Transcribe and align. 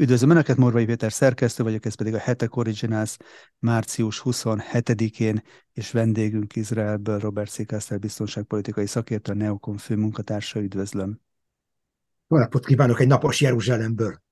Üdvözlöm 0.00 0.30
Önöket, 0.30 0.56
Morvai 0.56 0.84
Péter 0.84 1.12
szerkesztő 1.12 1.62
vagyok, 1.62 1.84
ez 1.84 1.94
pedig 1.94 2.14
a 2.14 2.18
Hetek 2.18 2.56
Originals 2.56 3.16
március 3.58 4.22
27-én, 4.24 5.42
és 5.72 5.90
vendégünk 5.90 6.56
Izraelből 6.56 7.18
Robert 7.18 7.50
Székászter 7.50 7.98
biztonságpolitikai 7.98 8.86
szakértő, 8.86 9.32
a 9.32 9.34
Neokon 9.34 9.76
főmunkatársa, 9.76 10.60
üdvözlöm. 10.60 11.20
Jó 12.28 12.36
napot 12.38 12.66
kívánok 12.66 13.00
egy 13.00 13.06
napos 13.06 13.40
Jeruzsálemből. 13.40 14.22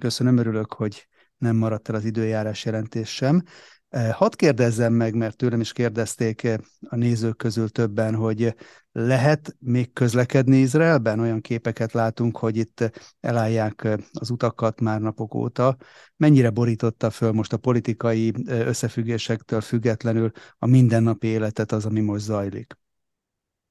Köszönöm, 0.00 0.36
örülök, 0.36 0.72
hogy 0.72 1.08
nem 1.36 1.56
maradt 1.56 1.88
el 1.88 1.94
az 1.94 2.04
időjárás 2.04 2.64
jelentés 2.64 3.14
sem. 3.14 3.42
Eh, 3.88 4.12
hadd 4.12 4.36
kérdezzem 4.36 4.92
meg, 4.92 5.14
mert 5.14 5.36
tőlem 5.36 5.60
is 5.60 5.72
kérdezték 5.72 6.42
eh, 6.42 6.56
a 6.88 6.96
nézők 6.96 7.36
közül 7.36 7.68
többen, 7.68 8.14
hogy 8.14 8.54
lehet 8.92 9.56
még 9.58 9.92
közlekedni 9.92 10.56
Izraelben? 10.56 11.20
Olyan 11.20 11.40
képeket 11.40 11.92
látunk, 11.92 12.36
hogy 12.36 12.56
itt 12.56 12.90
elállják 13.20 13.84
eh, 13.84 13.96
az 14.12 14.30
utakat 14.30 14.80
már 14.80 15.00
napok 15.00 15.34
óta. 15.34 15.76
Mennyire 16.16 16.50
borította 16.50 17.10
föl 17.10 17.32
most 17.32 17.52
a 17.52 17.56
politikai 17.56 18.34
összefüggésektől 18.46 19.60
függetlenül 19.60 20.30
a 20.58 20.66
mindennapi 20.66 21.26
életet 21.26 21.72
az, 21.72 21.84
ami 21.84 22.00
most 22.00 22.24
zajlik? 22.24 22.78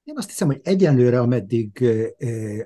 Én 0.04 0.18
azt 0.18 0.30
hiszem, 0.30 0.48
hogy 0.48 0.60
egyenlőre, 0.64 1.20
ameddig 1.20 1.86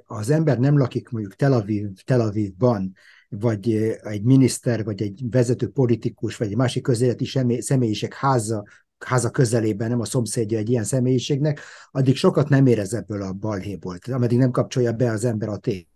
az 0.06 0.30
ember 0.30 0.60
nem 0.60 0.78
lakik 0.78 1.10
mondjuk 1.10 1.36
Tel, 1.36 1.54
Aviv, 1.54 1.88
Tel 2.06 2.22
Avivban, 2.22 2.94
vagy 3.40 3.74
egy 4.02 4.24
miniszter, 4.24 4.84
vagy 4.84 5.02
egy 5.02 5.24
vezető 5.30 5.70
politikus, 5.70 6.38
vagy 6.38 6.48
egy 6.48 6.56
másik 6.56 6.84
közéleti 6.84 7.26
személyiség 7.60 8.14
háza, 8.14 8.64
háza 9.06 9.30
közelében, 9.30 9.90
nem 9.90 10.00
a 10.00 10.06
szomszédja 10.06 10.58
egy 10.58 10.70
ilyen 10.70 10.84
személyiségnek, 10.84 11.60
addig 11.92 12.16
sokat 12.16 12.50
nem 12.50 12.66
érez 12.66 12.94
ebből 12.94 13.22
a 13.22 13.34
balhéból, 13.34 13.98
ameddig 14.12 14.38
nem 14.38 14.52
kapcsolja 14.52 14.92
be 14.92 15.12
az 15.12 15.26
ember 15.26 15.50
a 15.50 15.58
tét 15.58 15.91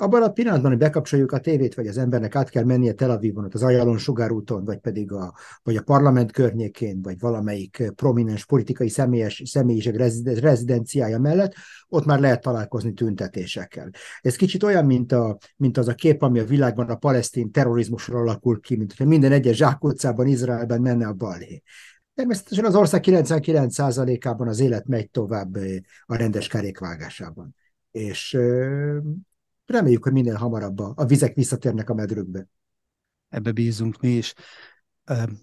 abban 0.00 0.22
a 0.22 0.32
pillanatban, 0.32 0.70
hogy 0.70 0.80
bekapcsoljuk 0.80 1.32
a 1.32 1.40
tévét, 1.40 1.74
vagy 1.74 1.86
az 1.86 1.98
embernek 1.98 2.34
át 2.34 2.50
kell 2.50 2.64
mennie 2.64 2.92
Tel 2.92 3.10
Avivon, 3.10 3.48
az 3.52 3.62
Ajalon 3.62 3.98
sugárúton, 3.98 4.64
vagy 4.64 4.78
pedig 4.78 5.12
a, 5.12 5.34
vagy 5.62 5.76
a 5.76 5.82
parlament 5.82 6.32
környékén, 6.32 7.02
vagy 7.02 7.18
valamelyik 7.18 7.92
prominens 7.94 8.46
politikai 8.46 8.88
személyes, 8.88 9.42
személyiség 9.44 9.96
rezidenciája 10.40 11.18
mellett, 11.18 11.54
ott 11.88 12.04
már 12.04 12.20
lehet 12.20 12.40
találkozni 12.40 12.92
tüntetésekkel. 12.92 13.90
Ez 14.20 14.36
kicsit 14.36 14.62
olyan, 14.62 14.84
mint, 14.84 15.12
a, 15.12 15.38
mint 15.56 15.78
az 15.78 15.88
a 15.88 15.94
kép, 15.94 16.22
ami 16.22 16.38
a 16.38 16.44
világban 16.44 16.88
a 16.88 16.96
palesztin 16.96 17.50
terrorizmusról 17.50 18.20
alakul 18.20 18.60
ki, 18.60 18.76
mint 18.76 18.94
hogy 18.96 19.06
minden 19.06 19.32
egyes 19.32 19.56
zsákutcában, 19.56 20.26
Izraelben 20.26 20.80
menne 20.80 21.06
a 21.06 21.12
balhé. 21.12 21.62
Természetesen 22.14 22.64
az 22.64 22.74
ország 22.74 23.02
99%-ában 23.06 24.48
az 24.48 24.60
élet 24.60 24.86
megy 24.86 25.10
tovább 25.10 25.56
a 26.06 26.16
rendes 26.16 26.48
kerékvágásában. 26.48 27.54
És 27.90 28.38
reméljük, 29.70 30.02
hogy 30.02 30.12
minél 30.12 30.34
hamarabb 30.34 30.78
a, 30.78 31.04
vizek 31.04 31.34
visszatérnek 31.34 31.90
a 31.90 31.94
medrükbe. 31.94 32.48
Ebbe 33.28 33.52
bízunk 33.52 34.00
mi 34.00 34.08
is. 34.08 34.34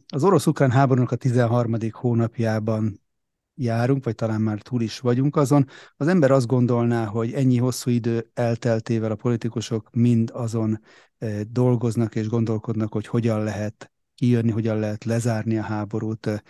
Az 0.07 0.23
orosz-ukrán 0.23 0.71
háborúnak 0.71 1.11
a 1.11 1.15
13. 1.15 1.75
hónapjában 1.91 3.01
járunk, 3.55 4.03
vagy 4.03 4.15
talán 4.15 4.41
már 4.41 4.61
túl 4.61 4.81
is 4.81 4.99
vagyunk 4.99 5.35
azon. 5.35 5.67
Az 5.95 6.07
ember 6.07 6.31
azt 6.31 6.47
gondolná, 6.47 7.05
hogy 7.05 7.33
ennyi 7.33 7.57
hosszú 7.57 7.91
idő 7.91 8.29
elteltével 8.33 9.11
a 9.11 9.15
politikusok 9.15 9.89
mind 9.91 10.31
azon 10.33 10.79
dolgoznak 11.47 12.15
és 12.15 12.27
gondolkodnak, 12.27 12.93
hogy 12.93 13.07
hogyan 13.07 13.43
lehet 13.43 13.91
kijönni, 14.15 14.51
hogyan 14.51 14.79
lehet 14.79 15.03
lezárni 15.03 15.57
a 15.57 15.61
háborút. 15.61 16.43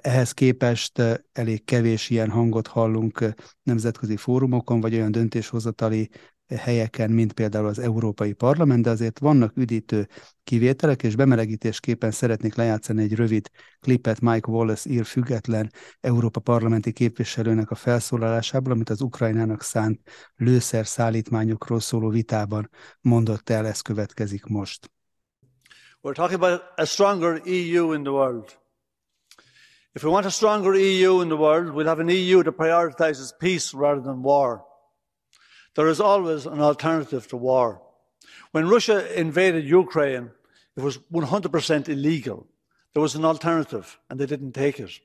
Ehhez 0.00 0.32
képest 0.32 1.02
elég 1.32 1.64
kevés 1.64 2.10
ilyen 2.10 2.30
hangot 2.30 2.66
hallunk 2.66 3.34
nemzetközi 3.62 4.16
fórumokon, 4.16 4.80
vagy 4.80 4.94
olyan 4.94 5.10
döntéshozatali 5.10 6.10
helyeken, 6.56 7.10
mint 7.10 7.32
például 7.32 7.66
az 7.66 7.78
Európai 7.78 8.32
Parlament, 8.32 8.82
de 8.82 8.90
azért 8.90 9.18
vannak 9.18 9.56
üdítő 9.56 10.08
kivételek, 10.44 11.02
és 11.02 11.16
bemelegítésképpen 11.16 12.10
szeretnék 12.10 12.54
lejátszani 12.54 13.02
egy 13.02 13.14
rövid 13.14 13.48
klipet 13.80 14.20
Mike 14.20 14.50
Wallace 14.50 14.90
ír 14.90 15.04
független 15.04 15.70
Európa 16.00 16.40
parlamenti 16.40 16.92
képviselőnek 16.92 17.70
a 17.70 17.74
felszólalásából, 17.74 18.72
amit 18.72 18.90
az 18.90 19.00
Ukrajnának 19.00 19.62
szánt 19.62 20.00
lőszer 20.36 20.86
szállítmányokról 20.86 21.80
szóló 21.80 22.08
vitában 22.08 22.70
mondott 23.00 23.50
el, 23.50 23.66
ez 23.66 23.80
következik 23.80 24.44
most. 24.44 24.90
We're 26.02 26.14
talking 26.14 26.42
about 26.42 26.62
a 26.76 26.84
stronger 26.84 27.42
EU 27.44 27.92
in 27.92 28.02
the 28.02 28.12
world. 28.12 28.58
If 29.94 30.04
we 30.04 30.10
want 30.10 30.26
a 30.26 30.30
stronger 30.30 30.74
EU 30.74 31.20
in 31.22 31.28
the 31.28 31.36
world, 31.36 31.74
we'll 31.74 31.86
have 31.86 31.98
an 31.98 32.08
EU 32.08 32.42
that 32.42 32.56
prioritizes 32.56 33.32
peace 33.38 33.74
rather 33.74 34.00
than 34.00 34.22
war. 34.22 34.67
There 35.74 35.88
is 35.88 36.00
always 36.00 36.46
an 36.46 36.60
alternative 36.60 37.28
to 37.28 37.36
war. 37.36 37.82
When 38.52 38.68
Russia 38.68 38.98
invaded 39.18 39.64
Ukraine, 39.64 40.30
it 40.76 40.82
was 40.82 40.98
100% 41.12 41.88
illegal. 41.88 42.46
There 42.92 43.02
was 43.02 43.14
an 43.14 43.24
alternative, 43.24 43.98
and 44.08 44.18
they 44.18 44.26
didn't 44.26 44.52
take 44.52 44.80
it. 44.80 45.00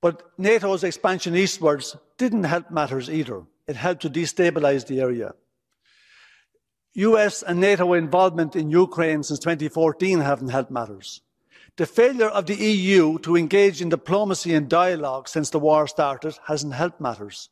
But 0.00 0.22
NATO's 0.38 0.84
expansion 0.84 1.36
eastwards 1.36 1.96
didn't 2.18 2.44
help 2.44 2.70
matters 2.70 3.08
either. 3.08 3.44
It 3.66 3.76
helped 3.76 4.02
to 4.02 4.10
destabilize 4.10 4.86
the 4.86 5.00
area. 5.00 5.34
US 6.94 7.42
and 7.42 7.60
NATO 7.60 7.94
involvement 7.94 8.54
in 8.54 8.70
Ukraine 8.70 9.22
since 9.22 9.38
2014 9.38 10.20
haven't 10.20 10.48
helped 10.48 10.70
matters. 10.70 11.22
The 11.76 11.86
failure 11.86 12.28
of 12.28 12.46
the 12.46 12.54
EU 12.54 13.18
to 13.20 13.36
engage 13.36 13.80
in 13.80 13.88
diplomacy 13.88 14.52
and 14.52 14.68
dialogue 14.68 15.26
since 15.26 15.48
the 15.48 15.58
war 15.58 15.86
started 15.86 16.36
hasn't 16.46 16.74
helped 16.74 17.00
matters. 17.00 17.48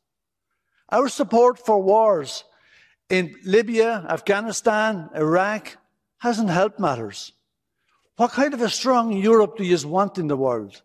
Our 0.92 1.08
support 1.08 1.64
for 1.64 1.80
wars 1.82 2.44
in 3.08 3.34
Libya, 3.44 4.06
Afghanistan, 4.08 5.10
Iraq 5.14 5.76
hasn't 6.18 6.50
helped 6.50 6.78
matters. 6.78 7.32
What 8.16 8.32
kind 8.32 8.54
of 8.54 8.60
a 8.60 8.68
strong 8.68 9.12
Europe 9.12 9.56
do 9.56 9.64
you 9.64 9.88
want 9.88 10.18
in 10.18 10.28
the 10.28 10.36
world? 10.36 10.82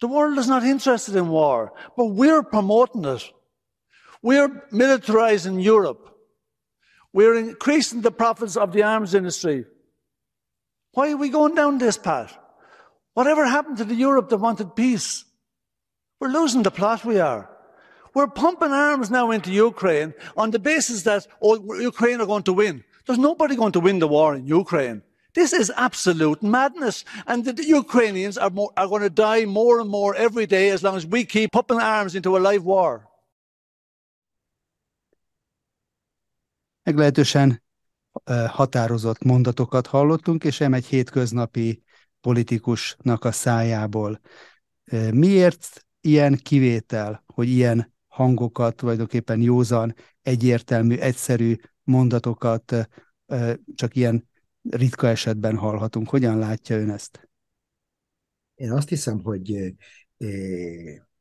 The 0.00 0.08
world 0.08 0.38
is 0.38 0.48
not 0.48 0.64
interested 0.64 1.14
in 1.14 1.28
war, 1.28 1.72
but 1.96 2.06
we're 2.06 2.42
promoting 2.42 3.04
it. 3.04 3.30
We're 4.22 4.48
militarizing 4.72 5.62
Europe. 5.62 6.16
We're 7.12 7.36
increasing 7.36 8.00
the 8.00 8.10
profits 8.10 8.56
of 8.56 8.72
the 8.72 8.82
arms 8.82 9.14
industry. 9.14 9.64
Why 10.92 11.12
are 11.12 11.16
we 11.16 11.28
going 11.28 11.54
down 11.54 11.78
this 11.78 11.98
path? 11.98 12.36
Whatever 13.14 13.46
happened 13.46 13.78
to 13.78 13.84
the 13.84 13.94
Europe 13.94 14.28
that 14.30 14.38
wanted 14.38 14.74
peace? 14.74 15.24
We're 16.20 16.28
losing 16.28 16.62
the 16.62 16.70
plot, 16.70 17.04
we 17.04 17.18
are. 17.18 17.48
We're 18.14 18.26
pumping 18.26 18.72
arms 18.72 19.10
now 19.10 19.30
into 19.30 19.50
Ukraine 19.50 20.12
on 20.36 20.50
the 20.50 20.58
basis 20.58 21.02
that, 21.02 21.26
oh, 21.40 21.56
Ukraine 21.80 22.20
are 22.20 22.26
going 22.26 22.44
to 22.44 22.52
win. 22.52 22.84
There's 23.06 23.18
nobody 23.18 23.56
going 23.56 23.72
to 23.72 23.80
win 23.80 23.98
the 23.98 24.08
war 24.08 24.34
in 24.34 24.46
Ukraine. 24.46 25.02
This 25.32 25.52
is 25.52 25.72
absolute 25.76 26.42
madness. 26.42 27.04
And 27.26 27.44
the 27.44 27.64
Ukrainians 27.64 28.36
are, 28.36 28.50
more, 28.50 28.72
are 28.76 28.88
going 28.88 29.02
to 29.02 29.10
die 29.10 29.44
more 29.46 29.80
and 29.80 29.88
more 29.88 30.14
every 30.16 30.46
day 30.46 30.70
as 30.70 30.82
long 30.82 30.96
as 30.96 31.06
we 31.06 31.24
keep 31.24 31.52
pumping 31.52 31.80
arms 31.80 32.14
into 32.14 32.36
a 32.36 32.40
live 32.40 32.64
war. 32.64 33.08
Meglehetősen 36.82 37.62
határozott 38.48 39.22
mondatokat 39.22 39.86
hallottunk, 39.86 40.44
és 40.44 40.58
nem 40.58 40.74
egy 40.74 40.86
hétköznapi 40.86 41.82
politikusnak 42.20 43.24
a 43.24 43.32
szájából. 43.32 44.20
Miért 45.10 45.86
ilyen 46.00 46.36
kivétel, 46.42 47.24
hogy 47.34 47.48
ilyen 47.48 47.94
hangokat, 48.20 48.76
tulajdonképpen 48.76 49.40
józan, 49.40 49.94
egyértelmű, 50.22 50.96
egyszerű 50.96 51.56
mondatokat 51.82 52.88
csak 53.74 53.96
ilyen 53.96 54.28
ritka 54.70 55.08
esetben 55.08 55.56
hallhatunk. 55.56 56.08
Hogyan 56.08 56.38
látja 56.38 56.76
ön 56.76 56.90
ezt? 56.90 57.28
Én 58.54 58.72
azt 58.72 58.88
hiszem, 58.88 59.22
hogy 59.22 59.74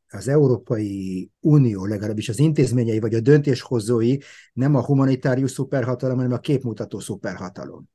az 0.09 0.27
Európai 0.27 1.31
Unió, 1.39 1.85
legalábbis 1.85 2.29
az 2.29 2.39
intézményei 2.39 2.99
vagy 2.99 3.13
a 3.13 3.19
döntéshozói 3.19 4.17
nem 4.53 4.75
a 4.75 4.85
humanitárius 4.85 5.51
szuperhatalom, 5.51 6.17
hanem 6.17 6.31
a 6.31 6.39
képmutató 6.39 6.99
szuperhatalom 6.99 7.90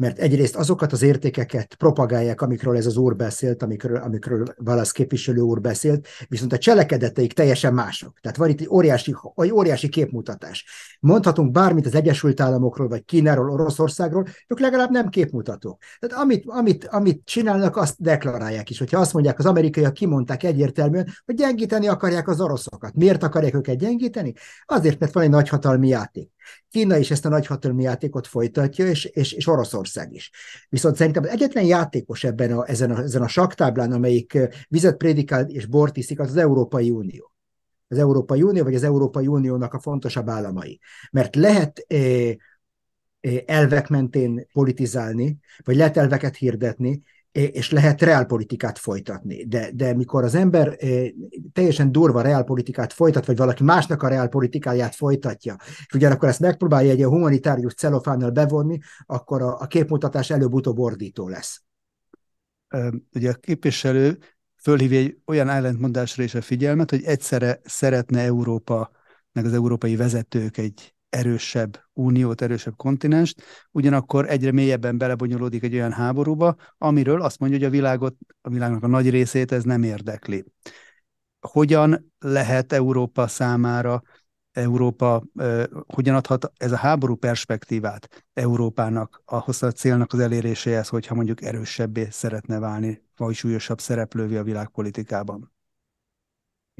mert 0.00 0.18
egyrészt 0.18 0.56
azokat 0.56 0.92
az 0.92 1.02
értékeket 1.02 1.74
propagálják, 1.74 2.40
amikről 2.40 2.76
ez 2.76 2.86
az 2.86 2.96
úr 2.96 3.16
beszélt, 3.16 3.62
amikről, 3.62 3.96
amikről 3.96 4.44
Valasz 4.56 4.92
képviselő 4.92 5.40
úr 5.40 5.60
beszélt, 5.60 6.08
viszont 6.28 6.52
a 6.52 6.58
cselekedeteik 6.58 7.32
teljesen 7.32 7.74
mások. 7.74 8.18
Tehát 8.20 8.36
van 8.36 8.48
itt 8.48 8.60
egy 8.60 8.68
óriási, 8.68 9.14
egy 9.34 9.52
óriási 9.52 9.88
képmutatás. 9.88 10.66
Mondhatunk 11.00 11.50
bármit 11.52 11.86
az 11.86 11.94
Egyesült 11.94 12.40
Államokról, 12.40 12.88
vagy 12.88 13.04
Kínáról, 13.04 13.50
Oroszországról, 13.50 14.26
ők 14.48 14.60
legalább 14.60 14.90
nem 14.90 15.08
képmutatók. 15.08 15.82
Tehát 15.98 16.24
amit, 16.24 16.44
amit, 16.46 16.86
amit 16.86 17.24
csinálnak, 17.24 17.76
azt 17.76 17.94
deklarálják 17.98 18.70
is. 18.70 18.78
Hogyha 18.78 19.00
azt 19.00 19.12
mondják, 19.12 19.38
az 19.38 19.46
amerikaiak 19.46 19.92
kimondták 19.92 20.42
egyértelműen, 20.42 21.08
hogy 21.24 21.34
gyengíteni 21.34 21.88
akarják 21.88 22.28
az 22.28 22.40
oroszokat. 22.40 22.94
Miért 22.94 23.22
akarják 23.22 23.54
őket 23.54 23.78
gyengíteni? 23.78 24.32
Azért, 24.64 24.98
mert 24.98 25.12
van 25.12 25.22
egy 25.22 25.30
nagyhatalmi 25.30 25.88
játék. 25.88 26.30
Kína 26.68 26.96
is 26.96 27.10
ezt 27.10 27.26
a 27.26 27.28
nagyhatalmi 27.28 27.82
játékot 27.82 28.26
folytatja, 28.26 28.86
és, 28.86 29.04
és, 29.04 29.32
és 29.32 29.46
Oroszország 29.46 30.12
is. 30.12 30.30
Viszont 30.68 30.96
szerintem 30.96 31.22
az 31.22 31.28
egyetlen 31.28 31.64
játékos 31.64 32.24
ebben 32.24 32.52
a, 32.52 32.68
ezen, 32.68 32.90
a, 32.90 33.02
ezen 33.02 33.22
a 33.22 33.28
saktáblán, 33.28 33.92
amelyik 33.92 34.38
vizet 34.68 34.96
prédikál 34.96 35.48
és 35.48 35.66
bort 35.66 35.96
iszik, 35.96 36.20
az 36.20 36.28
az 36.28 36.36
Európai 36.36 36.90
Unió. 36.90 37.32
Az 37.88 37.98
Európai 37.98 38.42
Unió, 38.42 38.64
vagy 38.64 38.74
az 38.74 38.82
Európai 38.82 39.26
Uniónak 39.26 39.74
a 39.74 39.80
fontosabb 39.80 40.28
államai. 40.28 40.80
Mert 41.10 41.36
lehet 41.36 41.84
eh, 41.88 42.34
elvek 43.46 43.88
mentén 43.88 44.46
politizálni, 44.52 45.38
vagy 45.64 45.76
lehet 45.76 45.96
elveket 45.96 46.36
hirdetni, 46.36 47.02
és 47.32 47.70
lehet 47.70 48.00
reálpolitikát 48.00 48.78
folytatni. 48.78 49.44
De, 49.44 49.70
de 49.74 49.94
mikor 49.94 50.24
az 50.24 50.34
ember 50.34 50.76
teljesen 51.52 51.92
durva 51.92 52.20
reálpolitikát 52.20 52.92
folytat, 52.92 53.26
vagy 53.26 53.36
valaki 53.36 53.62
másnak 53.62 54.02
a 54.02 54.08
reálpolitikáját 54.08 54.94
folytatja, 54.94 55.56
és 55.86 55.94
ugyanakkor 55.94 56.28
ezt 56.28 56.40
megpróbálja 56.40 56.90
egy 56.90 57.04
humanitárius 57.04 57.74
celofánnal 57.74 58.30
bevonni, 58.30 58.78
akkor 59.06 59.42
a, 59.42 59.60
a 59.60 59.66
képmutatás 59.66 60.30
előbb-utóbb 60.30 60.78
ordító 60.78 61.28
lesz. 61.28 61.62
Ugye 63.12 63.30
a 63.30 63.34
képviselő 63.34 64.18
fölhívja 64.56 64.98
egy 64.98 65.18
olyan 65.26 65.48
ellentmondásra 65.48 66.22
is 66.22 66.34
a 66.34 66.42
figyelmet, 66.42 66.90
hogy 66.90 67.04
egyszerre 67.04 67.60
szeretne 67.64 68.20
Európa, 68.20 68.90
meg 69.32 69.44
az 69.44 69.52
európai 69.52 69.96
vezetők 69.96 70.56
egy 70.56 70.94
erősebb 71.10 71.84
uniót, 71.92 72.42
erősebb 72.42 72.76
kontinenst, 72.76 73.42
ugyanakkor 73.70 74.28
egyre 74.28 74.52
mélyebben 74.52 74.98
belebonyolódik 74.98 75.62
egy 75.62 75.74
olyan 75.74 75.92
háborúba, 75.92 76.56
amiről 76.78 77.22
azt 77.22 77.38
mondja, 77.38 77.58
hogy 77.58 77.66
a 77.66 77.70
világot, 77.70 78.16
a 78.40 78.48
világnak 78.48 78.82
a 78.82 78.86
nagy 78.86 79.10
részét 79.10 79.52
ez 79.52 79.64
nem 79.64 79.82
érdekli. 79.82 80.44
Hogyan 81.40 82.12
lehet 82.18 82.72
Európa 82.72 83.26
számára, 83.26 84.02
Európa, 84.52 85.22
hogyan 85.86 86.14
adhat 86.14 86.52
ez 86.56 86.72
a 86.72 86.76
háború 86.76 87.14
perspektívát 87.14 88.26
Európának 88.32 89.22
ahhoz 89.24 89.62
a 89.62 89.72
célnak 89.72 90.12
az 90.12 90.18
eléréséhez, 90.18 90.88
hogyha 90.88 91.14
mondjuk 91.14 91.42
erősebbé 91.42 92.08
szeretne 92.10 92.58
válni, 92.58 93.02
vagy 93.16 93.34
súlyosabb 93.34 93.80
szereplővé 93.80 94.36
a 94.36 94.42
világpolitikában? 94.42 95.52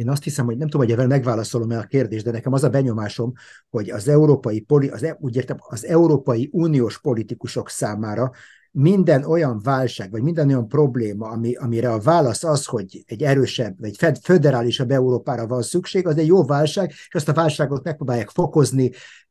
Én 0.01 0.09
azt 0.09 0.23
hiszem, 0.23 0.45
hogy 0.45 0.57
nem 0.57 0.69
tudom, 0.69 0.87
hogy 0.87 0.95
ezzel 0.95 1.07
megválaszolom 1.07 1.71
el 1.71 1.81
a 1.81 1.87
kérdést, 1.87 2.25
de 2.25 2.31
nekem 2.31 2.53
az 2.53 2.65
a 2.65 2.69
benyomásom, 2.69 3.33
hogy 3.71 3.91
az 3.91 4.09
európai, 4.09 4.67
az, 4.91 5.03
e- 5.03 5.17
úgy 5.21 5.37
értem, 5.37 5.57
az 5.61 5.87
európai 5.87 6.49
uniós 6.53 7.01
politikusok 7.01 7.69
számára 7.69 8.31
minden 8.71 9.25
olyan 9.25 9.61
válság, 9.63 10.11
vagy 10.11 10.23
minden 10.23 10.49
olyan 10.49 10.69
probléma, 10.69 11.29
ami, 11.29 11.55
amire 11.55 11.93
a 11.93 11.99
válasz 11.99 12.45
az, 12.45 12.67
hogy 12.67 13.03
egy 13.07 13.23
erősebb, 13.23 13.81
vagy 13.81 14.17
federálisabb 14.23 14.91
Európára 14.91 15.47
van 15.47 15.63
szükség, 15.63 16.07
az 16.07 16.17
egy 16.17 16.27
jó 16.27 16.45
válság, 16.45 16.89
és 16.89 17.15
azt 17.15 17.29
a 17.29 17.33
válságot 17.33 17.85
megpróbálják 17.85 18.31
fokozni, 18.31 18.91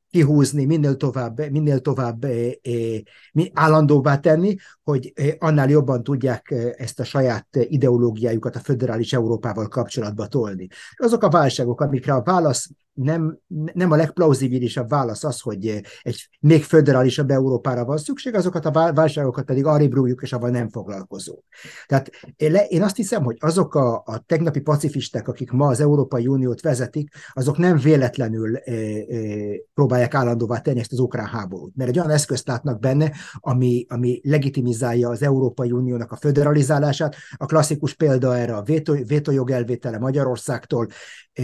kihúzni, 0.10 0.66
minél 0.66 0.96
tovább, 0.96 1.50
minél 1.52 1.80
tovább 1.80 2.24
eh, 2.24 2.52
eh, 2.62 3.46
állandóvá 3.54 4.20
tenni, 4.20 4.56
hogy 4.84 5.12
eh, 5.16 5.34
annál 5.40 5.70
jobban 5.70 6.04
tudják 6.04 6.54
ezt 6.78 7.00
a 7.00 7.04
saját 7.04 7.48
ideológiájukat 7.52 8.56
a 8.56 8.60
föderális 8.60 9.14
Európával 9.14 9.68
kapcsolatba 9.68 10.28
tolni. 10.28 10.68
Azok 10.96 11.24
a 11.24 11.30
válságok, 11.30 11.82
amikre 11.82 12.14
a 12.14 12.24
válasz 12.24 12.70
nem, 13.01 13.40
nem 13.74 13.92
a 13.92 13.96
legplauzibilisabb 13.96 14.90
válasz 14.90 15.24
az, 15.24 15.40
hogy 15.40 15.81
egy 16.01 16.30
még 16.40 16.63
föderálisabb 16.63 17.30
Európára 17.30 17.86
van 17.86 17.98
szükség, 17.98 18.36
azokat 18.36 18.66
a 18.66 18.94
válságokat 18.94 19.46
pedig 19.46 19.66
arrébb 19.66 19.94
rúgjuk, 19.94 20.22
és 20.22 20.34
avval 20.34 20.50
nem 20.50 20.69
foglalkozunk. 20.69 21.44
Tehát 21.86 22.10
én 22.68 22.81
azt 22.84 22.96
hiszem, 22.96 23.24
hogy 23.24 23.38
azok 23.40 23.75
a, 23.75 24.04
a 24.06 24.24
tegnapi 24.25 24.60
pacifisták, 24.60 25.28
akik 25.28 25.51
ma 25.51 25.68
az 25.68 25.80
Európai 25.80 26.28
Uniót 26.28 26.62
vezetik, 26.62 27.13
azok 27.34 27.57
nem 27.57 27.78
véletlenül 27.78 28.56
e, 28.56 28.72
e, 28.72 29.06
próbálják 29.74 30.13
állandóvá 30.13 30.60
tenni 30.60 30.80
ezt 30.80 30.92
az 30.92 31.00
ukrán 31.00 31.28
háborút, 31.28 31.75
mert 31.75 31.90
egy 31.90 31.98
olyan 31.98 32.12
eszközt 32.12 32.48
látnak 32.48 32.80
benne, 32.80 33.12
ami, 33.34 33.86
ami 33.90 34.19
legitimizálja 34.24 35.10
az 35.10 35.22
Európai 35.22 35.72
Uniónak 35.72 36.12
a 36.12 36.16
föderalizálását. 36.16 37.16
A 37.38 37.45
klasszikus 37.45 37.94
példa 37.94 38.38
erre 38.38 38.56
a 38.56 38.62
vétó, 38.62 38.94
vétójog 39.07 39.52
elvétele 39.52 40.00
Magyarországtól, 40.00 40.88
e, 41.34 41.44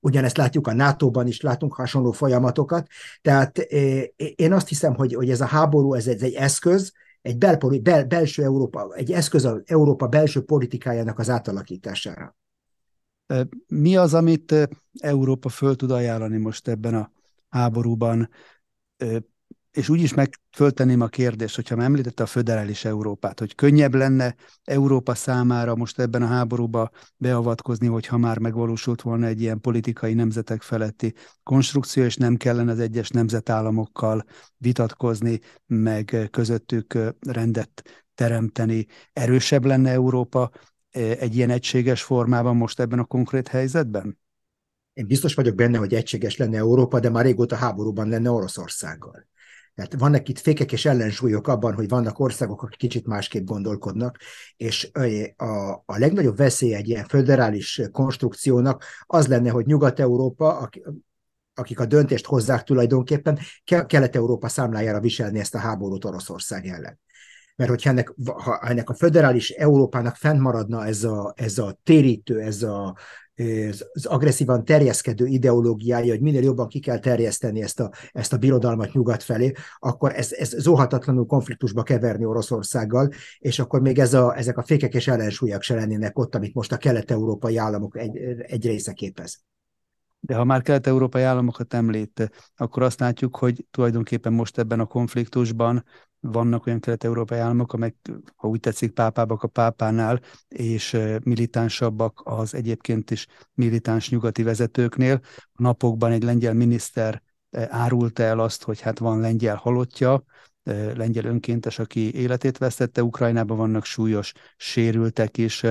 ugyanezt 0.00 0.36
látjuk 0.36 0.61
látjuk 0.66 0.80
a 0.80 0.84
NATO-ban 0.84 1.26
is, 1.26 1.40
látunk 1.40 1.74
hasonló 1.74 2.12
folyamatokat. 2.12 2.86
Tehát 3.22 3.58
eh, 3.58 4.02
én 4.36 4.52
azt 4.52 4.68
hiszem, 4.68 4.94
hogy, 4.94 5.14
hogy 5.14 5.30
ez 5.30 5.40
a 5.40 5.46
háború, 5.46 5.94
ez 5.94 6.06
egy, 6.06 6.22
egy 6.22 6.34
eszköz, 6.34 6.92
egy 7.22 7.38
bel, 7.38 7.58
bel, 7.82 8.04
belső 8.04 8.42
Európa, 8.42 8.94
egy 8.94 9.12
eszköz 9.12 9.44
az 9.44 9.62
Európa 9.64 10.06
belső 10.06 10.42
politikájának 10.44 11.18
az 11.18 11.30
átalakítására. 11.30 12.36
Mi 13.66 13.96
az, 13.96 14.14
amit 14.14 14.54
Európa 15.00 15.48
föl 15.48 15.76
tud 15.76 15.90
ajánlani 15.90 16.36
most 16.36 16.68
ebben 16.68 16.94
a 16.94 17.10
háborúban? 17.48 18.28
És 19.72 19.88
úgy 19.88 20.00
is 20.00 20.14
megföltenném 20.14 21.00
a 21.00 21.06
kérdést, 21.06 21.54
hogyha 21.54 21.76
már 21.76 21.84
említette 21.84 22.22
a 22.22 22.26
föderális 22.26 22.84
Európát, 22.84 23.38
hogy 23.38 23.54
könnyebb 23.54 23.94
lenne 23.94 24.34
Európa 24.64 25.14
számára 25.14 25.74
most 25.74 25.98
ebben 25.98 26.22
a 26.22 26.26
háborúba 26.26 26.90
beavatkozni, 27.16 27.86
hogyha 27.86 28.16
már 28.16 28.38
megvalósult 28.38 29.02
volna 29.02 29.26
egy 29.26 29.40
ilyen 29.40 29.60
politikai 29.60 30.14
nemzetek 30.14 30.62
feletti 30.62 31.14
konstrukció, 31.42 32.04
és 32.04 32.16
nem 32.16 32.36
kellene 32.36 32.72
az 32.72 32.78
egyes 32.78 33.08
nemzetállamokkal 33.08 34.24
vitatkozni, 34.56 35.40
meg 35.66 36.28
közöttük 36.30 36.98
rendet 37.20 37.82
teremteni. 38.14 38.86
Erősebb 39.12 39.64
lenne 39.64 39.90
Európa 39.90 40.50
egy 40.90 41.36
ilyen 41.36 41.50
egységes 41.50 42.02
formában 42.02 42.56
most 42.56 42.80
ebben 42.80 42.98
a 42.98 43.04
konkrét 43.04 43.48
helyzetben? 43.48 44.18
Én 44.92 45.06
biztos 45.06 45.34
vagyok 45.34 45.54
benne, 45.54 45.78
hogy 45.78 45.94
egységes 45.94 46.36
lenne 46.36 46.56
Európa, 46.56 47.00
de 47.00 47.10
már 47.10 47.24
régóta 47.24 47.56
háborúban 47.56 48.08
lenne 48.08 48.30
Oroszországgal. 48.30 49.30
Tehát 49.74 49.94
vannak 49.98 50.28
itt 50.28 50.38
fékek 50.38 50.72
és 50.72 50.84
ellensúlyok 50.84 51.48
abban, 51.48 51.74
hogy 51.74 51.88
vannak 51.88 52.18
országok, 52.18 52.62
akik 52.62 52.78
kicsit 52.78 53.06
másképp 53.06 53.44
gondolkodnak, 53.44 54.18
és 54.56 54.90
a, 55.36 55.72
a 55.86 55.98
legnagyobb 55.98 56.36
veszély 56.36 56.74
egy 56.74 56.88
ilyen 56.88 57.04
föderális 57.04 57.80
konstrukciónak 57.92 58.84
az 59.06 59.26
lenne, 59.26 59.50
hogy 59.50 59.66
Nyugat-Európa, 59.66 60.68
akik 61.54 61.80
a 61.80 61.86
döntést 61.86 62.26
hozzák 62.26 62.62
tulajdonképpen, 62.62 63.38
Kelet-Európa 63.86 64.48
számlájára 64.48 65.00
viselni 65.00 65.38
ezt 65.38 65.54
a 65.54 65.58
háborút 65.58 66.04
Oroszország 66.04 66.66
ellen. 66.66 67.00
Mert 67.56 67.70
hogyha 67.70 67.90
ennek, 67.90 68.14
ha 68.24 68.58
ennek 68.58 68.90
a 68.90 68.94
föderális 68.94 69.50
Európának 69.50 70.16
fennmaradna 70.16 70.86
ez 70.86 71.04
a, 71.04 71.32
ez 71.36 71.58
a 71.58 71.78
térítő, 71.82 72.40
ez 72.40 72.62
a, 72.62 72.96
az 73.92 74.06
agresszívan 74.06 74.64
terjeszkedő 74.64 75.26
ideológiája, 75.26 76.12
hogy 76.12 76.20
minél 76.20 76.42
jobban 76.42 76.68
ki 76.68 76.80
kell 76.80 76.98
terjeszteni 76.98 77.62
ezt 77.62 77.80
a, 77.80 77.90
ezt 78.12 78.32
a 78.32 78.36
birodalmat 78.36 78.92
nyugat 78.92 79.22
felé, 79.22 79.52
akkor 79.78 80.12
ez, 80.14 80.32
ez 80.32 80.48
zohatatlanul 80.58 81.26
konfliktusba 81.26 81.82
keverni 81.82 82.24
Oroszországgal, 82.24 83.08
és 83.38 83.58
akkor 83.58 83.80
még 83.80 83.98
ez 83.98 84.14
a, 84.14 84.36
ezek 84.36 84.58
a 84.58 84.62
fékek 84.62 84.94
és 84.94 85.08
ellensúlyok 85.08 85.62
se 85.62 85.74
lennének 85.74 86.18
ott, 86.18 86.34
amit 86.34 86.54
most 86.54 86.72
a 86.72 86.76
kelet-európai 86.76 87.56
államok 87.56 87.98
egy, 87.98 88.16
egy 88.38 88.66
része 88.66 88.92
képez. 88.92 89.40
De 90.20 90.34
ha 90.34 90.44
már 90.44 90.62
kelet-európai 90.62 91.22
államokat 91.22 91.74
említ, 91.74 92.30
akkor 92.56 92.82
azt 92.82 93.00
látjuk, 93.00 93.36
hogy 93.36 93.66
tulajdonképpen 93.70 94.32
most 94.32 94.58
ebben 94.58 94.80
a 94.80 94.86
konfliktusban 94.86 95.84
vannak 96.24 96.66
olyan 96.66 96.80
kelet-európai 96.80 97.38
államok, 97.38 97.72
amelyek, 97.72 97.94
ha 98.36 98.48
úgy 98.48 98.60
tetszik, 98.60 98.90
pápábbak 98.90 99.42
a 99.42 99.48
pápánál, 99.48 100.20
és 100.48 100.98
militánsabbak 101.22 102.20
az 102.24 102.54
egyébként 102.54 103.10
is 103.10 103.26
militáns 103.54 104.10
nyugati 104.10 104.42
vezetőknél. 104.42 105.20
A 105.52 105.62
napokban 105.62 106.12
egy 106.12 106.22
lengyel 106.22 106.54
miniszter 106.54 107.22
árulta 107.68 108.22
el 108.22 108.40
azt, 108.40 108.62
hogy 108.62 108.80
hát 108.80 108.98
van 108.98 109.20
lengyel 109.20 109.56
halottja, 109.56 110.24
lengyel 110.94 111.24
önkéntes, 111.24 111.78
aki 111.78 112.14
életét 112.14 112.58
vesztette, 112.58 113.02
Ukrajnában 113.02 113.56
vannak 113.56 113.84
súlyos 113.84 114.32
sérültek 114.56 115.38
is. 115.38 115.62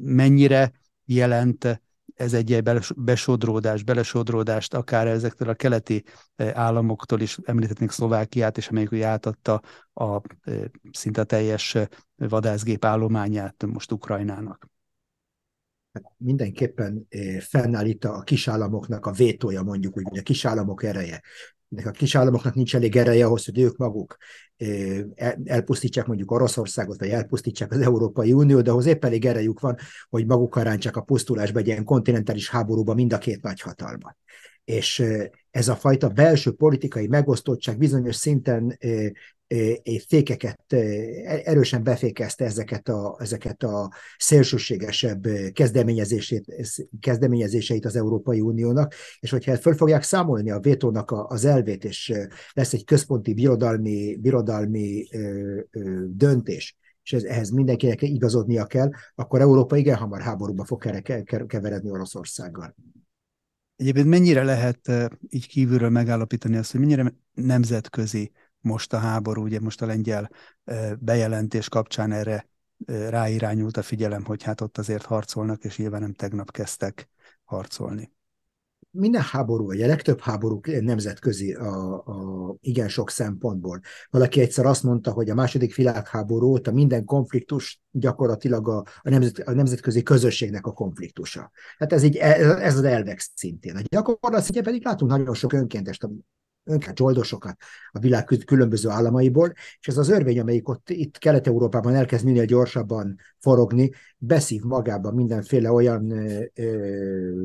Mennyire 0.00 0.72
jelent 1.04 1.82
ez 2.16 2.32
egy 2.32 2.62
besodródás, 2.96 3.82
belesodródást, 3.82 4.74
akár 4.74 5.06
ezektől 5.06 5.48
a 5.48 5.54
keleti 5.54 6.04
e, 6.36 6.52
államoktól 6.54 7.20
is, 7.20 7.38
említhetnénk 7.44 7.90
Szlovákiát, 7.90 8.56
és 8.56 8.68
amelyik 8.68 9.02
átadta 9.02 9.62
a 9.92 10.20
e, 10.50 10.70
szinte 10.90 11.24
teljes 11.24 11.74
e, 11.74 11.88
vadászgép 12.16 12.84
állományát 12.84 13.66
most 13.66 13.92
Ukrajnának. 13.92 14.68
Mindenképpen 16.16 17.08
fennáll 17.40 17.86
itt 17.86 18.04
a 18.04 18.20
kisállamoknak 18.20 19.06
a 19.06 19.12
vétója, 19.12 19.62
mondjuk 19.62 19.96
úgy, 19.96 20.06
hogy 20.08 20.18
a 20.18 20.22
kisállamok 20.22 20.82
ereje 20.82 21.22
a 21.84 21.90
kis 21.90 22.14
államoknak 22.14 22.54
nincs 22.54 22.74
elég 22.74 22.96
ereje 22.96 23.26
ahhoz, 23.26 23.44
hogy 23.44 23.58
ők 23.58 23.76
maguk 23.76 24.16
elpusztítsák 25.44 26.06
mondjuk 26.06 26.30
Oroszországot, 26.30 26.98
vagy 26.98 27.08
elpusztítsák 27.08 27.72
az 27.72 27.80
Európai 27.80 28.32
Uniót, 28.32 28.64
de 28.64 28.70
ahhoz 28.70 28.86
épp 28.86 29.04
elég 29.04 29.24
erejük 29.24 29.60
van, 29.60 29.76
hogy 30.08 30.26
maguk 30.26 30.62
rántsák 30.62 30.96
a 30.96 31.00
pusztulásba 31.00 31.58
egy 31.58 31.66
ilyen 31.66 31.84
kontinentális 31.84 32.50
háborúba 32.50 32.94
mind 32.94 33.12
a 33.12 33.18
két 33.18 33.42
nagyhatalmat. 33.42 34.16
És 34.64 35.02
ez 35.50 35.68
a 35.68 35.76
fajta 35.76 36.08
belső 36.08 36.50
politikai 36.52 37.06
megosztottság 37.06 37.78
bizonyos 37.78 38.16
szinten 38.16 38.78
fékeket, 40.08 40.72
erősen 41.44 41.82
befékezte 41.82 42.44
ezeket 42.44 42.88
a, 42.88 43.16
ezeket 43.20 43.62
a 43.62 43.92
szélsőségesebb 44.18 45.26
kezdeményezését, 45.52 46.44
kezdeményezéseit 47.00 47.84
az 47.84 47.96
Európai 47.96 48.40
Uniónak, 48.40 48.94
és 49.20 49.30
hogyha 49.30 49.56
föl 49.56 49.74
fogják 49.74 50.02
számolni 50.02 50.50
a 50.50 50.60
vétónak 50.60 51.10
az 51.10 51.44
elvét, 51.44 51.84
és 51.84 52.12
lesz 52.52 52.72
egy 52.72 52.84
központi 52.84 53.34
birodalmi, 53.34 54.16
birodalmi 54.16 55.08
döntés, 56.06 56.76
és 57.02 57.12
ez, 57.12 57.22
ehhez 57.22 57.50
mindenkinek 57.50 58.02
igazodnia 58.02 58.64
kell, 58.64 58.90
akkor 59.14 59.40
Európa 59.40 59.76
igen 59.76 59.96
hamar 59.96 60.20
háborúba 60.20 60.64
fog 60.64 61.02
keveredni 61.46 61.90
Oroszországgal. 61.90 62.74
Egyébként 63.76 64.06
mennyire 64.06 64.42
lehet 64.42 64.92
így 65.28 65.46
kívülről 65.46 65.90
megállapítani 65.90 66.56
azt, 66.56 66.70
hogy 66.70 66.80
mennyire 66.80 67.14
nemzetközi 67.34 68.32
most 68.60 68.92
a 68.92 68.98
háború, 68.98 69.42
ugye 69.42 69.60
most 69.60 69.82
a 69.82 69.86
lengyel 69.86 70.30
bejelentés 70.98 71.68
kapcsán 71.68 72.12
erre 72.12 72.48
ráirányult 72.86 73.76
a 73.76 73.82
figyelem, 73.82 74.24
hogy 74.24 74.42
hát 74.42 74.60
ott 74.60 74.78
azért 74.78 75.04
harcolnak, 75.04 75.64
és 75.64 75.76
nyilván 75.78 76.00
nem 76.00 76.12
tegnap 76.12 76.50
kezdtek 76.50 77.08
harcolni 77.44 78.14
minden 78.96 79.22
háború, 79.22 79.66
vagy 79.66 79.82
a 79.82 79.86
legtöbb 79.86 80.20
háború 80.20 80.60
nemzetközi 80.80 81.52
a, 81.52 81.94
a 81.94 82.56
igen 82.60 82.88
sok 82.88 83.10
szempontból. 83.10 83.80
Valaki 84.10 84.40
egyszer 84.40 84.66
azt 84.66 84.82
mondta, 84.82 85.10
hogy 85.10 85.30
a 85.30 85.34
második 85.34 85.74
világháború 85.74 86.46
óta 86.46 86.72
minden 86.72 87.04
konfliktus 87.04 87.80
gyakorlatilag 87.90 88.68
a, 88.68 88.84
a, 89.02 89.10
nemzet, 89.10 89.38
a 89.38 89.52
nemzetközi 89.52 90.02
közösségnek 90.02 90.66
a 90.66 90.72
konfliktusa. 90.72 91.50
Hát 91.78 91.92
ez, 91.92 92.02
így, 92.02 92.16
ez 92.16 92.76
az 92.76 92.84
elvek 92.84 93.30
szintén. 93.34 93.76
A 93.76 93.80
gyakorlat 93.88 94.42
szintjén 94.42 94.64
pedig 94.64 94.84
látunk 94.84 95.10
nagyon 95.10 95.34
sok 95.34 95.52
önkéntest, 95.52 96.04
önként 96.66 96.96
zsoldosokat 96.96 97.56
a 97.90 97.98
világ 97.98 98.24
különböző 98.46 98.88
államaiból, 98.88 99.52
és 99.80 99.88
ez 99.88 99.96
az 99.96 100.08
örvény, 100.08 100.40
amelyik 100.40 100.68
ott 100.68 100.90
itt 100.90 101.18
Kelet-Európában 101.18 101.94
elkezd 101.94 102.24
minél 102.24 102.44
gyorsabban 102.44 103.16
forogni, 103.38 103.92
beszív 104.18 104.62
magában 104.62 105.14
mindenféle 105.14 105.72
olyan 105.72 106.10
ö, 106.10 106.44
ö, 106.54 107.42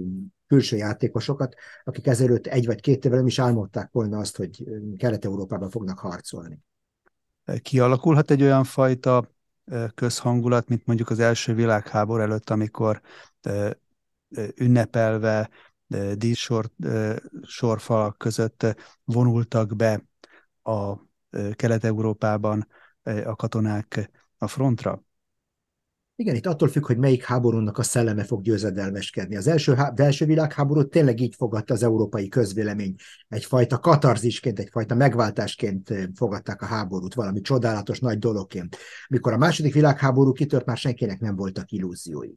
külső 0.47 0.77
játékosokat, 0.77 1.55
akik 1.83 2.07
ezelőtt 2.07 2.47
egy 2.47 2.65
vagy 2.65 2.81
két 2.81 3.05
évvel 3.05 3.17
nem 3.17 3.27
is 3.27 3.39
álmodták 3.39 3.89
volna 3.91 4.17
azt, 4.17 4.37
hogy 4.37 4.63
Kelet-Európában 4.97 5.69
fognak 5.69 5.99
harcolni. 5.99 6.59
Kialakulhat 7.61 8.31
egy 8.31 8.41
olyan 8.41 8.63
fajta 8.63 9.31
közhangulat, 9.95 10.67
mint 10.67 10.85
mondjuk 10.85 11.09
az 11.09 11.19
első 11.19 11.53
világháború 11.53 12.21
előtt, 12.21 12.49
amikor 12.49 13.01
ünnepelve 14.55 15.49
díszsor 16.15 16.69
sorfalak 17.41 18.17
között 18.17 18.75
vonultak 19.03 19.75
be 19.75 20.03
a 20.63 20.95
Kelet-Európában 21.51 22.67
a 23.03 23.36
katonák 23.36 24.12
a 24.38 24.48
frontra? 24.48 25.03
Igen, 26.15 26.36
itt 26.36 26.45
attól 26.45 26.67
függ, 26.67 26.86
hogy 26.86 26.98
melyik 26.98 27.24
háborúnak 27.24 27.77
a 27.77 27.83
szelleme 27.83 28.24
fog 28.24 28.41
győzedelmeskedni. 28.41 29.36
Az 29.36 29.48
első, 29.48 29.71
az 29.71 30.00
első 30.00 30.25
világháborút 30.25 30.89
tényleg 30.89 31.19
így 31.19 31.36
fogadta 31.36 31.74
az 31.74 31.83
európai 31.83 32.27
közvélemény. 32.27 32.95
Egyfajta 33.27 33.79
katarzisként, 33.79 34.60
egyfajta 34.60 34.95
megváltásként 34.95 35.93
fogadták 36.15 36.62
a 36.62 36.65
háborút, 36.65 37.13
valami 37.13 37.41
csodálatos 37.41 38.00
nagy 38.00 38.19
dologként. 38.19 38.77
Mikor 39.10 39.33
a 39.33 39.38
második 39.38 39.74
világháború 39.74 40.31
kitört, 40.31 40.65
már 40.65 40.77
senkinek 40.77 41.19
nem 41.19 41.36
voltak 41.36 41.71
illúziói. 41.71 42.33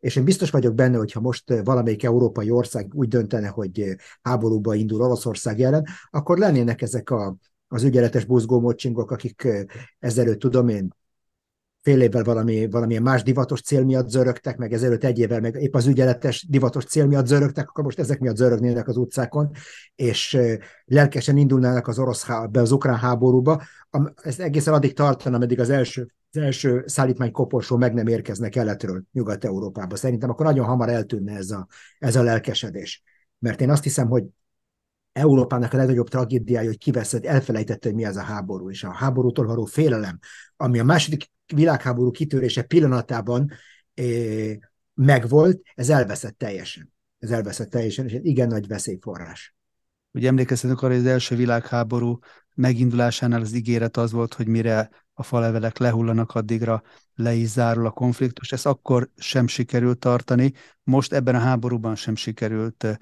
És 0.00 0.16
én 0.16 0.24
biztos 0.24 0.50
vagyok 0.50 0.74
benne, 0.74 0.96
hogy 0.96 1.12
ha 1.12 1.20
most 1.20 1.54
valamelyik 1.64 2.02
európai 2.02 2.50
ország 2.50 2.94
úgy 2.94 3.08
döntene, 3.08 3.48
hogy 3.48 3.96
háborúba 4.22 4.74
indul 4.74 5.00
Oroszország 5.00 5.60
ellen, 5.60 5.86
akkor 6.10 6.38
lennének 6.38 6.82
ezek 6.82 7.10
a, 7.10 7.36
az 7.68 7.82
ügyeletes 7.82 8.24
buzgómocsingok, 8.24 9.10
akik 9.10 9.48
ezelőtt, 9.98 10.38
tudom 10.38 10.68
én, 10.68 10.94
fél 11.88 12.00
évvel 12.00 12.24
valami, 12.24 12.70
valamilyen 12.70 13.02
más 13.02 13.22
divatos 13.22 13.60
cél 13.60 13.84
miatt 13.84 14.08
zörögtek, 14.08 14.56
meg 14.56 14.72
ezelőtt 14.72 15.04
egy 15.04 15.18
évvel 15.18 15.40
meg 15.40 15.54
épp 15.54 15.74
az 15.74 15.86
ügyeletes 15.86 16.46
divatos 16.48 16.84
cél 16.84 17.06
miatt 17.06 17.26
zörögtek, 17.26 17.68
akkor 17.68 17.84
most 17.84 17.98
ezek 17.98 18.18
miatt 18.18 18.36
zörögnének 18.36 18.88
az 18.88 18.96
utcákon, 18.96 19.50
és 19.94 20.38
lelkesen 20.84 21.36
indulnának 21.36 21.86
az 21.86 21.98
orosz 21.98 22.26
be 22.50 22.60
az 22.60 22.72
ukrán 22.72 22.96
háborúba. 22.96 23.62
Ez 24.22 24.38
egészen 24.38 24.74
addig 24.74 24.94
tartana, 24.94 25.36
ameddig 25.36 25.60
az 25.60 25.70
első, 25.70 26.06
az 26.32 26.40
első 26.40 26.82
szállítmány 26.86 27.30
koporsó 27.30 27.76
meg 27.76 27.94
nem 27.94 28.06
érkezne 28.06 28.48
keletről 28.48 29.02
Nyugat-Európába. 29.12 29.96
Szerintem 29.96 30.30
akkor 30.30 30.46
nagyon 30.46 30.66
hamar 30.66 30.88
eltűnne 30.88 31.36
ez 31.36 31.50
a, 31.50 31.66
ez 31.98 32.16
a 32.16 32.22
lelkesedés. 32.22 33.02
Mert 33.38 33.60
én 33.60 33.70
azt 33.70 33.82
hiszem, 33.82 34.08
hogy 34.08 34.24
Európának 35.12 35.72
a 35.72 35.76
legnagyobb 35.76 36.08
tragédiája, 36.08 36.68
hogy 36.68 36.78
kiveszett, 36.78 37.24
elfelejtette, 37.24 37.88
hogy 37.88 37.96
mi 37.96 38.04
az 38.04 38.16
a 38.16 38.22
háború, 38.22 38.70
és 38.70 38.84
a 38.84 38.92
háborútól 38.92 39.46
való 39.46 39.64
félelem, 39.64 40.18
ami 40.56 40.78
a 40.78 40.84
második 40.84 41.30
világháború 41.54 42.10
kitörése 42.10 42.62
pillanatában 42.62 43.50
megvolt, 44.94 45.60
ez 45.74 45.88
elveszett 45.88 46.38
teljesen. 46.38 46.92
Ez 47.18 47.30
elveszett 47.30 47.70
teljesen, 47.70 48.06
és 48.06 48.12
egy 48.12 48.26
igen 48.26 48.48
nagy 48.48 48.66
veszélyforrás. 48.66 49.54
Ugye 50.12 50.28
emlékeztetünk 50.28 50.82
arra, 50.82 50.92
hogy 50.92 51.02
az 51.02 51.10
első 51.10 51.36
világháború 51.36 52.18
megindulásánál 52.54 53.40
az 53.40 53.54
ígéret 53.54 53.96
az 53.96 54.12
volt, 54.12 54.34
hogy 54.34 54.46
mire 54.46 54.90
a 55.18 55.22
falevelek 55.22 55.78
lehullanak, 55.78 56.34
addigra 56.34 56.82
le 57.14 57.34
is 57.34 57.48
zárul 57.48 57.86
a 57.86 57.90
konfliktus. 57.90 58.52
Ezt 58.52 58.66
akkor 58.66 59.10
sem 59.16 59.46
sikerült 59.46 59.98
tartani, 59.98 60.52
most 60.82 61.12
ebben 61.12 61.34
a 61.34 61.38
háborúban 61.38 61.94
sem 61.94 62.16
sikerült 62.16 62.98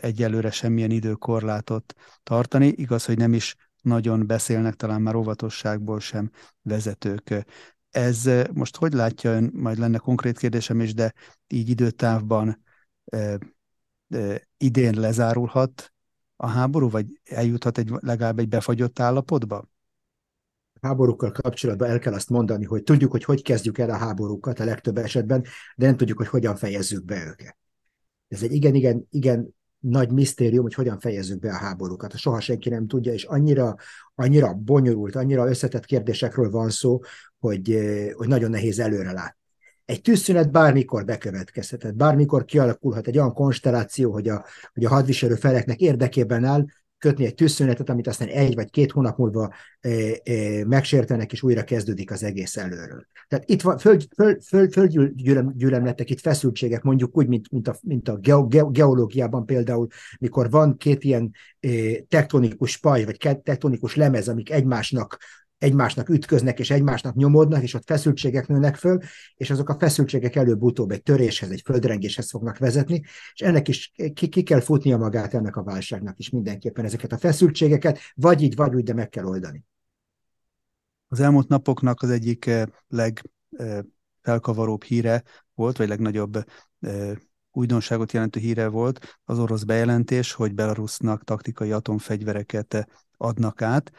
egyelőre 0.00 0.50
semmilyen 0.50 0.90
időkorlátot 0.90 1.94
tartani. 2.22 2.66
Igaz, 2.66 3.04
hogy 3.04 3.16
nem 3.16 3.32
is 3.32 3.56
nagyon 3.80 4.26
beszélnek, 4.26 4.74
talán 4.74 5.02
már 5.02 5.14
óvatosságból 5.14 6.00
sem 6.00 6.30
vezetők. 6.62 7.44
Ez 7.90 8.30
most 8.52 8.76
hogy 8.76 8.92
látja 8.92 9.30
ön, 9.30 9.50
majd 9.54 9.78
lenne 9.78 9.98
konkrét 9.98 10.38
kérdésem 10.38 10.80
is, 10.80 10.94
de 10.94 11.12
így 11.46 11.68
időtávban 11.68 12.62
e, 13.04 13.38
e, 14.08 14.48
idén 14.56 15.00
lezárulhat 15.00 15.92
a 16.36 16.46
háború, 16.46 16.90
vagy 16.90 17.20
eljuthat 17.24 17.78
egy, 17.78 17.90
legalább 18.00 18.38
egy 18.38 18.48
befagyott 18.48 18.98
állapotba? 19.00 19.70
Háborúkkal 20.82 21.30
kapcsolatban 21.30 21.88
el 21.88 21.98
kell 21.98 22.12
azt 22.12 22.28
mondani, 22.28 22.64
hogy 22.64 22.82
tudjuk, 22.82 23.10
hogy 23.10 23.24
hogy 23.24 23.42
kezdjük 23.42 23.78
el 23.78 23.90
a 23.90 23.96
háborúkat 23.96 24.60
a 24.60 24.64
legtöbb 24.64 24.98
esetben, 24.98 25.44
de 25.76 25.86
nem 25.86 25.96
tudjuk, 25.96 26.18
hogy 26.18 26.28
hogyan 26.28 26.56
fejezzük 26.56 27.04
be 27.04 27.26
őket. 27.26 27.56
Ez 28.28 28.42
egy 28.42 28.52
igen, 28.52 28.74
igen, 28.74 29.06
igen 29.10 29.54
nagy 29.78 30.10
misztérium, 30.10 30.62
hogy 30.62 30.74
hogyan 30.74 30.98
fejezzük 30.98 31.38
be 31.38 31.50
a 31.50 31.56
háborúkat. 31.56 32.16
Soha 32.16 32.40
senki 32.40 32.68
nem 32.68 32.86
tudja, 32.86 33.12
és 33.12 33.24
annyira, 33.24 33.76
annyira 34.14 34.54
bonyolult, 34.54 35.16
annyira 35.16 35.48
összetett 35.48 35.84
kérdésekről 35.84 36.50
van 36.50 36.70
szó, 36.70 37.00
hogy, 37.38 37.72
eh, 37.72 38.12
hogy 38.12 38.28
nagyon 38.28 38.50
nehéz 38.50 38.78
előre 38.78 39.12
látni. 39.12 39.40
Egy 39.84 40.00
tűzszünet 40.00 40.50
bármikor 40.50 41.04
bekövetkezhet, 41.04 41.96
bármikor 41.96 42.44
kialakulhat 42.44 43.06
egy 43.06 43.18
olyan 43.18 43.32
konstelláció, 43.32 44.12
hogy 44.12 44.28
a, 44.28 44.44
hogy 44.72 44.84
a 44.84 44.88
hadviselő 44.88 45.34
feleknek 45.34 45.80
érdekében 45.80 46.44
áll, 46.44 46.64
kötni 47.02 47.24
egy 47.24 47.34
tűzszünetet, 47.34 47.88
amit 47.88 48.06
aztán 48.06 48.28
egy 48.28 48.54
vagy 48.54 48.70
két 48.70 48.90
hónap 48.90 49.18
múlva 49.18 49.54
e, 49.80 49.88
e, 50.22 50.64
megsértenek, 50.66 51.32
és 51.32 51.42
újra 51.42 51.64
kezdődik 51.64 52.10
az 52.10 52.22
egész 52.22 52.56
előről. 52.56 53.06
Tehát 53.28 53.50
itt 53.50 53.62
van 53.62 53.78
föld, 53.78 54.06
föld, 54.14 54.42
föld, 54.42 54.72
földgyűlemletek, 54.72 56.10
itt 56.10 56.20
feszültségek, 56.20 56.82
mondjuk 56.82 57.16
úgy, 57.16 57.26
mint, 57.28 57.50
mint 57.50 57.68
a, 57.68 57.76
mint 57.82 58.08
a 58.08 58.16
geológiában 58.70 59.46
például, 59.46 59.86
mikor 60.18 60.50
van 60.50 60.76
két 60.76 61.04
ilyen 61.04 61.30
e, 61.60 61.68
tektonikus 62.08 62.76
paj, 62.76 63.04
vagy 63.04 63.40
tektonikus 63.42 63.94
lemez, 63.94 64.28
amik 64.28 64.50
egymásnak 64.50 65.18
egymásnak 65.62 66.08
ütköznek 66.08 66.58
és 66.58 66.70
egymásnak 66.70 67.14
nyomódnak, 67.14 67.62
és 67.62 67.74
ott 67.74 67.84
feszültségek 67.86 68.46
nőnek 68.46 68.76
föl, 68.76 68.98
és 69.36 69.50
azok 69.50 69.68
a 69.68 69.76
feszültségek 69.78 70.36
előbb-utóbb 70.36 70.90
egy 70.90 71.02
töréshez, 71.02 71.50
egy 71.50 71.62
földrengéshez 71.64 72.30
fognak 72.30 72.58
vezetni, 72.58 73.02
és 73.32 73.40
ennek 73.40 73.68
is 73.68 73.92
ki, 74.14 74.28
ki 74.28 74.42
kell 74.42 74.60
futnia 74.60 74.96
magát 74.96 75.34
ennek 75.34 75.56
a 75.56 75.62
válságnak 75.62 76.18
is 76.18 76.30
mindenképpen 76.30 76.84
ezeket 76.84 77.12
a 77.12 77.18
feszültségeket, 77.18 77.98
vagy 78.14 78.42
így, 78.42 78.56
vagy 78.56 78.74
úgy, 78.74 78.82
de 78.82 78.94
meg 78.94 79.08
kell 79.08 79.24
oldani. 79.24 79.64
Az 81.08 81.20
elmúlt 81.20 81.48
napoknak 81.48 82.02
az 82.02 82.10
egyik 82.10 82.46
eh, 82.46 82.62
legfelkavaróbb 82.88 84.82
eh, 84.82 84.88
híre 84.88 85.22
volt, 85.54 85.76
vagy 85.76 85.88
legnagyobb 85.88 86.44
eh, 86.80 87.12
újdonságot 87.50 88.12
jelentő 88.12 88.40
híre 88.40 88.68
volt 88.68 89.20
az 89.24 89.38
orosz 89.38 89.62
bejelentés, 89.62 90.32
hogy 90.32 90.54
Belarusnak 90.54 91.24
taktikai 91.24 91.72
atomfegyvereket 91.72 92.88
adnak 93.16 93.62
át. 93.62 93.92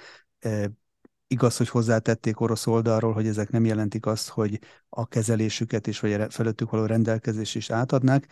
Igaz, 1.34 1.58
hogy 1.58 1.70
hozzátették 1.70 2.40
orosz 2.40 2.68
oldalról, 2.68 3.14
hogy 3.14 3.28
ezek 3.28 3.50
nem 3.50 3.66
jelentik 3.66 4.06
azt, 4.06 4.30
hogy 4.30 4.60
a 4.90 5.08
kezelésüket 5.08 5.88
is, 5.88 6.00
vagy 6.00 6.14
a 6.14 6.30
felettük 6.30 6.70
való 6.70 6.86
rendelkezés 6.86 7.56
is 7.56 7.70
átadnák. 7.70 8.28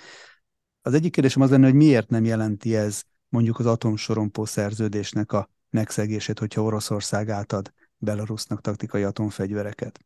Az 0.81 0.93
egyik 0.93 1.11
kérdésem 1.11 1.41
az 1.41 1.49
lenne, 1.49 1.65
hogy 1.65 1.75
miért 1.75 2.09
nem 2.09 2.25
jelenti 2.25 2.75
ez 2.75 3.03
mondjuk 3.29 3.59
az 3.59 3.65
atomsorompó 3.65 4.45
szerződésnek 4.45 5.31
a 5.31 5.49
megszegését, 5.69 6.39
hogyha 6.39 6.61
Oroszország 6.61 7.29
átad 7.29 7.73
Belarusnak 7.97 8.61
taktikai 8.61 9.03
atomfegyvereket? 9.03 9.99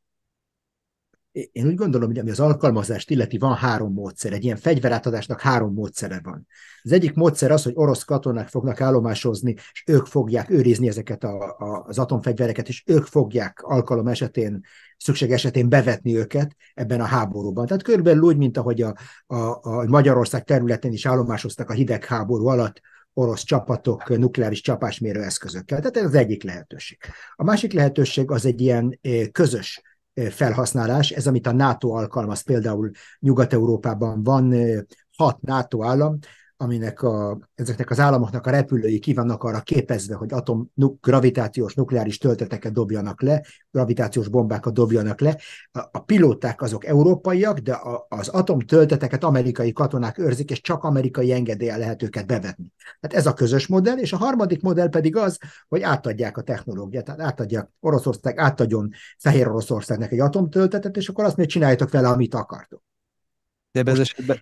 Én 1.52 1.68
úgy 1.68 1.76
gondolom, 1.76 2.08
hogy 2.08 2.20
ami 2.20 2.30
az 2.30 2.40
alkalmazást 2.40 3.10
illeti, 3.10 3.38
van 3.38 3.56
három 3.56 3.94
módszer. 3.94 4.34
Egy 4.34 4.44
ilyen 4.44 4.58
fegyverátadásnak 4.58 5.42
három 5.42 5.74
módszere 5.74 6.20
van. 6.24 6.48
Az 6.82 6.92
egyik 6.92 7.14
módszer 7.14 7.52
az, 7.52 7.64
hogy 7.64 7.74
orosz 7.76 8.04
katonák 8.04 8.48
fognak 8.48 8.82
állomásozni, 8.82 9.56
és 9.72 9.84
ők 9.86 10.06
fogják 10.06 10.50
őrizni 10.50 10.88
ezeket 10.88 11.24
a, 11.24 11.56
a, 11.58 11.86
az 11.88 12.00
atomfegyvereket, 12.00 12.68
és 12.68 12.84
ők 12.86 13.06
fogják 13.06 13.62
alkalom 13.62 14.08
esetén, 14.08 14.62
szükség 14.98 15.32
esetén 15.32 15.70
bevetni 15.70 16.18
őket 16.18 16.56
ebben 16.74 17.02
a 17.02 17.06
háborúban. 17.06 17.66
Tehát 17.66 17.84
körülbelül 17.84 18.22
úgy, 18.22 18.38
mint 18.38 18.58
ahogy 18.58 18.82
a, 18.82 18.96
a, 19.26 19.36
a 19.62 19.86
Magyarország 19.88 20.44
területén 20.44 20.92
is 20.92 21.06
állomásoztak 21.06 21.70
a 21.70 21.74
hidegháború 21.74 22.48
alatt, 22.48 22.82
orosz 23.14 23.44
csapatok 23.44 24.18
nukleáris 24.18 24.62
csapásmérő 24.62 25.22
eszközökkel. 25.24 25.78
Tehát 25.78 25.98
ez 25.98 26.04
az 26.04 26.14
egyik 26.14 26.44
lehetőség. 26.44 26.98
A 27.36 27.44
másik 27.44 27.74
lehetőség 27.74 28.32
az 28.32 28.46
egy 28.46 28.62
ilyen 28.62 29.00
közös 29.32 29.82
felhasználás, 30.30 31.12
ez 31.12 31.28
amit 31.28 31.48
a 31.48 31.52
NATO 31.52 31.90
alkalmaz, 31.90 32.42
például 32.42 32.92
Nyugat-Európában 33.20 34.24
van 34.24 34.54
hat 35.18 35.42
NATO 35.42 35.84
állam, 35.84 36.18
aminek 36.58 37.02
a, 37.02 37.40
ezeknek 37.56 37.90
az 37.90 38.00
államoknak 38.00 38.48
a 38.48 38.50
repülői 38.50 39.00
ki 39.00 39.14
vannak 39.14 39.44
arra 39.44 39.62
képezve, 39.62 40.16
hogy 40.16 40.34
atom 40.34 40.72
nuk, 40.74 41.06
gravitációs 41.06 41.74
nukleáris 41.74 42.18
tölteteket 42.18 42.74
dobjanak 42.74 43.22
le, 43.22 43.46
gravitációs 43.72 44.28
bombákat 44.28 44.74
dobjanak 44.74 45.20
le. 45.20 45.38
A, 45.72 45.80
a 45.92 46.00
pilóták 46.00 46.62
azok 46.62 46.86
európaiak, 46.86 47.60
de 47.60 47.74
a, 47.74 48.06
az 48.10 48.28
atom 48.28 48.60
tölteteket 48.60 49.24
amerikai 49.24 49.72
katonák 49.72 50.18
őrzik, 50.18 50.52
és 50.52 50.62
csak 50.62 50.84
amerikai 50.84 51.32
engedélye 51.32 51.78
lehet 51.78 52.04
őket 52.04 52.28
bevetni. 52.28 52.74
Tehát 53.00 53.18
ez 53.18 53.26
a 53.26 53.34
közös 53.34 53.68
modell, 53.68 53.98
és 53.98 54.14
a 54.14 54.18
harmadik 54.18 54.62
modell 54.62 54.90
pedig 54.90 55.16
az, 55.16 55.40
hogy 55.68 55.82
átadják 55.82 56.38
a 56.38 56.42
technológiát, 56.42 57.06
tehát 57.06 57.22
átadják 57.22 57.70
Oroszország, 57.80 58.38
átadjon 58.38 58.90
Fehér 59.18 59.48
Oroszországnak 59.48 60.12
egy 60.12 60.20
atomtöltetet, 60.20 60.98
és 60.98 61.10
akkor 61.10 61.24
azt 61.24 61.38
még 61.38 61.48
csináljátok 61.48 61.92
vele, 61.92 62.08
amit 62.08 62.34
akartok. 62.34 62.84
De 63.72 63.80
ebben 63.80 63.94
az 63.94 64.00
esetben, 64.00 64.42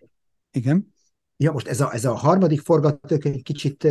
igen. 0.52 0.93
Ja, 1.38 1.52
most 1.52 1.68
ez 1.68 1.82
a, 1.82 1.94
ez 1.94 2.06
a 2.06 2.14
harmadik 2.14 2.62
forgatókönyv 2.62 3.42
kicsit 3.42 3.88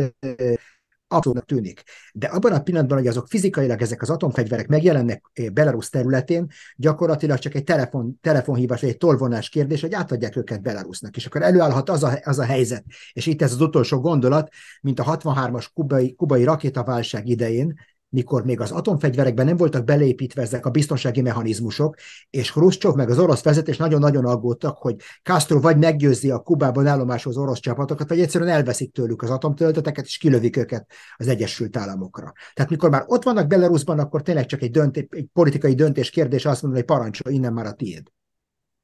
abszurdnak 1.13 1.45
tűnik. 1.45 1.83
De 2.13 2.27
abban 2.27 2.51
a 2.51 2.61
pillanatban, 2.61 2.97
hogy 2.97 3.07
azok 3.07 3.27
fizikailag 3.27 3.81
ezek 3.81 4.01
az 4.01 4.09
atomfegyverek 4.09 4.67
megjelennek 4.67 5.23
Belarus 5.53 5.89
területén, 5.89 6.47
gyakorlatilag 6.75 7.39
csak 7.39 7.55
egy 7.55 7.63
telefon, 7.63 8.19
telefonhívás 8.21 8.81
vagy 8.81 8.89
egy 8.89 8.97
tolvonás 8.97 9.49
kérdés, 9.49 9.81
hogy 9.81 9.93
átadják 9.93 10.35
őket 10.35 10.61
Belarusnak. 10.61 11.15
És 11.15 11.25
akkor 11.25 11.41
előállhat 11.41 11.89
az 11.89 12.03
a, 12.03 12.19
az 12.23 12.39
a 12.39 12.43
helyzet. 12.43 12.83
És 13.13 13.25
itt 13.25 13.41
ez 13.41 13.51
az 13.51 13.61
utolsó 13.61 13.99
gondolat, 13.99 14.49
mint 14.81 14.99
a 14.99 15.17
63-as 15.17 15.67
kubai, 15.73 16.15
kubai 16.15 16.43
rakétaválság 16.43 17.27
idején, 17.27 17.75
mikor 18.13 18.45
még 18.45 18.59
az 18.59 18.71
atomfegyverekben 18.71 19.45
nem 19.45 19.57
voltak 19.57 19.83
beleépítve 19.83 20.41
ezek 20.41 20.65
a 20.65 20.69
biztonsági 20.69 21.21
mechanizmusok, 21.21 21.95
és 22.29 22.51
Khrushchev 22.51 22.93
meg 22.93 23.09
az 23.09 23.19
orosz 23.19 23.43
vezetés 23.43 23.77
nagyon-nagyon 23.77 24.25
aggódtak, 24.25 24.77
hogy 24.77 24.95
Castro 25.23 25.59
vagy 25.59 25.77
meggyőzi 25.77 26.31
a 26.31 26.39
Kubában 26.39 26.87
állomáshoz 26.87 27.37
orosz 27.37 27.59
csapatokat, 27.59 28.09
vagy 28.09 28.19
egyszerűen 28.19 28.49
elveszik 28.49 28.91
tőlük 28.91 29.21
az 29.21 29.29
atomtölteteket, 29.29 30.05
és 30.05 30.17
kilövik 30.17 30.57
őket 30.57 30.91
az 31.15 31.27
Egyesült 31.27 31.77
Államokra. 31.77 32.33
Tehát 32.53 32.71
mikor 32.71 32.89
már 32.89 33.03
ott 33.07 33.23
vannak 33.23 33.47
Belarusban, 33.47 33.99
akkor 33.99 34.21
tényleg 34.21 34.45
csak 34.45 34.61
egy, 34.61 34.71
döntés, 34.71 35.05
egy 35.09 35.27
politikai 35.33 35.73
döntés 35.73 36.09
kérdés 36.09 36.45
azt 36.45 36.61
mondani, 36.61 36.85
hogy 36.85 36.95
parancsolj, 36.97 37.35
innen 37.35 37.53
már 37.53 37.65
a 37.65 37.73
tiéd. 37.73 38.11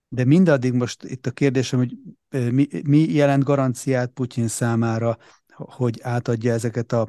De 0.07 0.25
mindaddig 0.25 0.73
most 0.73 1.03
itt 1.03 1.25
a 1.25 1.31
kérdésem, 1.31 1.79
hogy 1.79 1.95
mi, 2.51 2.67
mi 2.83 3.13
jelent 3.13 3.43
garanciát 3.43 4.09
Putyin 4.09 4.47
számára, 4.47 5.17
hogy 5.55 5.99
átadja 6.01 6.53
ezeket 6.53 6.91
a 6.91 7.07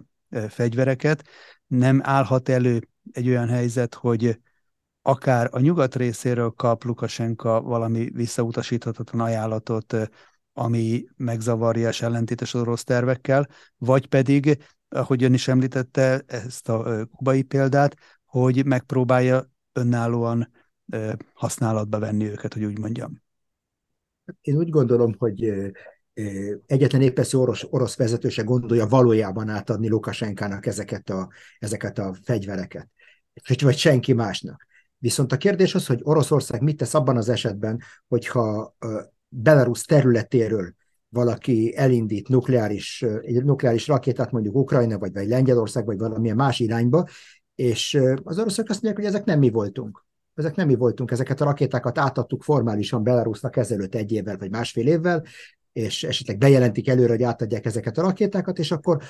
fegyvereket, 0.49 1.25
nem 1.71 2.01
állhat 2.03 2.49
elő 2.49 2.81
egy 3.13 3.29
olyan 3.29 3.49
helyzet, 3.49 3.95
hogy 3.95 4.41
akár 5.03 5.49
a 5.53 5.61
nyugat 5.61 5.97
részéről 5.97 6.51
kap 6.51 6.85
Lukasenka 6.85 7.61
valami 7.63 8.11
visszautasíthatatlan 8.13 9.21
ajánlatot, 9.21 9.97
ami 10.53 11.05
megzavarja 11.17 11.89
és 11.89 12.03
ellentétes 12.03 12.55
az 12.55 12.61
orosz 12.61 12.85
tervekkel, 12.85 13.49
vagy 13.79 14.07
pedig, 14.07 14.65
ahogy 14.89 15.23
ön 15.23 15.33
is 15.33 15.49
említette 15.49 16.23
ezt 16.27 16.69
a 16.69 17.07
kubai 17.17 17.43
példát, 17.43 17.97
hogy 18.25 18.65
megpróbálja 18.65 19.51
önállóan 19.73 20.51
használatba 21.35 21.99
venni 21.99 22.25
őket, 22.25 22.55
hogy 22.55 22.65
úgy 22.65 22.79
mondjam. 22.79 23.23
Én 24.41 24.57
úgy 24.57 24.71
gondolom, 24.71 25.15
hogy 25.19 25.53
egyetlen 26.67 27.03
éppen 27.03 27.25
orosz, 27.33 27.67
orosz 27.71 27.97
vezető 27.97 28.29
se 28.29 28.43
gondolja 28.43 28.87
valójában 28.87 29.49
átadni 29.49 29.89
Lukasenkának 29.89 30.67
ezeket 30.67 31.11
a, 31.11 31.29
ezeket 31.59 31.99
a 31.99 32.15
fegyvereket, 32.23 32.89
vagy 33.61 33.77
senki 33.77 34.13
másnak. 34.13 34.67
Viszont 34.99 35.33
a 35.33 35.37
kérdés 35.37 35.75
az, 35.75 35.87
hogy 35.87 36.01
Oroszország 36.03 36.63
mit 36.63 36.77
tesz 36.77 36.95
abban 36.95 37.17
az 37.17 37.29
esetben, 37.29 37.81
hogyha 38.09 38.77
Belarus 39.29 39.83
területéről 39.83 40.75
valaki 41.09 41.77
elindít 41.77 42.29
nukleáris, 42.29 43.03
egy 43.03 43.45
nukleáris 43.45 43.87
rakétát 43.87 44.31
mondjuk 44.31 44.55
Ukrajna, 44.55 44.99
vagy, 44.99 45.13
vagy 45.13 45.29
Lengyelország, 45.29 45.85
vagy 45.85 45.99
valamilyen 45.99 46.37
más 46.37 46.61
irányba, 46.61 47.09
és 47.55 47.99
az 48.23 48.39
oroszok 48.39 48.69
azt 48.69 48.83
mondják, 48.83 48.97
hogy 48.97 49.15
ezek 49.15 49.25
nem 49.25 49.39
mi 49.39 49.51
voltunk. 49.51 50.05
Ezek 50.35 50.55
nem 50.55 50.67
mi 50.67 50.75
voltunk, 50.75 51.11
ezeket 51.11 51.41
a 51.41 51.45
rakétákat 51.45 51.99
átadtuk 51.99 52.43
formálisan 52.43 53.03
Belarusnak 53.03 53.57
ezelőtt 53.57 53.95
egy 53.95 54.13
évvel, 54.13 54.37
vagy 54.37 54.51
másfél 54.51 54.87
évvel, 54.87 55.25
és 55.73 56.05
esetleg 56.05 56.39
bejelentik 56.39 56.89
előre, 56.89 57.13
hogy 57.13 57.23
átadják 57.23 57.67
ezeket 57.67 57.99
a 57.99 58.03
rakétákat, 58.03 58.59
és 58.59 58.71
akkor 58.71 59.03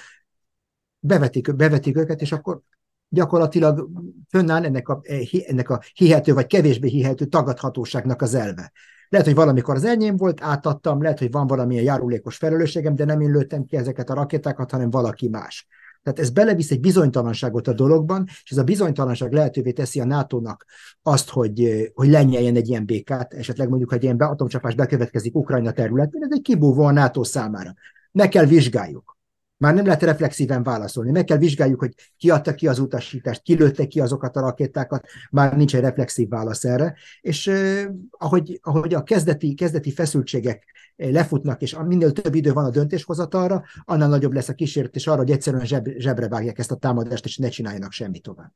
bevetik, 0.99 1.55
bevetik 1.55 1.96
őket, 1.96 2.20
és 2.20 2.33
akkor 2.33 2.61
gyakorlatilag 3.09 3.88
fönnáll 4.29 4.64
ennek 4.64 4.88
a, 4.88 5.01
ennek 5.46 5.70
a 5.70 5.83
hihető 5.94 6.33
vagy 6.35 6.46
kevésbé 6.46 6.88
hihető 6.88 7.25
tagadhatóságnak 7.25 8.23
az 8.23 8.35
elve. 8.35 8.73
Lehet, 9.09 9.27
hogy 9.27 9.37
valamikor 9.37 9.75
az 9.75 9.85
enyém 9.85 10.16
volt, 10.16 10.42
átadtam, 10.42 11.03
lehet, 11.03 11.18
hogy 11.18 11.31
van 11.31 11.46
valamilyen 11.46 11.85
járulékos 11.85 12.37
felelősségem, 12.37 12.94
de 12.94 13.05
nem 13.05 13.20
én 13.20 13.31
lőttem 13.31 13.64
ki 13.64 13.77
ezeket 13.77 14.11
a 14.11 14.14
rakétákat, 14.14 14.70
hanem 14.70 14.90
valaki 14.90 15.29
más. 15.29 15.66
Tehát 16.03 16.19
ez 16.19 16.31
belevisz 16.31 16.71
egy 16.71 16.81
bizonytalanságot 16.81 17.69
a 17.69 17.73
dologban, 17.73 18.25
és 18.27 18.51
ez 18.51 18.59
a 18.59 18.65
bizonytalanság 18.65 19.33
lehetővé 19.33 19.73
teszi 19.73 20.01
a 20.01 20.05
NATO-nak 20.05 20.65
azt, 21.03 21.31
hogy, 21.31 21.91
hogy 21.95 22.09
lenyeljen 22.09 22.57
egy 22.57 22.69
ilyen 22.69 22.87
békát, 22.87 23.35
esetleg 23.35 23.69
mondjuk, 23.69 23.91
hogy 23.91 24.03
ilyen 24.03 24.17
atomcsapás 24.17 24.75
bekövetkezik 24.75 25.37
Ukrajna 25.37 25.73
területén, 25.73 26.23
ez 26.23 26.33
egy 26.33 26.43
kibúvó 26.43 26.83
a 26.83 26.93
NATO 26.93 27.25
számára. 27.25 27.75
Meg 28.13 28.29
kell 28.29 28.45
vizsgáljuk. 28.45 29.19
Már 29.57 29.75
nem 29.75 29.85
lehet 29.85 30.03
reflexíven 30.03 30.63
válaszolni. 30.63 31.11
Meg 31.11 31.25
kell 31.25 31.37
vizsgáljuk, 31.37 31.79
hogy 31.79 31.95
ki 32.17 32.31
adta 32.31 32.55
ki 32.55 32.69
az 32.69 32.79
utasítást, 32.79 33.43
ki 33.43 33.55
lőtte 33.55 33.87
ki 33.87 34.01
azokat 34.01 34.37
a 34.37 34.41
rakétákat, 34.41 35.07
már 35.31 35.57
nincs 35.57 35.75
egy 35.75 35.81
reflexív 35.81 36.29
válasz 36.29 36.65
erre. 36.65 36.97
És 37.21 37.47
eh, 37.47 37.87
ahogy, 38.11 38.59
ahogy 38.63 38.95
a 38.95 39.03
kezdeti, 39.03 39.55
kezdeti 39.55 39.93
feszültségek 39.93 40.65
lefutnak, 41.09 41.63
és 41.63 41.77
minél 41.87 42.13
több 42.13 42.35
idő 42.35 42.53
van 42.53 42.65
a 42.65 42.71
döntéshozatalra, 42.71 43.65
annál 43.85 44.09
nagyobb 44.09 44.33
lesz 44.33 44.49
a 44.49 44.55
kísértés 44.55 45.07
arra, 45.07 45.19
hogy 45.19 45.31
egyszerűen 45.31 45.67
zseb, 45.67 45.89
zsebre 45.97 46.29
vágják 46.29 46.59
ezt 46.59 46.71
a 46.71 46.77
támadást, 46.77 47.25
és 47.25 47.37
ne 47.37 47.49
csináljanak 47.49 47.93
semmi 47.93 48.19
tovább. 48.19 48.53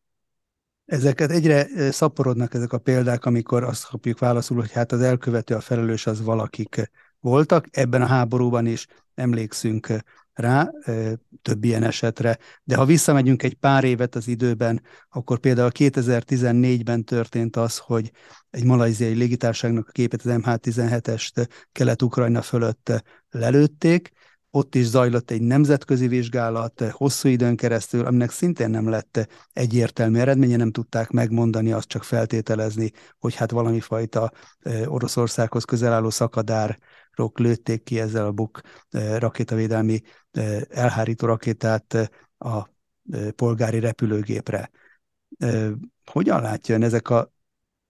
Ezeket 0.85 1.31
egyre 1.31 1.91
szaporodnak 1.91 2.55
ezek 2.55 2.73
a 2.73 2.79
példák, 2.79 3.25
amikor 3.25 3.63
azt 3.63 3.87
kapjuk 3.87 4.19
válaszul, 4.19 4.57
hogy 4.57 4.73
hát 4.73 4.93
az 4.93 5.01
elkövető, 5.01 5.55
a 5.55 5.61
felelős 5.61 6.07
az 6.07 6.23
valakik 6.23 6.91
voltak. 7.21 7.67
Ebben 7.71 8.03
a 8.03 8.07
háborúban 8.07 8.67
is 8.67 8.87
emlékszünk 9.15 9.87
rá, 10.35 10.71
több 11.43 11.65
ilyen 11.65 11.83
esetre. 11.83 12.39
De 12.65 12.77
ha 12.77 12.85
visszamegyünk 12.85 13.43
egy 13.43 13.55
pár 13.55 13.85
évet 13.85 14.15
az 14.15 14.29
időben, 14.29 14.83
akkor 15.09 15.39
például 15.39 15.71
2014-ben 15.75 17.05
történt 17.05 17.57
az, 17.57 17.79
hogy 17.79 18.11
egy 18.51 18.65
malajziai 18.65 19.15
légitárságnak 19.15 19.89
a 19.89 19.93
képet, 19.93 20.23
az 20.25 20.35
MH17-est 20.37 21.49
Kelet-Ukrajna 21.73 22.43
fölött 22.43 23.05
lelőtték, 23.31 24.13
ott 24.51 24.75
is 24.75 24.87
zajlott 24.87 25.31
egy 25.31 25.43
nemzetközi 25.43 26.09
vizsgálat 26.09 26.81
hosszú 26.91 27.29
időn 27.29 27.57
keresztül, 27.57 28.07
aminek 28.07 28.31
szintén 28.31 28.71
nem 28.71 28.89
lett 28.89 29.29
egyértelmű 29.53 30.19
eredménye, 30.19 30.57
nem 30.57 30.71
tudták 30.71 31.11
megmondani, 31.11 31.73
azt 31.73 31.89
csak 31.89 32.05
feltételezni, 32.05 32.91
hogy 33.19 33.35
hát 33.35 33.51
valami 33.51 33.81
fajta 33.81 34.33
Oroszországhoz 34.85 35.65
közel 35.65 35.93
álló 35.93 36.11
szakadár 36.11 36.79
rok 37.11 37.39
lőtték 37.39 37.83
ki 37.83 38.01
ezzel 38.01 38.27
a 38.27 38.33
Buk 38.33 38.61
rakétavédelmi 39.19 40.03
elhárító 40.69 41.27
rakétát 41.27 42.11
a 42.39 42.69
polgári 43.37 43.79
repülőgépre. 43.79 44.71
Hogyan 46.05 46.43
látja 46.43 46.75
ön 46.75 46.83
ezek 46.83 47.11
a 47.11 47.33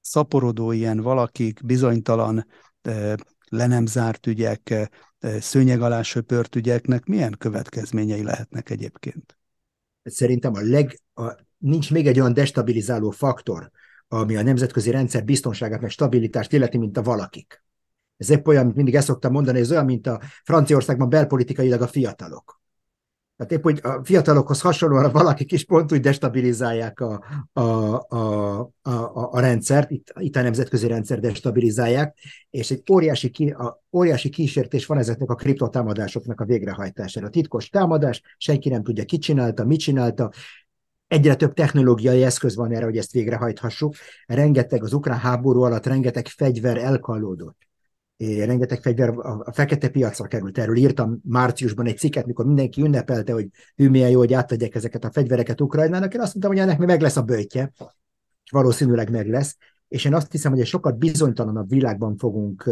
szaporodó 0.00 0.72
ilyen 0.72 1.00
valakik, 1.00 1.64
bizonytalan, 1.64 2.46
le 3.48 3.66
nem 3.66 3.87
zárt 3.87 4.26
ügyek, 4.26 4.90
szőnyeg 5.38 5.83
alá 5.83 6.02
söpört 6.02 6.57
ügyeknek 6.57 7.04
milyen 7.04 7.35
következményei 7.38 8.22
lehetnek 8.22 8.70
egyébként? 8.70 9.38
Szerintem 10.02 10.54
a 10.54 10.61
leg, 10.61 11.00
a, 11.14 11.33
nincs 11.59 11.90
még 11.90 12.07
egy 12.07 12.20
olyan 12.20 12.35
destabilizáló 12.35 13.11
faktor, 13.11 13.70
ami 14.09 14.37
a 14.37 14.42
nemzetközi 14.42 14.90
rendszer 14.90 15.24
biztonságát 15.24 15.80
meg 15.80 15.90
stabilitást 15.90 16.52
illeti, 16.52 16.78
mint 16.78 16.96
a 16.96 17.02
valakik. 17.02 17.63
Ez 18.16 18.31
épp 18.31 18.46
olyan, 18.46 18.64
mint 18.64 18.77
mindig 18.77 18.94
ezt 18.94 19.07
szoktam 19.07 19.33
mondani, 19.33 19.59
ez 19.59 19.70
olyan, 19.70 19.85
mint 19.85 20.07
a 20.07 20.20
Franciaországban 20.44 21.09
belpolitikailag 21.09 21.81
a 21.81 21.87
fiatalok. 21.87 22.62
Tehát 23.37 23.53
épp, 23.53 23.62
hogy 23.62 23.81
a 23.83 24.05
fiatalokhoz 24.05 24.61
hasonlóan 24.61 25.12
valakik 25.12 25.53
is 25.53 25.64
pont 25.64 25.92
úgy 25.92 26.00
destabilizálják 26.00 27.00
a, 27.00 27.24
a, 27.53 27.61
a, 28.09 28.59
a, 28.83 29.29
a 29.31 29.40
rendszert, 29.40 29.90
itt, 29.90 30.12
itt 30.18 30.37
a 30.37 30.42
nemzetközi 30.42 30.87
rendszer 30.87 31.20
destabilizálják, 31.20 32.18
és 32.50 32.70
egy 32.70 32.83
óriási, 32.92 33.31
ki, 33.31 33.50
a, 33.50 33.83
óriási 33.92 34.29
kísértés 34.29 34.87
van 34.87 34.98
ezeknek 34.98 35.31
a 35.31 35.35
kriptotámadásoknak 35.35 36.40
a 36.40 36.44
végrehajtására. 36.44 37.27
A 37.27 37.31
titkos 37.31 37.68
támadás, 37.68 38.22
senki 38.37 38.68
nem 38.68 38.83
tudja, 38.83 39.05
ki 39.05 39.18
csinálta, 39.18 39.64
mit 39.64 39.81
csinálta, 39.81 40.31
egyre 41.07 41.35
több 41.35 41.53
technológiai 41.53 42.22
eszköz 42.22 42.57
van 42.57 42.72
erre, 42.72 42.85
hogy 42.85 42.96
ezt 42.96 43.12
végrehajthassuk. 43.12 43.94
Rengeteg 44.27 44.83
az 44.83 44.92
ukrán 44.92 45.18
háború 45.18 45.62
alatt, 45.62 45.87
rengeteg 45.87 46.27
fegyver 46.27 46.77
elkallódott 46.77 47.63
rengeteg 48.16 48.81
fegyver 48.81 49.09
a 49.18 49.53
fekete 49.53 49.88
piacra 49.88 50.27
került. 50.27 50.59
Erről 50.59 50.77
írtam 50.77 51.20
márciusban 51.24 51.87
egy 51.87 51.98
cikket, 51.98 52.27
mikor 52.27 52.46
mindenki 52.46 52.83
ünnepelte, 52.83 53.33
hogy 53.33 53.48
ő 53.77 53.88
milyen 53.90 54.11
jó, 54.11 54.18
hogy 54.18 54.33
átadják 54.33 54.74
ezeket 54.74 55.05
a 55.05 55.11
fegyvereket 55.11 55.61
Ukrajnának. 55.61 56.14
Én 56.14 56.20
azt 56.20 56.35
mondtam, 56.35 56.53
hogy 56.53 56.61
ennek 56.61 56.79
meg 56.79 57.00
lesz 57.00 57.16
a 57.16 57.22
bőtje, 57.22 57.72
és 58.44 58.50
valószínűleg 58.50 59.11
meg 59.11 59.29
lesz. 59.29 59.57
És 59.88 60.05
én 60.05 60.14
azt 60.14 60.33
hiszem, 60.33 60.53
hogy 60.53 60.61
egy 60.61 60.66
sokkal 60.66 60.92
bizonytalanabb 60.92 61.68
világban 61.68 62.16
fogunk 62.16 62.70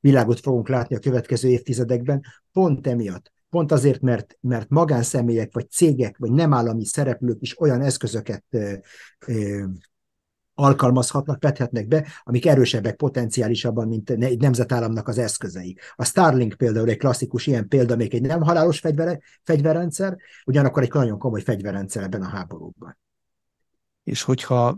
világot 0.00 0.40
fogunk 0.40 0.68
látni 0.68 0.96
a 0.96 0.98
következő 0.98 1.48
évtizedekben, 1.48 2.22
pont 2.52 2.86
emiatt. 2.86 3.32
Pont 3.50 3.72
azért, 3.72 4.00
mert, 4.00 4.38
mert 4.40 4.68
magánszemélyek, 4.68 5.54
vagy 5.54 5.70
cégek, 5.70 6.18
vagy 6.18 6.30
nem 6.30 6.52
állami 6.52 6.84
szereplők 6.84 7.40
is 7.40 7.60
olyan 7.60 7.80
eszközöket 7.80 8.44
ö, 8.50 8.72
ö, 9.26 9.64
alkalmazhatnak, 10.58 11.42
vethetnek 11.42 11.88
be, 11.88 12.06
amik 12.22 12.46
erősebbek 12.46 12.96
potenciálisabban, 12.96 13.88
mint 13.88 14.10
egy 14.10 14.40
nemzetállamnak 14.40 15.08
az 15.08 15.18
eszközei. 15.18 15.76
A 15.94 16.04
Starlink 16.04 16.54
például 16.54 16.88
egy 16.88 16.96
klasszikus 16.96 17.46
ilyen 17.46 17.68
példa, 17.68 17.96
még 17.96 18.14
egy 18.14 18.22
nem 18.22 18.42
halálos 18.42 18.78
fegyvere, 18.78 19.20
fegyverrendszer, 19.42 20.16
ugyanakkor 20.44 20.82
egy 20.82 20.92
nagyon 20.92 21.18
komoly 21.18 21.40
fegyverrendszer 21.40 22.02
ebben 22.02 22.22
a 22.22 22.28
háborúban. 22.28 22.98
És 24.04 24.22
hogyha 24.22 24.76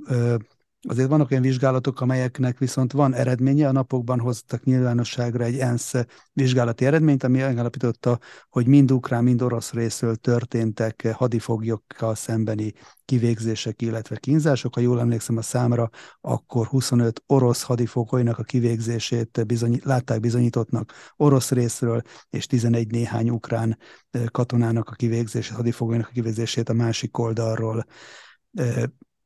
Azért 0.89 1.09
vannak 1.09 1.31
olyan 1.31 1.43
vizsgálatok, 1.43 2.01
amelyeknek 2.01 2.59
viszont 2.59 2.93
van 2.93 3.15
eredménye. 3.15 3.69
A 3.69 3.73
napokban 3.73 4.21
hoztak 4.21 4.65
nyilvánosságra 4.65 5.45
egy 5.45 5.59
ENSZ 5.59 5.95
vizsgálati 6.33 6.85
eredményt, 6.87 7.23
ami 7.23 7.39
megállapította, 7.39 8.19
hogy 8.49 8.67
mind 8.67 8.93
ukrán, 8.93 9.25
mind 9.25 9.43
orosz 9.43 9.73
részről 9.73 10.17
történtek 10.17 11.09
hadifoglyokkal 11.13 12.15
szembeni 12.15 12.73
kivégzések, 13.05 13.83
illetve 13.83 14.17
kínzások. 14.17 14.75
Ha 14.75 14.81
jól 14.81 15.01
emlékszem 15.01 15.37
a 15.37 15.43
számra, 15.43 15.91
akkor 16.21 16.67
25 16.67 17.23
orosz 17.27 17.63
hadifogolynak 17.63 18.39
a 18.39 18.43
kivégzését 18.43 19.47
bizony, 19.47 19.81
látták 19.85 20.21
bizonyítottnak 20.21 20.93
orosz 21.17 21.51
részről, 21.51 22.03
és 22.31 22.47
11 22.47 22.91
néhány 22.91 23.31
ukrán 23.31 23.79
katonának 24.27 24.89
a 24.89 24.95
kivégzését, 24.95 25.57
hadifogolynak 25.57 26.09
a 26.09 26.13
kivégzését 26.13 26.69
a 26.69 26.73
másik 26.73 27.19
oldalról 27.19 27.87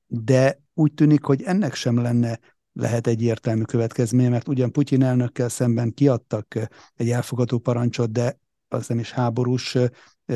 de 0.07 0.63
úgy 0.75 0.95
tűnik, 0.95 1.25
hogy 1.25 1.43
ennek 1.43 1.75
sem 1.75 1.99
lenne 1.99 2.39
lehet 2.73 3.07
egyértelmű 3.07 3.63
következménye, 3.63 4.29
mert 4.29 4.49
ugyan 4.49 4.73
Putyin 4.73 5.03
elnökkel 5.03 5.49
szemben 5.49 5.95
kiadtak 5.95 6.55
egy 6.95 7.11
elfogadó 7.11 7.59
parancsot, 7.59 8.13
de 8.13 8.39
az 8.69 8.89
nem 8.89 8.99
is 8.99 9.11
háborús, 9.11 9.77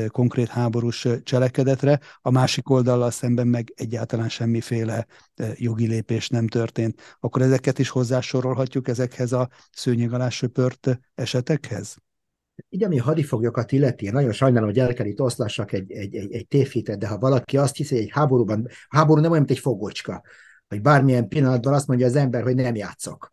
konkrét 0.08 0.48
háborús 0.48 1.06
cselekedetre, 1.22 2.00
a 2.20 2.30
másik 2.30 2.70
oldallal 2.70 3.10
szemben 3.10 3.46
meg 3.46 3.72
egyáltalán 3.76 4.28
semmiféle 4.28 5.06
jogi 5.54 5.86
lépés 5.86 6.28
nem 6.28 6.46
történt. 6.46 7.16
Akkor 7.20 7.42
ezeket 7.42 7.78
is 7.78 7.88
hozzásorolhatjuk 7.88 8.88
ezekhez 8.88 9.32
a 9.32 9.48
szőnyeg 9.72 10.12
alá 10.12 10.28
söpört 10.28 11.00
esetekhez? 11.14 11.96
Így, 12.68 12.84
ami 12.84 12.96
hadifoglyokat 12.96 13.72
illeti, 13.72 14.10
nagyon 14.10 14.32
sajnálom, 14.32 14.68
hogy 14.68 14.78
el 14.78 14.94
kell 14.94 15.06
itt 15.06 15.20
oszlassak 15.20 15.72
egy, 15.72 15.92
egy, 15.92 16.14
egy, 16.14 16.32
egy 16.32 16.46
tévhitet, 16.46 16.98
de 16.98 17.08
ha 17.08 17.18
valaki 17.18 17.56
azt 17.56 17.76
hiszi, 17.76 17.94
hogy 17.94 18.04
egy 18.04 18.10
háborúban, 18.12 18.68
háború 18.88 19.20
nem 19.20 19.30
olyan, 19.30 19.44
mint 19.44 19.56
egy 19.56 19.62
fogocska, 19.62 20.22
hogy 20.68 20.80
bármilyen 20.80 21.28
pillanatban 21.28 21.74
azt 21.74 21.86
mondja 21.86 22.06
az 22.06 22.16
ember, 22.16 22.42
hogy 22.42 22.54
nem 22.54 22.74
játszok. 22.74 23.32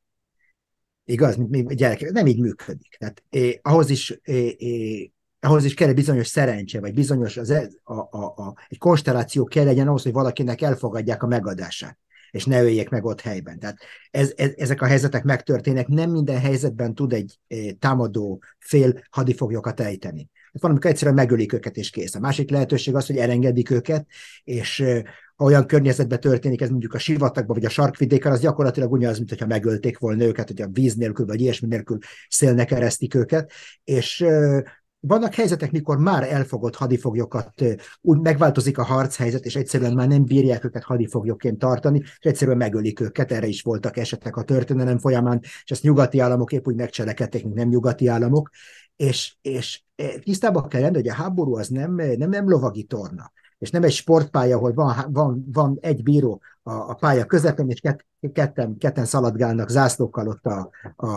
Igaz, 1.03 1.35
mint 1.35 1.67
mi 1.67 1.75
gyerekek, 1.75 2.11
nem 2.11 2.27
így 2.27 2.39
működik. 2.39 2.95
Tehát 2.99 3.23
eh, 3.29 3.51
ahhoz 3.61 3.89
is 3.89 4.19
eh, 4.23 4.35
eh, 4.59 5.09
ahhoz 5.39 5.65
is 5.65 5.73
kell 5.73 5.87
egy 5.87 5.95
bizonyos 5.95 6.27
szerencse, 6.27 6.79
vagy 6.79 6.93
bizonyos 6.93 7.37
az, 7.37 7.49
e, 7.49 7.69
a, 7.83 7.93
a, 7.93 8.33
a, 8.35 8.53
egy 8.67 8.77
konstelláció 8.77 9.43
kell 9.43 9.65
legyen 9.65 9.87
ahhoz, 9.87 10.03
hogy 10.03 10.11
valakinek 10.11 10.61
elfogadják 10.61 11.23
a 11.23 11.27
megadását 11.27 11.97
és 12.35 12.45
ne 12.45 12.61
öljék 12.61 12.89
meg 12.89 13.05
ott 13.05 13.21
helyben. 13.21 13.59
Tehát 13.59 13.77
ez, 14.11 14.33
ez, 14.35 14.51
ezek 14.55 14.81
a 14.81 14.85
helyzetek 14.85 15.23
megtörténnek, 15.23 15.87
nem 15.87 16.11
minden 16.11 16.39
helyzetben 16.39 16.95
tud 16.95 17.13
egy 17.13 17.39
eh, 17.47 17.57
támadó 17.79 18.43
fél 18.59 19.03
hadifoglyokat 19.09 19.79
ejteni. 19.79 20.29
Hát 20.51 20.61
van, 20.61 20.71
amikor 20.71 20.89
egyszerűen 20.89 21.15
megölik 21.15 21.53
őket, 21.53 21.77
és 21.77 21.89
kész. 21.89 22.15
A 22.15 22.19
másik 22.19 22.49
lehetőség 22.49 22.95
az, 22.95 23.05
hogy 23.05 23.17
elengedik 23.17 23.69
őket, 23.69 24.07
és 24.43 24.79
eh, 24.79 25.01
ha 25.35 25.45
olyan 25.45 25.65
környezetben 25.65 26.19
történik, 26.19 26.61
ez 26.61 26.69
mondjuk 26.69 26.93
a 26.93 26.97
sivatagban, 26.97 27.55
vagy 27.55 27.65
a 27.65 27.69
sarkvidéken, 27.69 28.31
az 28.31 28.39
gyakorlatilag 28.39 28.91
ugyanaz, 28.91 29.17
mint 29.17 29.29
hogyha 29.29 29.47
megölték 29.47 29.97
volna 29.97 30.23
őket, 30.23 30.47
hogy 30.47 30.61
a 30.61 30.67
víz 30.67 30.95
nélkül, 30.95 31.25
vagy 31.25 31.41
ilyesmi 31.41 31.67
nélkül 31.67 31.97
szélnek 32.29 32.71
eresztik 32.71 33.15
őket, 33.15 33.51
és 33.83 34.21
eh, 34.21 34.61
vannak 35.07 35.33
helyzetek, 35.33 35.71
mikor 35.71 35.97
már 35.97 36.23
elfogott 36.23 36.75
hadifoglyokat, 36.75 37.63
úgy 38.01 38.19
megváltozik 38.19 38.77
a 38.77 38.83
harchelyzet, 38.83 39.45
és 39.45 39.55
egyszerűen 39.55 39.93
már 39.93 40.07
nem 40.07 40.25
bírják 40.25 40.63
őket 40.63 40.83
hadifoglyokként 40.83 41.59
tartani, 41.59 41.99
és 41.99 42.17
egyszerűen 42.19 42.57
megölik 42.57 42.99
őket, 42.99 43.31
erre 43.31 43.47
is 43.47 43.61
voltak 43.61 43.97
esetek 43.97 44.35
a 44.35 44.43
történelem 44.43 44.97
folyamán, 44.97 45.39
és 45.41 45.71
ezt 45.71 45.83
nyugati 45.83 46.19
államok 46.19 46.51
épp 46.51 46.67
úgy 46.67 46.75
megcselekedték, 46.75 47.43
mint 47.43 47.55
nem 47.55 47.67
nyugati 47.67 48.07
államok, 48.07 48.49
és, 48.95 49.35
és 49.41 49.83
tisztában 50.23 50.67
kell 50.67 50.81
lenni, 50.81 50.95
hogy 50.95 51.07
a 51.07 51.13
háború 51.13 51.55
az 51.55 51.67
nem, 51.67 51.95
nem, 51.95 52.29
nem 52.29 52.49
lovagi 52.49 52.83
torna, 52.83 53.31
és 53.57 53.69
nem 53.69 53.83
egy 53.83 53.91
sportpálya, 53.91 54.55
ahol 54.55 54.73
van, 54.73 54.95
van, 55.09 55.45
van 55.51 55.77
egy 55.81 56.03
bíró 56.03 56.41
a, 56.63 56.71
a 56.71 56.93
pálya 56.93 57.25
közepén, 57.25 57.69
és 57.69 57.79
kett, 57.79 58.05
ketten, 58.33 58.77
ketten 58.77 59.05
szaladgálnak 59.05 59.69
zászlókkal 59.69 60.27
ott 60.27 60.45
a, 60.45 60.69
a, 60.95 61.07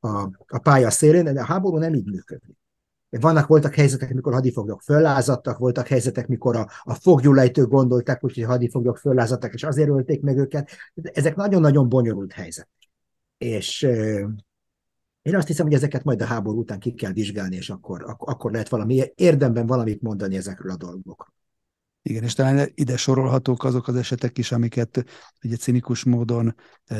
a, 0.00 0.30
a 0.46 0.58
pálya 0.58 0.90
szélén, 0.90 1.24
de 1.24 1.40
a 1.40 1.44
háború 1.44 1.76
nem 1.76 1.94
így 1.94 2.10
működik. 2.10 2.56
Vannak, 3.20 3.46
voltak 3.46 3.74
helyzetek, 3.74 4.14
mikor 4.14 4.32
hadifoglyok 4.32 4.80
föllázadtak, 4.82 5.58
voltak 5.58 5.86
helyzetek, 5.86 6.26
mikor 6.26 6.56
a, 6.56 6.68
a 6.82 6.94
fogjulejtők 6.94 7.68
gondolták, 7.68 8.20
hogy 8.20 8.42
a 8.42 8.46
hadifoglyok 8.46 8.98
föllázadtak, 8.98 9.54
és 9.54 9.62
azért 9.62 9.88
ölték 9.88 10.22
meg 10.22 10.38
őket. 10.38 10.70
Ezek 10.94 11.36
nagyon-nagyon 11.36 11.88
bonyolult 11.88 12.32
helyzetek. 12.32 12.90
És 13.38 13.82
én 15.22 15.36
azt 15.36 15.46
hiszem, 15.46 15.66
hogy 15.66 15.74
ezeket 15.74 16.04
majd 16.04 16.22
a 16.22 16.24
háború 16.24 16.58
után 16.58 16.78
ki 16.78 16.92
kell 16.92 17.12
vizsgálni, 17.12 17.56
és 17.56 17.70
akkor, 17.70 18.02
ak- 18.02 18.28
akkor 18.28 18.52
lehet 18.52 18.68
valami 18.68 19.02
érdemben 19.14 19.66
valamit 19.66 20.02
mondani 20.02 20.36
ezekről 20.36 20.72
a 20.72 20.76
dolgokról. 20.76 21.34
Igen, 22.02 22.22
és 22.22 22.34
talán 22.34 22.70
ide 22.74 22.96
sorolhatók 22.96 23.64
azok 23.64 23.88
az 23.88 23.96
esetek 23.96 24.38
is, 24.38 24.52
amiket 24.52 25.04
ugye 25.44 25.56
cinikus 25.56 26.04
módon 26.04 26.54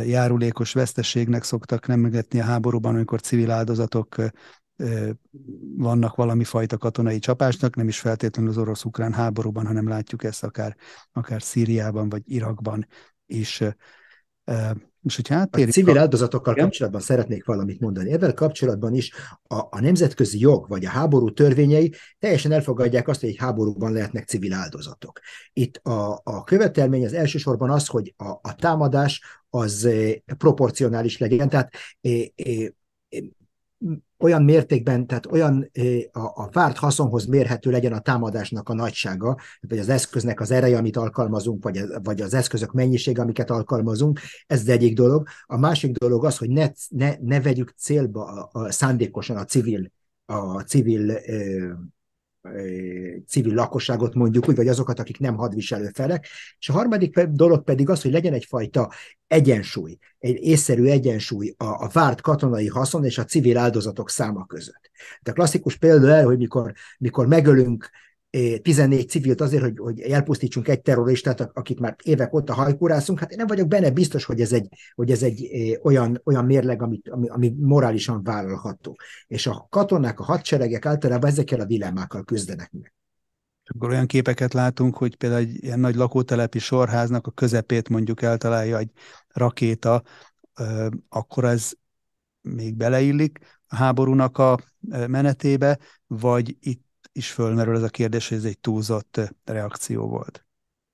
járulékos 0.05 0.73
veszteségnek 0.73 1.43
szoktak 1.43 1.87
nem 1.87 2.01
megetni 2.01 2.41
a 2.41 2.45
háborúban, 2.45 2.95
amikor 2.95 3.21
civil 3.21 3.51
áldozatok 3.51 4.17
vannak 5.77 6.17
valami 6.17 6.45
fajta 6.45 6.79
katonai 6.79 7.19
csapásnak, 7.19 7.77
nem 7.77 7.89
is 7.89 7.99
feltétlenül 7.99 8.51
az 8.51 8.59
orosz-ukrán 8.59 9.13
háborúban, 9.13 9.67
hanem 9.67 9.89
látjuk 9.89 10.25
ezt 10.25 10.45
akár, 10.45 10.77
akár 11.13 11.43
Szíriában 11.43 12.09
vagy 12.09 12.23
Irakban 12.25 12.87
is. 13.27 13.63
És 15.03 15.17
hogyha 15.17 15.47
a 15.51 15.57
civil 15.57 15.99
áldozatokkal 15.99 16.53
Igen? 16.53 16.65
kapcsolatban 16.65 17.01
szeretnék 17.01 17.45
valamit 17.45 17.81
mondani. 17.81 18.13
Ezzel 18.13 18.35
kapcsolatban 18.35 18.95
is 18.95 19.13
a, 19.43 19.55
a 19.55 19.81
nemzetközi 19.81 20.39
jog 20.39 20.69
vagy 20.69 20.85
a 20.85 20.89
háború 20.89 21.33
törvényei 21.33 21.95
teljesen 22.19 22.53
elfogadják 22.53 23.09
azt, 23.09 23.21
hogy 23.21 23.29
egy 23.29 23.37
háborúban 23.37 23.93
lehetnek 23.93 24.29
civil 24.29 24.53
áldozatok. 24.53 25.21
Itt 25.53 25.77
a, 25.77 26.21
a 26.25 26.45
követelmény 26.45 27.05
az 27.05 27.13
elsősorban 27.13 27.71
az, 27.71 27.87
hogy 27.87 28.15
a, 28.17 28.29
a 28.29 28.55
támadás 28.55 29.23
az 29.51 29.89
proporcionális 30.39 31.19
legyen, 31.19 31.49
tehát 31.49 31.71
olyan 34.25 34.43
mértékben, 34.43 35.07
tehát 35.07 35.27
olyan 35.27 35.71
a, 36.13 36.19
a 36.19 36.49
várt 36.53 36.77
haszonhoz 36.77 37.27
mérhető 37.27 37.71
legyen 37.71 37.93
a 37.93 37.99
támadásnak 37.99 38.69
a 38.69 38.75
nagysága, 38.75 39.37
vagy 39.61 39.79
az 39.79 39.89
eszköznek 39.89 40.41
az 40.41 40.51
ereje, 40.51 40.77
amit 40.77 40.97
alkalmazunk, 40.97 41.65
vagy, 41.65 41.81
vagy 42.03 42.21
az 42.21 42.35
eszközök 42.35 42.73
mennyisége, 42.73 43.23
amiket 43.23 43.51
alkalmazunk, 43.51 44.21
ez 44.47 44.61
az 44.61 44.69
egyik 44.69 44.95
dolog. 44.95 45.29
A 45.47 45.59
másik 45.59 45.97
dolog 45.97 46.25
az, 46.25 46.39
hogy 46.39 46.49
ne, 46.49 46.71
ne, 46.89 47.15
ne 47.21 47.41
vegyük 47.41 47.75
célba 47.77 48.25
a, 48.25 48.49
a 48.53 48.71
szándékosan 48.71 49.37
a 49.37 49.45
civil, 49.45 49.91
a 50.27 50.61
civil 50.61 51.19
civil 53.27 53.55
lakosságot 53.55 54.15
mondjuk 54.15 54.49
úgy, 54.49 54.57
vagy 54.57 54.69
azokat, 54.69 54.99
akik 54.99 55.19
nem 55.19 55.37
hadviselő 55.37 55.91
felek. 55.95 56.27
És 56.59 56.69
a 56.69 56.73
harmadik 56.73 57.21
dolog 57.21 57.65
pedig 57.65 57.89
az, 57.89 58.03
hogy 58.03 58.13
legyen 58.13 58.33
egyfajta 58.33 58.93
egyensúly, 59.27 59.99
egy 60.19 60.37
észszerű 60.43 60.85
egyensúly 60.85 61.55
a, 61.57 61.65
a 61.65 61.91
várt 61.93 62.21
katonai 62.21 62.69
haszon 62.69 63.05
és 63.05 63.19
a 63.19 63.25
civil 63.25 63.59
áldozatok 63.59 64.11
száma 64.11 64.47
között. 64.47 64.91
De 65.23 65.31
a 65.31 65.35
klasszikus 65.35 65.77
példa 65.77 66.09
el, 66.09 66.25
hogy 66.25 66.39
mikor, 66.39 66.73
mikor 66.99 67.27
megölünk 67.27 67.91
14 68.63 69.09
civilt 69.09 69.41
azért, 69.41 69.63
hogy, 69.63 69.79
hogy 69.79 70.01
elpusztítsunk 70.01 70.69
egy 70.69 70.81
terroristát, 70.81 71.51
akit 71.53 71.81
már 71.81 71.97
évek 72.03 72.35
óta 72.35 72.55
hajkurászunk, 72.55 73.19
hát 73.19 73.31
én 73.31 73.37
nem 73.37 73.47
vagyok 73.47 73.69
benne 73.69 73.91
biztos, 73.91 74.25
hogy 74.25 74.41
ez 74.41 74.53
egy, 74.53 74.69
hogy 74.95 75.11
ez 75.11 75.23
egy 75.23 75.49
olyan, 75.83 76.21
olyan 76.25 76.45
mérleg, 76.45 76.83
amit, 76.83 77.09
ami, 77.09 77.29
ami 77.29 77.55
morálisan 77.59 78.23
vállalható. 78.23 78.97
És 79.27 79.47
a 79.47 79.67
katonák, 79.71 80.21
a 80.21 80.25
hadseregek 80.25 80.87
általában 80.87 81.31
ezekkel 81.31 81.61
a 81.61 81.65
dilemmákkal 81.65 82.25
küzdenek 82.25 82.71
meg. 82.73 82.95
Akkor 83.65 83.91
olyan 83.91 84.07
képeket 84.07 84.53
látunk, 84.53 84.97
hogy 84.97 85.17
például 85.17 85.41
egy 85.41 85.65
ilyen 85.65 85.81
nagy 85.81 85.95
lakótelepi 85.95 86.59
sorháznak 86.59 87.27
a 87.27 87.31
közepét 87.31 87.89
mondjuk 87.89 88.23
eltalálja 88.23 88.79
egy 88.79 88.91
rakéta, 89.29 90.03
akkor 91.09 91.45
ez 91.45 91.73
még 92.41 92.75
beleillik 92.75 93.39
a 93.67 93.77
háborúnak 93.77 94.39
a 94.39 94.59
menetébe, 95.07 95.79
vagy 96.07 96.57
itt 96.61 96.84
is 97.17 97.31
fölmerül 97.31 97.77
ez 97.77 97.83
a 97.83 97.89
kérdés, 97.89 98.29
hogy 98.29 98.39
ez 98.39 98.45
egy 98.45 98.59
túlzott 98.59 99.21
reakció 99.45 100.09
volt. 100.09 100.45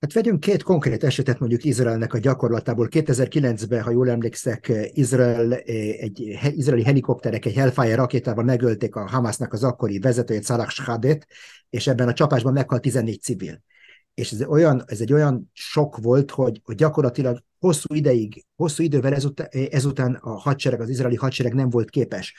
Hát 0.00 0.12
vegyünk 0.12 0.40
két 0.40 0.62
konkrét 0.62 1.04
esetet 1.04 1.38
mondjuk 1.38 1.64
Izraelnek 1.64 2.14
a 2.14 2.18
gyakorlatából. 2.18 2.88
2009-ben, 2.90 3.82
ha 3.82 3.90
jól 3.90 4.10
emlékszek, 4.10 4.72
Izrael, 4.92 5.52
egy 5.52 6.20
izraeli 6.54 6.82
helikopterek 6.82 7.44
egy 7.44 7.54
Hellfire 7.54 7.94
rakétával 7.94 8.44
megölték 8.44 8.96
a 8.96 9.08
Hamasnak 9.08 9.52
az 9.52 9.64
akkori 9.64 9.98
vezetőjét, 9.98 10.44
Salah 10.44 10.68
Shadet, 10.68 11.26
és 11.70 11.86
ebben 11.86 12.08
a 12.08 12.12
csapásban 12.12 12.52
meghalt 12.52 12.82
14 12.82 13.22
civil. 13.22 13.62
És 14.14 14.32
ez, 14.32 14.42
olyan, 14.42 14.82
ez 14.86 15.00
egy 15.00 15.12
olyan 15.12 15.50
sok 15.52 15.96
volt, 15.96 16.30
hogy, 16.30 16.60
hogy 16.64 16.74
gyakorlatilag 16.74 17.42
hosszú 17.60 17.94
ideig, 17.94 18.44
hosszú 18.56 18.82
idővel 18.82 19.14
ezután, 19.14 19.48
ezután 19.70 20.14
a 20.14 20.30
hadsereg, 20.30 20.80
az 20.80 20.88
izraeli 20.88 21.16
hadsereg 21.16 21.54
nem 21.54 21.70
volt 21.70 21.90
képes 21.90 22.34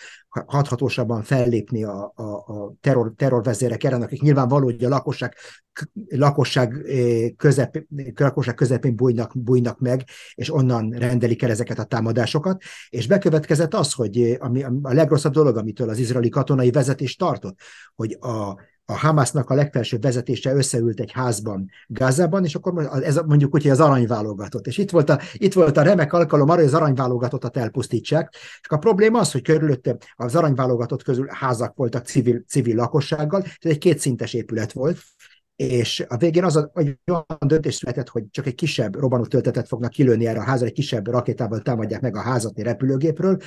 hathatósabban 0.46 1.24
fellépni 1.24 1.84
a, 1.84 2.12
a, 2.16 2.24
a 2.24 2.74
terror, 2.82 3.14
terrorvezérek 3.16 3.84
ellen, 3.84 4.02
akik 4.02 4.22
nyilvánvaló, 4.22 4.64
hogy 4.64 4.84
a 4.84 4.90
lakosság, 4.90 5.36
lakosság, 6.10 6.86
közep, 7.38 7.84
lakosság 8.16 8.56
közepén 8.56 8.96
bújnak, 8.96 9.32
bújnak 9.36 9.80
meg, 9.80 10.04
és 10.34 10.54
onnan 10.54 10.90
rendelik 10.90 11.44
el 11.44 11.50
ezeket 11.50 11.80
a 11.80 11.84
támadásokat, 11.84 12.62
és 12.90 13.08
bekövetkezett 13.08 13.74
az, 13.74 13.94
hogy 13.94 14.38
ami, 14.40 14.64
a 14.64 14.94
legrosszabb 14.94 15.34
dolog, 15.34 15.58
amitől 15.58 15.90
az 15.90 16.00
izraeli 16.00 16.30
katonai 16.30 16.72
vezetés 16.72 17.16
tartott, 17.16 17.58
hogy 17.96 18.18
a 18.20 18.56
a 18.92 18.98
Hamasnak 18.98 19.50
a 19.50 19.54
legfelsőbb 19.54 20.02
vezetése 20.02 20.54
összeült 20.54 21.00
egy 21.00 21.12
házban 21.12 21.70
Gázában, 21.88 22.44
és 22.44 22.56
akkor 22.56 22.90
ez 23.04 23.16
mondjuk 23.26 23.54
úgy, 23.54 23.62
hogy 23.62 23.72
az 23.72 23.80
aranyválogatott. 23.80 24.68
És 24.68 24.78
itt 24.78 24.90
volt 24.90 25.10
a, 25.10 25.20
itt 25.34 25.54
volt 25.54 25.78
a 25.78 25.82
remek 25.82 26.14
alkalom 26.14 26.50
arra, 26.50 26.60
hogy 26.60 26.68
az 26.68 26.74
aranyválogatottat 26.74 27.58
elpusztítsák. 27.58 28.34
És 28.34 28.68
a 28.68 28.78
probléma 28.78 29.20
az, 29.20 29.32
hogy 29.32 29.42
körülötte 29.42 29.98
az 30.16 30.36
aranyválogatott 30.36 31.04
közül 31.04 31.28
házak 31.30 31.76
voltak 31.76 32.06
civil, 32.06 32.44
civil 32.48 32.76
lakossággal, 32.76 33.42
ez 33.42 33.72
egy 33.72 33.78
kétszintes 33.78 34.34
épület 34.34 34.72
volt, 34.72 34.98
és 35.56 36.06
a 36.08 36.18
végén 36.18 36.44
az 36.44 36.56
a, 36.56 36.72
egy 36.74 36.98
olyan 37.06 37.26
döntés 37.40 37.76
született, 37.76 38.10
hogy 38.10 38.24
csak 38.32 38.46
egy 38.46 38.56
kisebb 38.56 38.96
robbanó 38.96 39.26
töltetet 39.26 39.68
fognak 39.68 39.92
kilőni 39.92 40.26
erre 40.26 40.40
a 40.40 40.44
házra, 40.44 40.66
egy 40.66 40.74
kisebb 40.74 41.08
rakétával 41.08 41.62
támadják 41.62 42.02
meg 42.02 42.16
a 42.16 42.22
házat 42.22 42.58
egy 42.58 42.64
repülőgépről, 42.64 43.38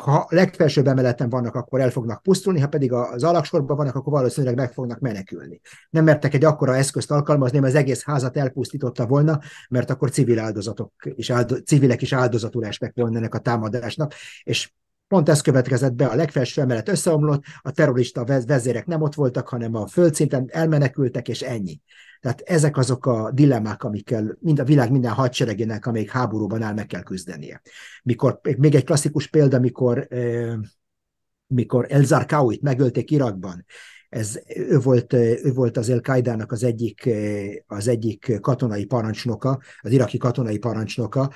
ha 0.00 0.26
legfelsőbb 0.28 0.86
emeleten 0.86 1.28
vannak, 1.28 1.54
akkor 1.54 1.80
el 1.80 1.90
fognak 1.90 2.22
pusztulni, 2.22 2.60
ha 2.60 2.68
pedig 2.68 2.92
az 2.92 3.22
alaksorban 3.22 3.76
vannak, 3.76 3.94
akkor 3.94 4.12
valószínűleg 4.12 4.56
meg 4.56 4.72
fognak 4.72 4.98
menekülni. 4.98 5.60
Nem 5.90 6.04
mertek 6.04 6.34
egy 6.34 6.44
akkora 6.44 6.76
eszközt 6.76 7.10
alkalmazni, 7.10 7.58
mert 7.58 7.72
az 7.74 7.78
egész 7.78 8.04
házat 8.04 8.36
elpusztította 8.36 9.06
volna, 9.06 9.40
mert 9.68 9.90
akkor 9.90 10.10
civil 10.10 10.38
áldozatok 10.38 10.92
is 11.04 11.30
áldo- 11.30 11.66
civilek 11.66 12.02
is 12.02 12.12
áldozatul 12.12 12.64
estek 12.64 12.92
volna 12.94 13.16
ennek 13.16 13.34
a 13.34 13.38
támadásnak, 13.38 14.14
és 14.42 14.72
Pont 15.08 15.28
ez 15.28 15.40
következett 15.40 15.94
be, 15.94 16.06
a 16.06 16.14
legfelső 16.14 16.60
emelet 16.60 16.88
összeomlott, 16.88 17.42
a 17.60 17.70
terrorista 17.70 18.24
vezérek 18.46 18.86
nem 18.86 19.02
ott 19.02 19.14
voltak, 19.14 19.48
hanem 19.48 19.74
a 19.74 19.86
földszinten 19.86 20.48
elmenekültek, 20.50 21.28
és 21.28 21.42
ennyi. 21.42 21.80
Tehát 22.20 22.40
ezek 22.40 22.76
azok 22.76 23.06
a 23.06 23.30
dilemmák, 23.30 23.82
amikkel 23.84 24.36
mind 24.40 24.58
a 24.58 24.64
világ 24.64 24.90
minden 24.90 25.12
hadseregének, 25.12 25.86
amelyik 25.86 26.10
háborúban 26.10 26.62
áll, 26.62 26.74
meg 26.74 26.86
kell 26.86 27.02
küzdenie. 27.02 27.62
Mikor, 28.02 28.40
még 28.56 28.74
egy 28.74 28.84
klasszikus 28.84 29.26
példa, 29.26 29.58
mikor, 29.58 30.08
mikor 31.46 31.86
El 31.88 32.04
Zarqawit 32.04 32.62
megölték 32.62 33.10
Irakban, 33.10 33.64
ez, 34.08 34.42
ő, 34.56 34.78
volt, 34.78 35.12
ő 35.12 35.52
volt 35.54 35.76
az 35.76 35.88
el 35.88 36.00
az 36.46 36.62
egyik, 36.62 37.08
az 37.66 37.88
egyik 37.88 38.38
katonai 38.40 38.84
parancsnoka, 38.84 39.60
az 39.80 39.90
iraki 39.90 40.18
katonai 40.18 40.58
parancsnoka, 40.58 41.32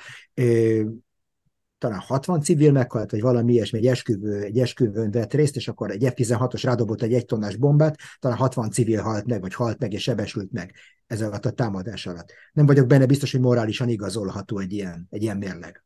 talán 1.81 1.99
60 1.99 2.41
civil 2.41 2.71
meghalt, 2.71 3.11
vagy 3.11 3.21
valami 3.21 3.53
ilyesmi, 3.53 3.77
egy, 3.77 3.87
esküvő, 3.87 4.41
egy 4.41 4.59
esküvőn 4.59 5.11
vett 5.11 5.33
részt, 5.33 5.55
és 5.55 5.67
akkor 5.67 5.91
egy 5.91 6.07
F-16-os 6.15 6.61
rádobott 6.63 7.01
egy 7.01 7.13
egy 7.13 7.25
tonnás 7.25 7.55
bombát, 7.55 7.97
talán 8.19 8.37
60 8.37 8.71
civil 8.71 9.01
halt 9.01 9.25
meg, 9.25 9.41
vagy 9.41 9.53
halt 9.53 9.79
meg, 9.79 9.93
és 9.93 10.01
sebesült 10.01 10.51
meg 10.51 10.73
ez 11.07 11.21
alatt 11.21 11.45
a 11.45 11.51
támadás 11.51 12.07
alatt. 12.07 12.33
Nem 12.53 12.65
vagyok 12.65 12.87
benne 12.87 13.05
biztos, 13.05 13.31
hogy 13.31 13.39
morálisan 13.41 13.89
igazolható 13.89 14.59
egy 14.59 14.73
ilyen, 14.73 15.07
egy 15.09 15.21
ilyen 15.21 15.37
mérleg. 15.37 15.83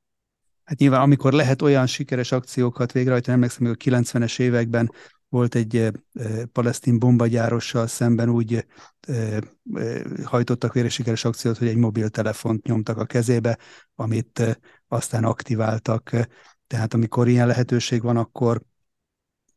Hát 0.64 0.80
nyilván, 0.80 1.02
amikor 1.02 1.34
lehet 1.34 1.62
olyan 1.62 1.88
sikeres 1.88 2.32
akciókat 2.32 2.92
végrehajtani, 2.92 3.36
emlékszem, 3.36 3.66
hogy 3.68 3.78
a 3.80 3.90
90-es 3.90 4.40
években 4.40 4.92
volt 5.36 5.56
egy 5.56 5.92
palesztin 6.52 7.00
bombagyárossal 7.00 7.88
szemben 7.88 8.30
úgy 8.30 8.66
hajtottak 10.24 10.74
végre 10.74 10.90
sikeres 10.90 11.26
akciót, 11.26 11.58
hogy 11.58 11.68
egy 11.68 11.76
mobiltelefont 11.76 12.66
nyomtak 12.66 12.98
a 12.98 13.06
kezébe, 13.06 13.58
amit 13.96 14.60
aztán 14.88 15.24
aktiváltak. 15.24 16.12
Tehát 16.68 16.94
amikor 16.94 17.28
ilyen 17.28 17.48
lehetőség 17.48 18.02
van, 18.02 18.18
akkor, 18.18 18.62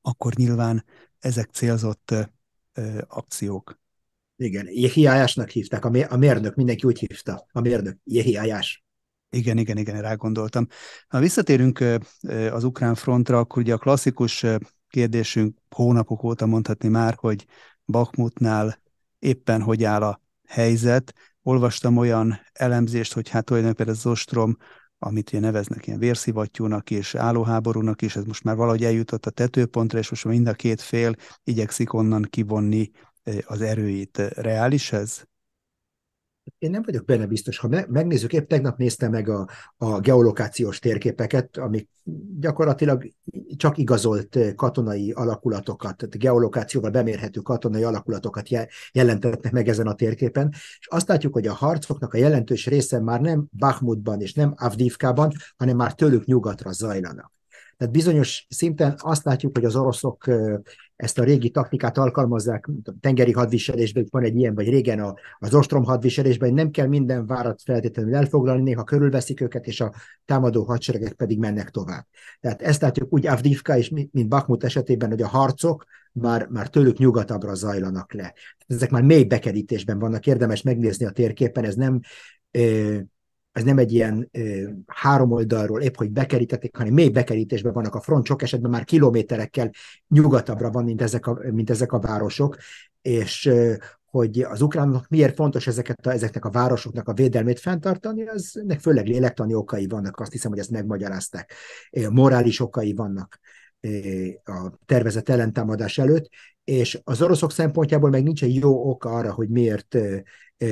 akkor 0.03 0.35
nyilván 0.35 0.85
ezek 1.19 1.51
célzott 1.51 2.15
akciók. 3.07 3.81
Igen, 4.37 4.67
Jehiájásnak 4.71 5.49
hívták, 5.49 5.85
a 5.85 6.17
mérnök, 6.17 6.55
mindenki 6.55 6.87
úgy 6.87 6.99
hívta, 6.99 7.47
a 7.53 7.61
mérnök, 7.61 7.99
Jehiájás. 8.05 8.85
Igen, 9.31 9.59
igen, 9.59 9.77
igen, 9.77 10.01
rá 10.01 10.15
gondoltam. 10.15 10.67
Ha 11.09 11.19
visszatérünk 11.19 11.85
az 12.51 12.65
ukrán 12.65 12.95
frontra, 12.95 13.39
akkor 13.39 13.63
ugye 13.63 13.75
a 13.75 13.79
klasszikus 13.79 14.45
kérdésünk 14.89 15.59
hónapok 15.71 16.23
óta 16.23 16.47
mondhatni 16.47 16.89
már, 16.89 17.15
hogy 17.15 17.47
Bakmutnál 17.85 18.79
éppen 19.19 19.63
hogy 19.63 19.85
áll 19.85 20.03
a 20.03 20.21
helyzet. 20.47 21.15
Olvastam 21.43 21.97
olyan 21.97 22.41
elemzést, 22.53 23.13
hogy 23.13 23.29
hát 23.29 23.45
tulajdonképpen 23.45 23.95
ez 23.95 24.07
ostrom, 24.07 24.57
amit 24.99 25.29
ugye 25.29 25.41
neveznek 25.41 25.87
ilyen 25.87 25.99
vérszivattyúnak 25.99 26.91
és 26.91 27.15
állóháborúnak 27.15 28.03
is, 28.03 28.17
ez 28.17 28.25
most 28.25 28.45
már 28.45 28.57
valahogy 28.57 28.85
eljutott 28.85 29.27
a 29.27 29.31
tetőpontra, 29.31 29.99
és 29.99 30.11
most 30.11 30.25
mind 30.25 30.47
a 30.47 30.53
két 30.53 30.81
fél 30.81 31.15
igyekszik 31.45 31.93
onnan 31.93 32.23
kivonni 32.23 32.91
eh, 33.23 33.39
az 33.47 33.61
erőit. 33.61 34.17
Reális 34.19 34.93
ez? 34.93 35.23
Én 36.59 36.71
nem 36.71 36.83
vagyok 36.83 37.05
benne 37.05 37.27
biztos. 37.27 37.59
Ha 37.59 37.69
megnézzük, 37.89 38.33
épp 38.33 38.49
tegnap 38.49 38.79
néztem 38.79 39.11
meg 39.11 39.29
a, 39.29 39.49
a 39.77 40.01
geolokációs 40.01 40.79
térképeket, 40.79 41.57
amik 41.57 41.89
gyakorlatilag 42.39 43.13
csak 43.57 43.79
igazolt 43.79 44.39
katonai 44.55 45.11
alakulatokat, 45.11 46.19
geolokációval 46.19 46.91
bemérhető 46.91 47.41
katonai 47.41 47.83
alakulatokat 47.83 48.49
jelentetnek 48.93 49.53
meg 49.53 49.69
ezen 49.69 49.87
a 49.87 49.95
térképen, 49.95 50.49
és 50.53 50.87
azt 50.91 51.09
látjuk, 51.09 51.33
hogy 51.33 51.47
a 51.47 51.55
harcoknak 51.55 52.15
a 52.15 52.19
jelentős 52.19 52.67
része 52.67 53.01
már 53.01 53.21
nem 53.21 53.47
Bakhmutban 53.59 54.21
és 54.21 54.33
nem 54.33 54.55
Avdivkában, 54.57 55.33
hanem 55.57 55.77
már 55.77 55.95
tőlük 55.95 56.25
nyugatra 56.25 56.73
zajlanak. 56.73 57.38
Tehát 57.79 57.93
bizonyos 57.93 58.47
szinten 58.49 58.95
azt 58.99 59.25
látjuk, 59.25 59.57
hogy 59.57 59.65
az 59.65 59.77
oroszok 59.77 60.25
ezt 60.97 61.19
a 61.19 61.25
régi 61.25 61.51
taktikát 61.51 61.99
alkalmazzák, 61.99 62.69
tengeri 63.01 63.33
hadviselésben 63.33 64.07
van 64.11 64.25
egy 64.25 64.37
ilyen, 64.37 64.55
vagy 64.55 64.69
régen 64.69 65.15
az 65.39 65.55
ostrom 65.55 65.85
hadviselésben, 65.85 66.55
nem 66.55 66.71
kell 66.71 66.87
minden 66.87 67.27
várat 67.27 67.63
feltétlenül 67.65 68.15
elfoglalni, 68.15 68.63
néha 68.63 68.85
körülveszik 68.85 69.41
őket, 69.41 69.67
és 69.67 69.81
a 69.81 69.93
támadó 70.25 70.65
hadseregek 70.65 71.13
pedig 71.13 71.39
mennek 71.39 71.71
tovább. 71.71 72.07
Tehát 72.41 72.63
ezt 72.63 72.81
látjuk 72.81 73.13
úgy 73.13 73.27
Avdivka 73.27 73.77
és 73.77 73.89
mint 73.89 74.29
Bakmut 74.29 74.65
esetében, 74.65 75.09
hogy 75.09 75.23
a 75.23 75.29
harcok 75.29 75.85
már, 76.13 76.47
már 76.51 76.69
tőlük 76.69 76.99
nyugatabbra 76.99 77.55
zajlanak 77.55 78.13
le. 78.13 78.35
Ezek 78.67 78.91
már 78.91 79.03
mély 79.03 79.25
bekerítésben 79.25 79.99
vannak, 79.99 80.27
érdemes 80.27 80.63
megnézni 80.63 81.07
a 81.07 81.11
térképen, 81.11 81.65
ez 81.65 81.75
nem 81.75 82.01
ez 83.59 83.65
nem 83.65 83.79
egy 83.79 83.93
ilyen 83.93 84.29
ö, 84.33 84.69
három 84.87 85.31
oldalról 85.31 85.83
épp, 85.83 85.97
hogy 85.97 86.11
bekerítették, 86.11 86.77
hanem 86.77 86.93
mély 86.93 87.09
bekerítésben 87.09 87.73
vannak 87.73 87.95
a 87.95 88.01
front, 88.01 88.27
sok 88.27 88.43
esetben 88.43 88.71
már 88.71 88.85
kilométerekkel 88.85 89.71
nyugatabbra 90.09 90.71
van, 90.71 90.85
mint 90.85 91.03
ezek 91.03 91.27
a, 91.27 91.39
mint 91.51 91.71
ezek 91.71 91.93
a 91.93 91.99
városok, 91.99 92.57
és 93.03 93.47
ö, 93.47 93.75
hogy 94.11 94.41
az 94.41 94.63
ukránok 94.63 95.09
miért 95.09 95.35
fontos 95.35 95.67
ezeket 95.67 96.07
a, 96.07 96.11
ezeknek 96.11 96.45
a 96.45 96.51
városoknak 96.51 97.09
a 97.09 97.13
védelmét 97.13 97.61
fenntartani, 97.61 98.27
az 98.27 98.59
ennek 98.63 98.81
főleg 98.81 99.07
lélektani 99.07 99.55
okai 99.55 99.87
vannak, 99.87 100.21
azt 100.21 100.33
hiszem, 100.33 100.51
hogy 100.51 100.61
ezt 100.61 100.71
megmagyarázták. 100.71 101.53
Morális 102.11 102.61
okai 102.61 102.95
vannak 102.95 103.39
a 104.45 104.73
tervezett 104.87 105.29
ellentámadás 105.29 105.99
előtt, 105.99 106.29
és 106.65 107.01
az 107.05 107.23
oroszok 107.23 107.53
szempontjából 107.53 108.11
meg 108.11 108.23
nincs 108.23 108.43
egy 108.43 108.55
jó 108.55 108.91
oka 108.91 109.11
arra, 109.11 109.33
hogy 109.33 109.49
miért 109.49 109.97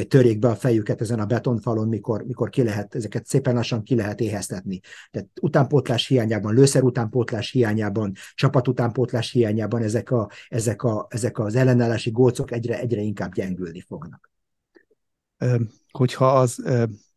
törjék 0.08 0.38
be 0.38 0.48
a 0.48 0.54
fejüket 0.54 1.00
ezen 1.00 1.20
a 1.20 1.26
betonfalon, 1.26 1.88
mikor, 1.88 2.22
mikor 2.22 2.50
ki 2.50 2.62
lehet, 2.62 2.94
ezeket 2.94 3.26
szépen 3.26 3.54
lassan 3.54 3.82
ki 3.82 3.94
lehet 3.94 4.20
éheztetni. 4.20 4.80
Tehát 5.10 5.28
utánpótlás 5.40 6.06
hiányában, 6.06 6.54
lőszer 6.54 6.82
utánpótlás 6.82 7.50
hiányában, 7.50 8.12
csapat 8.34 8.68
utánpótlás 8.68 9.30
hiányában 9.30 9.82
ezek, 9.82 10.10
a, 10.10 10.30
ezek, 10.48 10.82
a, 10.82 11.06
ezek 11.10 11.38
az 11.38 11.54
ellenállási 11.54 12.10
gócok 12.10 12.50
egyre, 12.50 12.78
egyre 12.78 13.00
inkább 13.00 13.34
gyengülni 13.34 13.80
fognak. 13.80 14.30
Hogyha 15.90 16.38
az 16.38 16.64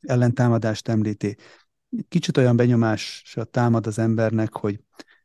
ellentámadást 0.02 0.88
említi, 0.88 1.38
kicsit 2.08 2.38
olyan 2.38 2.56
benyomásra 2.56 3.44
támad 3.44 3.88
az 3.88 4.00
embernek, 4.00 4.54
hogy 4.54 4.80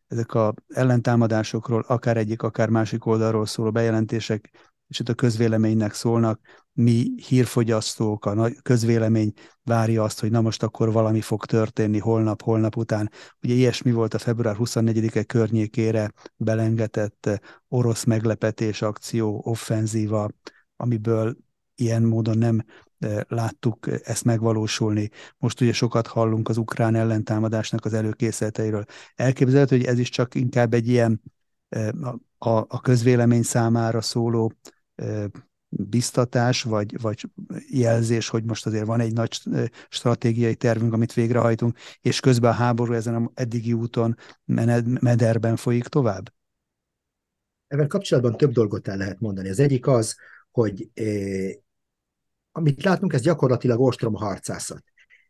ezek 0.09 0.35
a 0.35 0.55
ellentámadásokról 0.69 1.85
akár 1.87 2.17
egyik, 2.17 2.43
akár 2.43 2.69
másik 2.69 3.07
oldalról 3.07 3.47
szóló 3.47 3.71
bejelentések 3.71 4.73
és 4.89 5.01
itt 5.01 5.09
a 5.09 5.15
közvéleménynek 5.15 5.93
szólnak, 5.93 6.41
mi 6.73 7.13
hírfogyasztók, 7.29 8.25
a 8.25 8.51
közvélemény 8.63 9.33
várja 9.63 10.03
azt, 10.03 10.21
hogy 10.21 10.31
na 10.31 10.41
most 10.41 10.63
akkor 10.63 10.93
valami 10.93 11.21
fog 11.21 11.45
történni 11.45 11.99
holnap, 11.99 12.43
holnap 12.43 12.77
után. 12.77 13.11
Ugye 13.43 13.55
ilyesmi 13.55 13.93
volt 13.93 14.15
a 14.15 14.19
február 14.19 14.57
24-e 14.59 15.25
környékére 15.25 16.13
belengetett 16.37 17.41
orosz 17.69 18.05
meglepetés 18.05 18.83
akció, 18.83 19.41
offenzíva, 19.45 20.29
amiből 20.77 21.37
ilyen 21.75 22.03
módon 22.03 22.39
nem 22.39 22.65
láttuk 23.29 23.89
ezt 24.03 24.25
megvalósulni. 24.25 25.11
Most 25.39 25.61
ugye 25.61 25.73
sokat 25.73 26.07
hallunk 26.07 26.49
az 26.49 26.57
ukrán 26.57 26.95
ellentámadásnak 26.95 27.85
az 27.85 27.93
előkészleteiről. 27.93 28.85
Elképzelhető, 29.15 29.77
hogy 29.77 29.87
ez 29.87 29.99
is 29.99 30.09
csak 30.09 30.35
inkább 30.35 30.75
egy 30.75 30.89
ilyen 30.89 31.23
a, 32.39 32.49
a 32.49 32.81
közvélemény 32.81 33.43
számára 33.43 34.01
szóló 34.01 34.53
biztatás, 35.69 36.63
vagy, 36.63 37.01
vagy 37.01 37.31
jelzés, 37.69 38.29
hogy 38.29 38.45
most 38.45 38.67
azért 38.67 38.87
van 38.87 39.01
egy 39.01 39.13
nagy 39.13 39.41
stratégiai 39.89 40.55
tervünk, 40.55 40.93
amit 40.93 41.13
végrehajtunk, 41.13 41.79
és 42.01 42.21
közben 42.21 42.51
a 42.51 42.55
háború 42.55 42.93
ezen 42.93 43.15
a 43.15 43.31
eddigi 43.35 43.73
úton 43.73 44.17
mederben 45.01 45.57
folyik 45.57 45.87
tovább? 45.87 46.33
Ezzel 47.67 47.87
kapcsolatban 47.87 48.37
több 48.37 48.53
dolgot 48.53 48.89
el 48.89 48.97
lehet 48.97 49.21
mondani. 49.21 49.49
Az 49.49 49.61
egyik 49.61 49.87
az, 49.87 50.17
hogy 50.51 50.91
amit 52.57 52.83
látunk, 52.83 53.13
ez 53.13 53.21
gyakorlatilag 53.21 53.81
ostrom 53.81 54.15
harcászat 54.15 54.85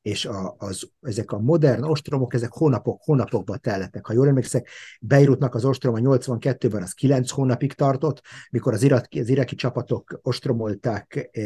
és 0.05 0.25
a, 0.25 0.55
az, 0.59 0.91
ezek 1.01 1.33
a 1.33 1.39
modern 1.39 1.83
ostromok, 1.83 2.35
ezek 2.35 2.53
hónapok, 2.53 3.03
hónapokban 3.03 3.61
tellettek. 3.61 4.07
Ha 4.07 4.13
jól 4.13 4.29
emlékszek, 4.29 4.69
Beirutnak 5.01 5.55
az 5.55 5.65
ostrom 5.65 5.95
a 5.95 5.99
82-ben 5.99 6.83
az 6.83 6.93
9 6.93 7.31
hónapig 7.31 7.73
tartott, 7.73 8.23
mikor 8.51 8.73
az, 8.73 8.83
iraki, 8.83 9.21
az 9.21 9.29
iraki 9.29 9.55
csapatok 9.55 10.19
ostromolták 10.23 11.31
e, 11.33 11.41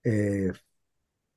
e, 0.00 0.10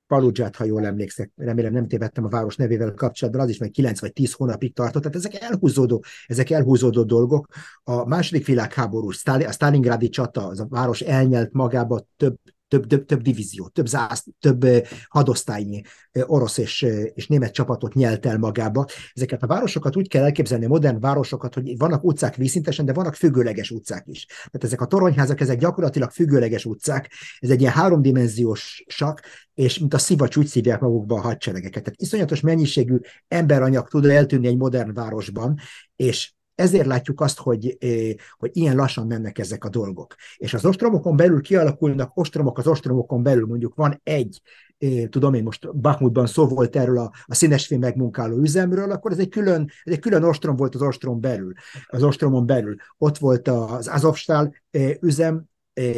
Paludzsát, 0.07 0.55
ha 0.55 0.63
jól 0.63 0.85
emlékszek, 0.85 1.31
remélem 1.35 1.73
nem 1.73 1.87
tévedtem 1.87 2.25
a 2.25 2.29
város 2.29 2.55
nevével 2.55 2.93
kapcsolatban, 2.93 3.43
az 3.43 3.49
is 3.49 3.57
meg 3.57 3.71
9 3.71 3.99
vagy 3.99 4.13
10 4.13 4.33
hónapig 4.33 4.73
tartott, 4.73 5.01
tehát 5.01 5.17
ezek 5.17 5.41
elhúzódó, 5.41 6.03
ezek 6.27 6.49
elhúzódó 6.49 7.03
dolgok. 7.03 7.47
A 7.83 8.07
második 8.07 8.45
világháború, 8.45 9.09
a 9.25 9.51
Stalingrádi 9.51 10.09
csata, 10.09 10.47
az 10.47 10.59
a 10.59 10.67
város 10.69 11.01
elnyelt 11.01 11.53
magába 11.53 12.07
több 12.17 12.37
több, 12.67 12.87
több, 12.87 13.05
több 13.05 13.21
divízió, 13.21 13.67
több, 13.67 13.87
zász, 13.87 14.25
több 14.39 14.65
hadosztálynyi 15.07 15.81
orosz 16.25 16.57
és, 16.57 16.81
és 17.13 17.27
német 17.27 17.53
csapatot 17.53 17.93
nyelt 17.93 18.25
el 18.25 18.37
magába. 18.37 18.85
Ezeket 19.13 19.43
a 19.43 19.47
városokat 19.47 19.95
úgy 19.95 20.07
kell 20.07 20.23
elképzelni, 20.23 20.65
modern 20.65 20.99
városokat, 20.99 21.53
hogy 21.53 21.77
vannak 21.77 22.03
utcák 22.03 22.35
vízszintesen, 22.35 22.85
de 22.85 22.93
vannak 22.93 23.15
függőleges 23.15 23.71
utcák 23.71 24.03
is. 24.07 24.25
Tehát 24.25 24.63
ezek 24.63 24.81
a 24.81 24.85
toronyházak, 24.85 25.41
ezek 25.41 25.59
gyakorlatilag 25.59 26.11
függőleges 26.11 26.65
utcák, 26.65 27.11
ez 27.39 27.49
egy 27.49 27.61
ilyen 27.61 27.73
háromdimenziós 27.73 28.83
sak, 28.87 29.21
és 29.53 29.79
mint 29.79 29.93
a 29.93 29.97
szivacs 29.97 30.35
úgy 30.35 30.47
szívják 30.47 30.79
magukba 30.79 31.15
a 31.15 31.21
hadseregeket. 31.21 31.83
Tehát 31.83 32.01
iszonyatos 32.01 32.41
mennyiségű 32.41 32.97
emberanyag 33.27 33.87
tud 33.87 34.05
eltűnni 34.05 34.47
egy 34.47 34.57
modern 34.57 34.93
városban, 34.93 35.59
és 35.95 36.33
ezért 36.55 36.85
látjuk 36.85 37.21
azt, 37.21 37.39
hogy, 37.39 37.77
eh, 37.79 38.13
hogy 38.37 38.49
ilyen 38.53 38.75
lassan 38.75 39.07
mennek 39.07 39.37
ezek 39.37 39.63
a 39.63 39.69
dolgok. 39.69 40.15
És 40.37 40.53
az 40.53 40.65
ostromokon 40.65 41.15
belül 41.15 41.41
kialakulnak 41.41 42.17
ostromok 42.17 42.57
az 42.57 42.67
ostromokon 42.67 43.23
belül, 43.23 43.45
mondjuk 43.45 43.75
van 43.75 43.99
egy, 44.03 44.41
eh, 44.77 45.07
tudom 45.09 45.33
én 45.33 45.43
most 45.43 45.77
Bakhmutban 45.77 46.27
szó 46.27 46.47
volt 46.47 46.75
erről 46.75 46.97
a, 46.97 47.11
a 47.25 47.35
színesfém 47.35 47.79
megmunkáló 47.79 48.37
üzemről, 48.37 48.91
akkor 48.91 49.11
ez 49.11 49.19
egy 49.19 49.29
külön, 49.29 49.69
ez 49.83 49.93
egy 49.93 49.99
külön 49.99 50.23
ostrom 50.23 50.55
volt 50.55 50.75
az 50.75 50.81
ostrom 50.81 51.19
belül, 51.19 51.53
az 51.85 52.03
ostromon 52.03 52.45
belül. 52.45 52.75
Ott 52.97 53.17
volt 53.17 53.47
az 53.47 53.87
Azovstál 53.87 54.53
eh, 54.71 54.91
üzem, 55.01 55.45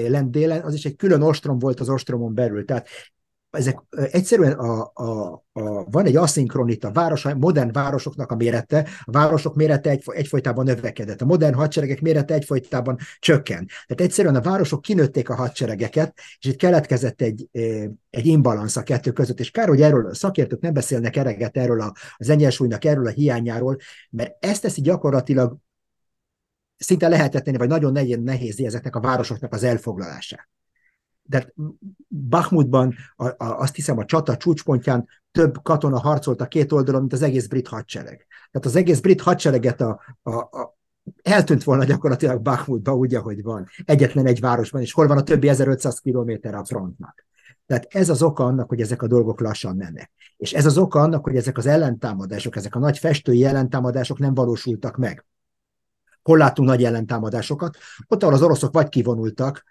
lent 0.07 0.31
délen, 0.31 0.61
az 0.61 0.73
is 0.73 0.85
egy 0.85 0.95
külön 0.95 1.21
ostrom 1.21 1.59
volt 1.59 1.79
az 1.79 1.89
ostromon 1.89 2.33
belül. 2.33 2.65
Tehát 2.65 2.87
ezek 3.57 3.83
egyszerűen 4.11 4.51
a, 4.51 4.91
a, 4.93 5.43
a, 5.51 5.83
van 5.83 6.05
egy 6.05 6.15
aszinkronita, 6.15 6.91
város, 6.91 7.23
modern 7.23 7.71
városoknak 7.71 8.31
a 8.31 8.35
mérete, 8.35 8.87
a 9.03 9.11
városok 9.11 9.55
mérete 9.55 9.89
egy, 9.89 10.03
egyfolytában 10.05 10.65
növekedett, 10.65 11.21
a 11.21 11.25
modern 11.25 11.53
hadseregek 11.53 12.01
mérete 12.01 12.33
egyfolytában 12.33 12.97
csökken. 13.19 13.65
Tehát 13.67 14.01
egyszerűen 14.01 14.35
a 14.35 14.41
városok 14.41 14.81
kinőtték 14.81 15.29
a 15.29 15.35
hadseregeket, 15.35 16.17
és 16.39 16.45
itt 16.49 16.57
keletkezett 16.57 17.21
egy, 17.21 17.47
egy 18.09 18.25
imbalansz 18.25 18.75
a 18.75 18.83
kettő 18.83 19.11
között, 19.11 19.39
és 19.39 19.51
kár, 19.51 19.67
hogy 19.67 19.81
erről 19.81 20.05
a 20.05 20.13
szakértők 20.13 20.61
nem 20.61 20.73
beszélnek 20.73 21.15
ereget 21.15 21.57
erről 21.57 21.93
az 22.17 22.29
egyensúlynak, 22.29 22.85
erről 22.85 23.07
a 23.07 23.09
hiányáról, 23.11 23.77
mert 24.09 24.45
ezt 24.45 24.61
teszi 24.61 24.81
gyakorlatilag 24.81 25.57
szinte 26.77 27.07
lehetetlen, 27.07 27.55
vagy 27.57 27.67
nagyon 27.67 28.21
nehéz 28.23 28.59
ezeknek 28.59 28.95
a 28.95 28.99
városoknak 28.99 29.53
az 29.53 29.63
elfoglalását 29.63 30.49
de 31.27 31.53
Bakhmutban 32.07 32.93
a, 33.15 33.25
a, 33.25 33.35
azt 33.37 33.75
hiszem 33.75 33.97
a 33.97 34.05
csata 34.05 34.37
csúcspontján 34.37 35.07
több 35.31 35.61
katona 35.61 35.99
harcolt 35.99 36.41
a 36.41 36.47
két 36.47 36.71
oldalon, 36.71 36.99
mint 36.99 37.13
az 37.13 37.21
egész 37.21 37.47
brit 37.47 37.67
hadsereg. 37.67 38.27
Tehát 38.51 38.67
az 38.67 38.75
egész 38.75 38.99
brit 38.99 39.21
hadsereget 39.21 39.81
a, 39.81 40.01
a, 40.21 40.31
a 40.31 40.77
eltűnt 41.21 41.63
volna 41.63 41.83
gyakorlatilag 41.83 42.41
Bakhmutba 42.41 42.95
úgy, 42.95 43.15
ahogy 43.15 43.43
van. 43.43 43.67
Egyetlen 43.85 44.25
egy 44.25 44.39
városban, 44.39 44.81
és 44.81 44.93
hol 44.93 45.07
van 45.07 45.17
a 45.17 45.23
többi 45.23 45.49
1500 45.49 45.99
kilométer 45.99 46.55
a 46.55 46.65
frontnak. 46.65 47.25
Tehát 47.65 47.87
ez 47.89 48.09
az 48.09 48.21
oka 48.21 48.43
annak, 48.43 48.69
hogy 48.69 48.81
ezek 48.81 49.01
a 49.01 49.07
dolgok 49.07 49.39
lassan 49.39 49.75
mennek. 49.75 50.11
És 50.37 50.53
ez 50.53 50.65
az 50.65 50.77
oka 50.77 50.99
annak, 50.99 51.23
hogy 51.23 51.35
ezek 51.35 51.57
az 51.57 51.65
ellentámadások, 51.65 52.55
ezek 52.55 52.75
a 52.75 52.79
nagy 52.79 52.97
festői 52.97 53.45
ellentámadások 53.45 54.19
nem 54.19 54.33
valósultak 54.33 54.97
meg. 54.97 55.25
Hol 56.23 56.37
láttunk 56.37 56.67
nagy 56.67 56.83
ellentámadásokat? 56.83 57.77
Ott, 58.07 58.23
ahol 58.23 58.35
az 58.35 58.41
oroszok 58.41 58.73
vagy 58.73 58.89
kivonultak, 58.89 59.63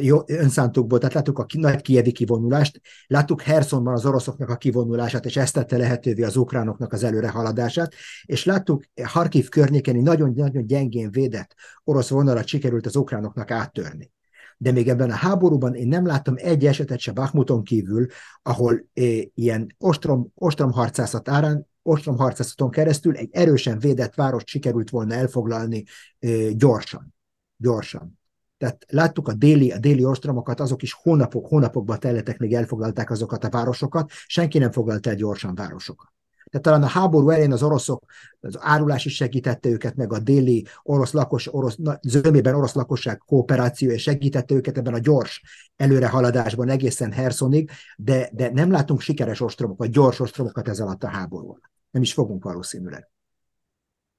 jó, 0.00 0.18
önszántukból, 0.26 0.98
tehát 0.98 1.14
láttuk 1.14 1.38
a 1.38 1.46
nagy 1.52 1.82
kievi 1.82 2.12
kivonulást, 2.12 2.80
láttuk 3.06 3.42
Hersonban 3.42 3.94
az 3.94 4.06
oroszoknak 4.06 4.48
a 4.48 4.56
kivonulását, 4.56 5.24
és 5.24 5.36
ezt 5.36 5.54
tette 5.54 5.76
lehetővé 5.76 6.22
az 6.22 6.36
ukránoknak 6.36 6.92
az 6.92 7.02
előrehaladását, 7.02 7.94
és 8.24 8.44
láttuk 8.44 8.84
Harkiv 9.02 9.48
környékeni 9.48 10.00
nagyon-nagyon 10.00 10.66
gyengén 10.66 11.10
védett 11.10 11.54
orosz 11.84 12.08
vonalat 12.08 12.46
sikerült 12.46 12.86
az 12.86 12.96
ukránoknak 12.96 13.50
áttörni. 13.50 14.10
De 14.56 14.72
még 14.72 14.88
ebben 14.88 15.10
a 15.10 15.14
háborúban 15.14 15.74
én 15.74 15.88
nem 15.88 16.06
láttam 16.06 16.34
egy 16.36 16.66
esetet 16.66 16.98
se 16.98 17.12
Bakhmuton 17.12 17.62
kívül, 17.62 18.06
ahol 18.42 18.84
é, 18.92 19.30
ilyen 19.34 19.74
ostrom, 19.78 20.32
ostromharcászat 20.34 21.28
árán 21.28 21.66
ostromharcászaton 21.82 22.70
keresztül 22.70 23.16
egy 23.16 23.28
erősen 23.32 23.78
védett 23.78 24.14
várost 24.14 24.46
sikerült 24.46 24.90
volna 24.90 25.14
elfoglalni 25.14 25.84
é, 26.18 26.54
gyorsan. 26.54 27.14
Gyorsan. 27.56 28.20
Tehát 28.62 28.84
láttuk 28.88 29.28
a 29.28 29.32
déli, 29.32 29.72
a 29.72 29.78
déli 29.78 30.04
ostromokat, 30.04 30.60
azok 30.60 30.82
is 30.82 30.92
hónapok, 30.92 31.46
hónapokban 31.46 31.98
telletek, 31.98 32.38
még 32.38 32.54
elfoglalták 32.54 33.10
azokat 33.10 33.44
a 33.44 33.48
városokat, 33.50 34.10
senki 34.26 34.58
nem 34.58 34.70
foglalt 34.72 35.06
el 35.06 35.14
gyorsan 35.14 35.54
városokat. 35.54 36.12
Tehát 36.50 36.66
talán 36.66 36.82
a 36.82 36.86
háború 36.86 37.30
elején 37.30 37.52
az 37.52 37.62
oroszok, 37.62 38.04
az 38.40 38.58
árulás 38.60 39.04
is 39.04 39.14
segítette 39.14 39.68
őket, 39.68 39.96
meg 39.96 40.12
a 40.12 40.18
déli 40.18 40.66
orosz 40.82 41.12
lakos, 41.12 41.54
orosz, 41.54 41.76
zömében 42.02 42.54
orosz 42.54 42.74
lakosság 42.74 43.18
kooperációja 43.18 43.98
segítette 43.98 44.54
őket 44.54 44.78
ebben 44.78 44.94
a 44.94 44.98
gyors 44.98 45.42
előrehaladásban 45.76 46.68
egészen 46.68 47.12
Hersonig, 47.12 47.70
de, 47.96 48.30
de 48.32 48.50
nem 48.52 48.70
látunk 48.70 49.00
sikeres 49.00 49.40
ostromokat, 49.40 49.90
gyors 49.90 50.20
ostromokat 50.20 50.68
ez 50.68 50.80
alatt 50.80 51.02
a 51.02 51.08
háború. 51.08 51.58
Nem 51.90 52.02
is 52.02 52.12
fogunk 52.12 52.44
valószínűleg. 52.44 53.08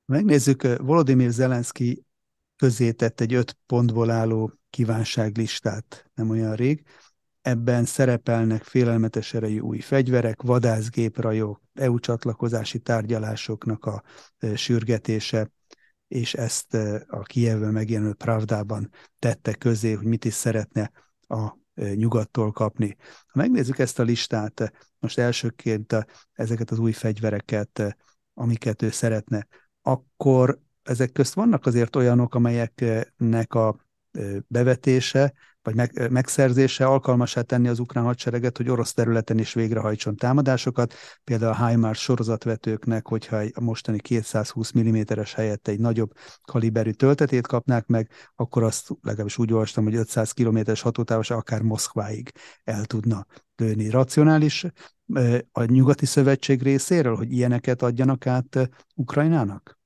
Megnézzük, 0.06 0.78
Volodymyr 0.78 1.32
Zelenszky 1.32 2.06
közé 2.64 2.92
tett 2.92 3.20
egy 3.20 3.34
öt 3.34 3.58
pontból 3.66 4.10
álló 4.10 4.54
kívánságlistát 4.70 6.10
nem 6.14 6.30
olyan 6.30 6.56
rég. 6.56 6.84
Ebben 7.42 7.86
szerepelnek 7.86 8.64
félelmetes 8.64 9.34
erejű 9.34 9.60
új 9.60 9.80
fegyverek, 9.80 10.42
vadászgéprajok, 10.42 11.62
EU 11.74 12.00
csatlakozási 12.00 12.80
tárgyalásoknak 12.80 13.86
a 13.86 14.04
sürgetése, 14.56 15.52
és 16.08 16.34
ezt 16.34 16.74
a 17.08 17.22
Kievben 17.22 17.72
megjelenő 17.72 18.14
Pravdában 18.14 18.90
tette 19.20 19.54
közé, 19.54 19.94
hogy 19.94 20.06
mit 20.06 20.26
is 20.26 20.34
szeretne 20.34 20.92
a 21.28 21.58
nyugattól 21.76 22.52
kapni. 22.52 22.96
Ha 23.28 23.40
megnézzük 23.40 23.80
ezt 23.80 24.00
a 24.00 24.04
listát, 24.04 24.72
most 25.00 25.18
elsőként 25.18 25.96
ezeket 26.34 26.72
az 26.72 26.80
új 26.80 26.92
fegyvereket, 26.92 27.98
amiket 28.34 28.82
ő 28.82 28.90
szeretne, 28.90 29.48
akkor 29.82 30.62
ezek 30.84 31.12
közt 31.12 31.34
vannak 31.34 31.66
azért 31.66 31.96
olyanok, 31.96 32.36
amelyeknek 32.36 33.54
a 33.54 33.76
bevetése, 34.48 35.34
vagy 35.62 35.76
meg, 35.76 36.12
megszerzése 36.12 36.86
alkalmasá 36.86 37.42
tenni 37.42 37.68
az 37.68 37.80
ukrán 37.80 38.04
hadsereget, 38.04 38.58
hogy 38.58 38.70
orosz 38.70 38.94
területen 38.94 39.38
is 39.38 39.54
végrehajtson 39.54 40.16
támadásokat, 40.16 40.94
például 41.24 41.52
a 41.52 41.68
HIMARS 41.68 42.02
sorozatvetőknek, 42.02 43.08
hogyha 43.08 43.42
a 43.54 43.62
mostani 43.62 44.00
220 44.00 44.72
mm-es 44.78 45.34
helyett 45.34 45.68
egy 45.68 45.80
nagyobb 45.80 46.12
kaliberű 46.42 46.92
töltetét 46.92 47.48
kapnák 47.48 47.86
meg, 47.86 48.10
akkor 48.36 48.64
azt 48.64 48.90
legalábbis 49.02 49.38
úgy 49.38 49.54
olvastam, 49.54 49.84
hogy 49.84 49.96
500 49.96 50.32
km-es 50.32 50.82
hatótávos 50.82 51.30
akár 51.30 51.62
Moszkváig 51.62 52.32
el 52.64 52.86
tudna 52.86 53.26
lőni. 53.56 53.90
Racionális 53.90 54.66
a 55.52 55.64
nyugati 55.64 56.06
szövetség 56.06 56.62
részéről, 56.62 57.16
hogy 57.16 57.32
ilyeneket 57.32 57.82
adjanak 57.82 58.28
át 58.28 58.70
Ukrajnának? 58.96 59.82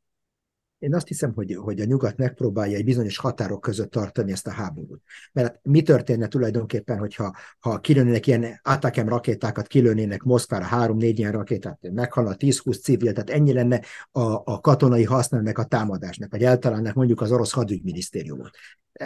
Én 0.79 0.95
azt 0.95 1.07
hiszem, 1.07 1.33
hogy, 1.33 1.55
hogy 1.55 1.79
a 1.79 1.85
nyugat 1.85 2.17
megpróbálja 2.17 2.77
egy 2.77 2.83
bizonyos 2.83 3.17
határok 3.17 3.61
között 3.61 3.91
tartani 3.91 4.31
ezt 4.31 4.47
a 4.47 4.51
háborút. 4.51 5.01
Mert 5.33 5.59
mi 5.63 5.81
történne 5.81 6.27
tulajdonképpen, 6.27 6.97
hogyha 6.97 7.35
ha 7.59 7.79
kilőnének 7.79 8.27
ilyen 8.27 8.59
Atakem 8.63 9.09
rakétákat, 9.09 9.67
kilőnének 9.67 10.23
Moszkvára 10.23 10.65
három-négy 10.65 11.19
ilyen 11.19 11.31
rakétát, 11.31 11.79
meghalna 11.91 12.35
10-20 12.37 12.81
civil, 12.81 13.13
tehát 13.13 13.29
ennyi 13.29 13.53
lenne 13.53 13.81
a, 14.11 14.21
a 14.21 14.59
katonai 14.59 15.03
használnak 15.03 15.57
a 15.57 15.63
támadásnak, 15.63 16.31
vagy 16.31 16.43
eltalálnak 16.43 16.93
mondjuk 16.93 17.21
az 17.21 17.31
orosz 17.31 17.51
hadügyminisztériumot. 17.51 18.49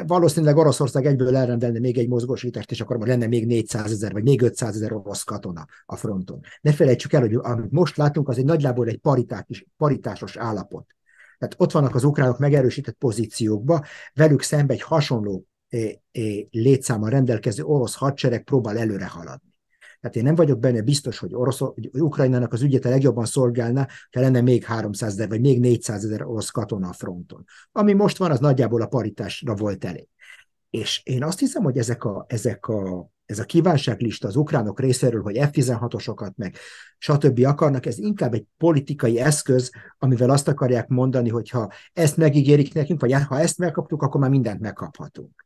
Valószínűleg 0.07 0.57
Oroszország 0.57 1.05
egyből 1.05 1.35
elrendelne 1.35 1.79
még 1.79 1.97
egy 1.97 2.07
mozgósítást, 2.07 2.71
és 2.71 2.81
akkor 2.81 3.07
lenne 3.07 3.27
még 3.27 3.45
400 3.45 3.91
ezer, 3.91 4.11
vagy 4.11 4.23
még 4.23 4.41
500 4.41 4.75
ezer 4.75 4.93
orosz 4.93 5.23
katona 5.23 5.65
a 5.85 5.95
fronton. 5.95 6.39
Ne 6.61 6.71
felejtsük 6.71 7.13
el, 7.13 7.21
hogy 7.21 7.33
amit 7.33 7.71
most 7.71 7.97
látunk, 7.97 8.29
az 8.29 8.37
egy 8.37 8.45
nagyjából 8.45 8.87
egy 8.87 8.97
paritás, 8.97 9.65
paritásos 9.77 10.37
állapot 10.37 10.85
tehát 11.41 11.55
ott 11.57 11.71
vannak 11.71 11.95
az 11.95 12.03
ukránok 12.03 12.39
megerősített 12.39 12.95
pozíciókba, 12.95 13.85
velük 14.13 14.41
szemben 14.41 14.75
egy 14.75 14.81
hasonló 14.81 15.45
létszámmal 16.51 17.09
rendelkező 17.09 17.63
orosz 17.63 17.95
hadsereg 17.95 18.43
próbál 18.43 18.77
előre 18.77 19.07
haladni. 19.07 19.49
Tehát 19.99 20.15
én 20.15 20.23
nem 20.23 20.35
vagyok 20.35 20.59
benne 20.59 20.81
biztos, 20.81 21.17
hogy, 21.17 21.35
orosz, 21.35 21.57
hogy 21.57 21.89
Ukrajnának 21.93 22.53
az 22.53 22.61
ügyet 22.61 22.85
a 22.85 22.89
legjobban 22.89 23.25
szolgálna, 23.25 23.87
ha 24.11 24.19
lenne 24.19 24.41
még 24.41 24.63
300 24.63 25.13
ezer, 25.13 25.29
vagy 25.29 25.41
még 25.41 25.59
400 25.59 26.05
ezer 26.05 26.25
orosz 26.25 26.49
katona 26.49 26.89
a 26.89 26.93
fronton. 26.93 27.43
Ami 27.71 27.93
most 27.93 28.17
van, 28.17 28.31
az 28.31 28.39
nagyjából 28.39 28.81
a 28.81 28.87
paritásra 28.87 29.55
volt 29.55 29.85
elég. 29.85 30.07
És 30.69 31.01
én 31.03 31.23
azt 31.23 31.39
hiszem, 31.39 31.63
hogy 31.63 31.77
ezek 31.77 32.03
a, 32.03 32.25
ezek 32.27 32.67
a, 32.67 33.11
ez 33.31 33.39
a 33.39 33.45
kívánságlista 33.45 34.27
az 34.27 34.35
ukránok 34.35 34.79
részéről, 34.79 35.21
hogy 35.21 35.37
F-16-osokat 35.37 36.35
meg 36.35 36.55
stb. 36.97 37.45
akarnak, 37.45 37.85
ez 37.85 37.97
inkább 37.97 38.33
egy 38.33 38.45
politikai 38.57 39.19
eszköz, 39.19 39.71
amivel 39.97 40.29
azt 40.29 40.47
akarják 40.47 40.87
mondani, 40.87 41.29
hogy 41.29 41.49
ha 41.49 41.71
ezt 41.93 42.17
megígérik 42.17 42.73
nekünk, 42.73 43.01
vagy 43.01 43.11
ha 43.11 43.39
ezt 43.39 43.57
megkaptuk, 43.57 44.01
akkor 44.01 44.21
már 44.21 44.29
mindent 44.29 44.59
megkaphatunk. 44.59 45.45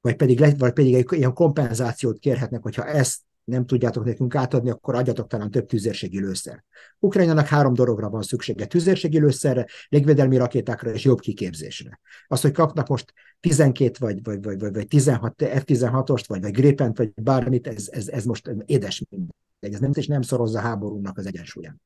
Vagy 0.00 0.16
pedig, 0.16 0.58
vagy 0.58 0.72
pedig 0.72 0.94
egy 0.94 1.06
ilyen 1.10 1.32
kompenzációt 1.32 2.18
kérhetnek, 2.18 2.62
hogyha 2.62 2.84
ezt 2.84 3.20
nem 3.44 3.66
tudjátok 3.66 4.04
nekünk 4.04 4.34
átadni, 4.34 4.70
akkor 4.70 4.94
adjatok 4.94 5.26
talán 5.26 5.50
több 5.50 5.66
tüzérségi 5.66 6.20
lőszer. 6.20 6.64
Ukrajnának 6.98 7.46
három 7.46 7.74
dologra 7.74 8.08
van 8.08 8.22
szüksége. 8.22 8.66
Tüzérségi 8.66 9.18
lőszerre, 9.18 9.66
légvédelmi 9.88 10.36
rakétákra 10.36 10.92
és 10.92 11.04
jobb 11.04 11.20
kiképzésre. 11.20 12.00
Az, 12.26 12.40
hogy 12.40 12.52
kapnak 12.52 12.88
most 12.88 13.12
12 13.40 13.92
vagy, 13.98 14.22
vagy, 14.22 14.42
vagy, 14.42 14.58
vagy, 14.58 14.72
vagy 14.72 14.86
16 14.86 15.34
F-16-ost, 15.36 16.24
vagy, 16.26 16.40
vagy 16.40 16.52
Gripent, 16.52 16.96
vagy 16.96 17.12
bármit, 17.14 17.66
ez, 17.66 17.88
ez, 17.90 18.08
ez 18.08 18.24
most 18.24 18.50
édes 18.66 19.04
mindegy. 19.08 19.34
Ez 19.60 19.80
nem, 19.80 19.90
és 19.94 20.06
nem 20.06 20.22
szorozza 20.22 20.60
háborúnak 20.60 21.18
az 21.18 21.26
egyensúlyán. 21.26 21.80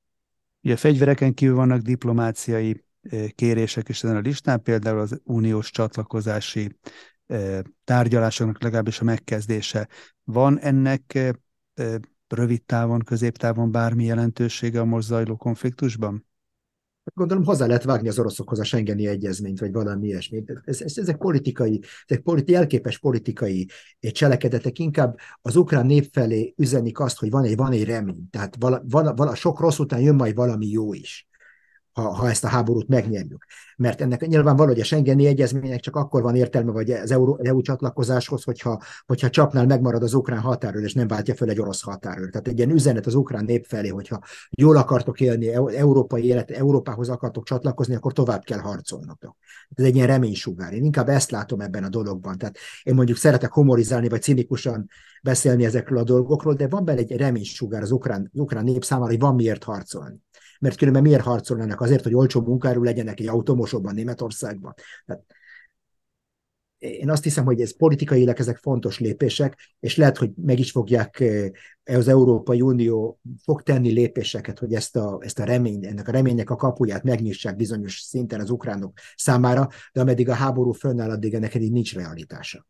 Ugye 0.63 0.75
a 0.75 0.77
fegyvereken 0.77 1.35
kívül 1.35 1.55
vannak 1.55 1.81
diplomáciai 1.81 2.85
eh, 3.03 3.29
kérések 3.29 3.89
is 3.89 4.05
ezen 4.05 4.17
a 4.17 4.21
listán, 4.21 4.63
például 4.63 4.99
az 4.99 5.21
uniós 5.25 5.71
csatlakozási 5.71 6.79
eh, 7.27 7.59
tárgyalásoknak 7.85 8.63
legalábbis 8.63 9.01
a 9.01 9.05
megkezdése. 9.05 9.89
Van 10.25 10.59
ennek 10.59 11.15
eh, 11.15 11.31
rövid 12.29 12.63
távon, 12.63 13.01
középtávon 13.01 13.71
bármi 13.71 14.05
jelentősége 14.05 14.81
a 14.81 14.85
most 14.85 15.07
zajló 15.07 15.37
konfliktusban? 15.37 16.27
Gondolom 17.15 17.45
hozzá 17.45 17.67
lehet 17.67 17.85
vágni 17.85 18.09
az 18.09 18.19
oroszokhoz 18.19 18.59
a 18.59 18.65
Schengeni 18.65 19.07
egyezményt, 19.07 19.61
vagy 19.61 19.73
valami 19.73 20.07
ilyesmi. 20.07 20.45
Ez, 20.65 20.81
ez, 20.81 20.99
ezek 20.99 21.17
politikai, 21.17 21.83
ezek 22.07 22.23
politi, 22.23 22.55
elképes 22.55 22.99
politikai 22.99 23.69
cselekedetek, 24.01 24.79
inkább 24.79 25.17
az 25.43 25.57
ukrán 25.57 25.87
nép 25.87 26.09
felé 26.13 26.55
üzenik 26.57 27.01
azt, 27.01 27.19
hogy 27.19 27.31
van 27.31 27.45
egy, 27.45 27.57
van 27.57 27.73
egy 27.73 27.85
remény. 27.85 28.31
Tehát 28.31 28.57
vala, 28.59 28.83
vala, 28.89 29.15
vala, 29.15 29.35
sok 29.35 29.61
rossz 29.61 29.79
után 29.79 30.01
jön 30.01 30.15
majd 30.15 30.35
valami 30.35 30.67
jó 30.67 30.95
is 30.95 31.29
ha, 31.97 32.09
ha 32.09 32.29
ezt 32.29 32.45
a 32.45 32.49
háborút 32.49 32.89
megnyerjük. 32.89 33.45
Mert 33.77 34.01
ennek 34.01 34.27
nyilvánvaló, 34.27 34.69
hogy 34.69 34.81
a 34.81 34.85
Schengeni 34.85 35.27
egyezménynek 35.27 35.81
csak 35.81 35.97
akkor 35.97 36.23
van 36.23 36.37
értelme, 36.37 36.71
vagy 36.73 36.91
az 36.91 37.11
EU, 37.11 37.37
EU 37.37 37.61
csatlakozáshoz, 37.61 38.45
hogyha, 38.45 38.81
hogyha 39.07 39.31
csapnál 39.31 39.67
megmarad 39.67 40.03
az 40.03 40.15
ukrán 40.15 40.41
határőr, 40.41 40.85
és 40.85 40.95
nem 40.95 41.07
váltja 41.07 41.35
fel 41.35 41.49
egy 41.49 41.61
orosz 41.61 41.83
határőr. 41.83 42.31
Tehát 42.31 42.49
egy 42.49 42.59
ilyen 42.59 42.71
üzenet 42.71 43.07
az 43.07 43.15
ukrán 43.15 43.45
nép 43.45 43.65
felé, 43.65 43.89
hogyha 43.89 44.21
jól 44.51 44.77
akartok 44.77 45.21
élni, 45.21 45.53
európai 45.77 46.25
élet, 46.25 46.51
Európához 46.51 47.09
akartok 47.09 47.45
csatlakozni, 47.45 47.95
akkor 47.95 48.13
tovább 48.13 48.43
kell 48.43 48.59
harcolnotok. 48.59 49.37
Ez 49.75 49.85
egy 49.85 49.95
ilyen 49.95 50.07
reménysugár. 50.07 50.73
Én 50.73 50.85
inkább 50.85 51.09
ezt 51.09 51.31
látom 51.31 51.61
ebben 51.61 51.85
a 51.85 51.89
dologban. 51.89 52.39
Tehát 52.39 52.57
én 52.83 52.95
mondjuk 52.95 53.19
szeretek 53.19 53.53
humorizálni, 53.53 54.09
vagy 54.09 54.23
cinikusan 54.23 54.89
beszélni 55.23 55.65
ezekről 55.65 55.99
a 55.99 56.05
dolgokról, 56.05 56.55
de 56.55 56.69
van 56.69 56.85
benne 56.85 56.99
egy 56.99 57.17
reménysugár 57.17 57.83
az 57.83 57.91
ukrán, 57.91 58.31
az 58.33 58.41
ukrán 58.41 58.65
nép 58.65 58.85
számára, 58.85 59.11
hogy 59.11 59.21
van 59.21 59.35
miért 59.35 59.65
harcolni 59.65 60.25
mert 60.61 60.77
különben 60.77 61.03
miért 61.03 61.23
harcolnának? 61.23 61.81
Azért, 61.81 62.03
hogy 62.03 62.15
olcsó 62.15 62.41
munkáról 62.41 62.85
legyenek 62.85 63.21
egy 63.21 63.29
automosokban 63.29 63.95
Németországban. 63.95 64.75
Tehát 65.07 65.25
én 66.79 67.11
azt 67.11 67.23
hiszem, 67.23 67.45
hogy 67.45 67.61
ez 67.61 67.77
politikailag 67.77 68.39
ezek 68.39 68.57
fontos 68.57 68.99
lépések, 68.99 69.75
és 69.81 69.97
lehet, 69.97 70.17
hogy 70.17 70.31
meg 70.37 70.59
is 70.59 70.71
fogják 70.71 71.21
eh, 71.21 71.51
az 71.85 72.09
Európai 72.09 72.61
Unió 72.61 73.21
fog 73.43 73.63
tenni 73.63 73.91
lépéseket, 73.91 74.59
hogy 74.59 74.75
ezt 74.75 74.97
a, 74.97 75.19
ezt 75.21 75.39
a 75.39 75.45
remény, 75.45 75.87
ennek 75.87 76.09
a 76.09 76.13
reménynek 76.13 76.51
a 76.51 76.57
kapuját 76.57 77.03
megnyissák 77.03 77.57
bizonyos 77.57 78.01
szinten 78.01 78.41
az 78.41 78.51
ukránok 78.51 78.99
számára, 79.17 79.69
de 79.93 80.01
ameddig 80.01 80.29
a 80.29 80.35
háború 80.35 80.73
fönnáll, 80.73 81.11
addig 81.11 81.35
ennek 81.35 81.55
így 81.55 81.73
nincs 81.73 81.95
realitása. 81.95 82.67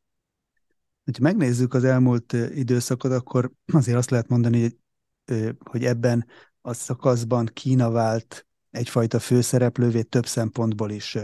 Ha 1.05 1.12
megnézzük 1.20 1.74
az 1.74 1.84
elmúlt 1.84 2.34
eh, 2.34 2.57
időszakot, 2.57 3.12
akkor 3.12 3.53
azért 3.72 3.99
azt 3.99 4.11
lehet 4.11 4.28
mondani, 4.28 4.61
hogy, 4.61 4.76
eh, 5.24 5.49
hogy 5.70 5.84
ebben 5.84 6.26
a 6.66 6.72
szakaszban 6.72 7.50
Kína 7.52 7.90
vált 7.90 8.46
egyfajta 8.70 9.18
főszereplővé 9.18 10.02
több 10.02 10.26
szempontból 10.26 10.90
is, 10.90 11.18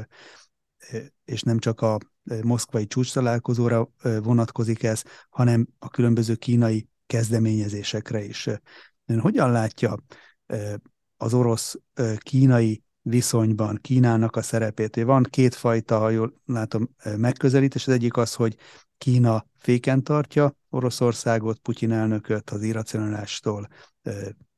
és 1.24 1.42
nem 1.42 1.58
csak 1.58 1.80
a 1.80 1.98
moszkvai 2.42 2.86
csúcs 2.86 3.12
találkozóra 3.12 3.88
vonatkozik 4.02 4.82
ez, 4.82 5.02
hanem 5.30 5.68
a 5.78 5.88
különböző 5.88 6.34
kínai 6.34 6.88
kezdeményezésekre 7.06 8.24
is. 8.24 8.48
Ön 9.06 9.20
hogyan 9.20 9.50
látja 9.50 9.96
az 11.16 11.34
orosz-kínai 11.34 12.82
viszonyban 13.00 13.78
Kínának 13.80 14.36
a 14.36 14.42
szerepét? 14.42 15.02
Van 15.02 15.22
kétfajta, 15.22 15.98
ha 15.98 16.10
jól 16.10 16.34
látom, 16.46 16.88
megközelítés. 17.16 17.86
Az 17.86 17.92
egyik 17.92 18.16
az, 18.16 18.34
hogy 18.34 18.56
Kína 18.98 19.46
féken 19.58 20.02
tartja 20.02 20.56
Oroszországot, 20.70 21.58
Putyin 21.58 21.92
elnököt 21.92 22.50
az 22.50 22.62
irracionálástól 22.62 23.68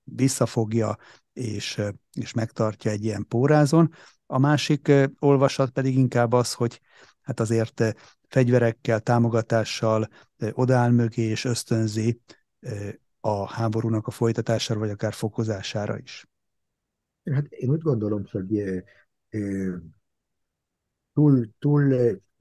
visszafogja 0.05 0.97
és, 1.33 1.83
és 2.13 2.33
megtartja 2.33 2.91
egy 2.91 3.05
ilyen 3.05 3.27
pórázon. 3.29 3.93
A 4.27 4.39
másik 4.39 4.93
olvasat 5.19 5.71
pedig 5.71 5.97
inkább 5.97 6.33
az, 6.33 6.53
hogy 6.53 6.81
hát 7.21 7.41
azért 7.41 7.97
fegyverekkel, 8.29 9.01
támogatással 9.01 10.09
odáll 10.53 10.91
mögé 10.91 11.23
és 11.23 11.45
ösztönzi 11.45 12.21
a 13.21 13.49
háborúnak 13.49 14.07
a 14.07 14.11
folytatására, 14.11 14.81
vagy 14.81 14.91
akár 14.91 15.13
fokozására 15.13 15.99
is. 15.99 16.29
Hát 17.33 17.47
én 17.47 17.71
úgy 17.71 17.81
gondolom, 17.81 18.25
hogy 18.31 18.83
túl, 21.13 21.49
túl 21.59 21.95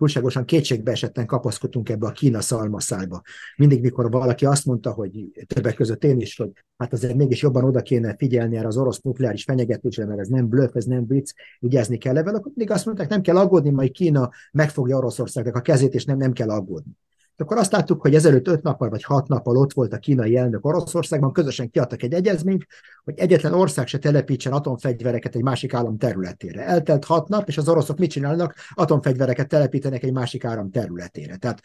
túlságosan 0.03 0.45
kétségbe 0.45 0.91
esetten 0.91 1.25
kapaszkodtunk 1.25 1.89
ebbe 1.89 2.07
a 2.07 2.11
Kína 2.11 2.41
szalmaszálba. 2.41 3.21
Mindig, 3.57 3.81
mikor 3.81 4.11
valaki 4.11 4.45
azt 4.45 4.65
mondta, 4.65 4.91
hogy 4.91 5.31
többek 5.47 5.75
között 5.75 6.03
én 6.03 6.19
is, 6.19 6.37
hogy 6.37 6.51
hát 6.77 6.93
azért 6.93 7.15
mégis 7.15 7.41
jobban 7.41 7.63
oda 7.63 7.81
kéne 7.81 8.15
figyelni 8.17 8.57
erre 8.57 8.67
az 8.67 8.77
orosz 8.77 8.99
nukleáris 8.99 9.43
fenyegetésre, 9.43 10.05
mert 10.05 10.19
ez 10.19 10.27
nem 10.27 10.47
blöff, 10.47 10.75
ez 10.75 10.85
nem 10.85 11.07
vicc, 11.07 11.31
vigyázni 11.59 11.97
kell 11.97 12.17
ebben, 12.17 12.35
akkor 12.35 12.51
mindig 12.55 12.75
azt 12.75 12.85
mondták, 12.85 13.09
nem 13.09 13.21
kell 13.21 13.37
aggódni, 13.37 13.69
majd 13.69 13.91
Kína 13.91 14.29
megfogja 14.51 14.97
Oroszországnak 14.97 15.55
a 15.55 15.61
kezét, 15.61 15.93
és 15.93 16.05
nem, 16.05 16.17
nem 16.17 16.33
kell 16.33 16.49
aggódni 16.49 16.91
akkor 17.38 17.57
azt 17.57 17.71
láttuk, 17.71 18.01
hogy 18.01 18.15
ezelőtt 18.15 18.47
öt 18.47 18.61
nappal 18.61 18.89
vagy 18.89 19.03
hat 19.03 19.27
nappal 19.27 19.57
ott 19.57 19.73
volt 19.73 19.93
a 19.93 19.97
kínai 19.97 20.38
elnök 20.38 20.65
Oroszországban, 20.65 21.34
közösen 21.34 21.69
kiadtak 21.69 22.03
egy 22.03 22.13
egyezményt, 22.13 22.65
hogy 23.03 23.13
egyetlen 23.17 23.53
ország 23.53 23.88
se 23.88 23.97
telepítsen 23.97 24.53
atomfegyvereket 24.53 25.36
egy 25.36 25.43
másik 25.43 25.73
állam 25.73 25.97
területére. 25.97 26.65
Eltelt 26.65 27.05
hat 27.05 27.27
nap, 27.27 27.47
és 27.47 27.57
az 27.57 27.69
oroszok 27.69 27.97
mit 27.97 28.11
csinálnak? 28.11 28.55
Atomfegyvereket 28.73 29.47
telepítenek 29.47 30.03
egy 30.03 30.13
másik 30.13 30.45
állam 30.45 30.71
területére. 30.71 31.36
Tehát 31.36 31.59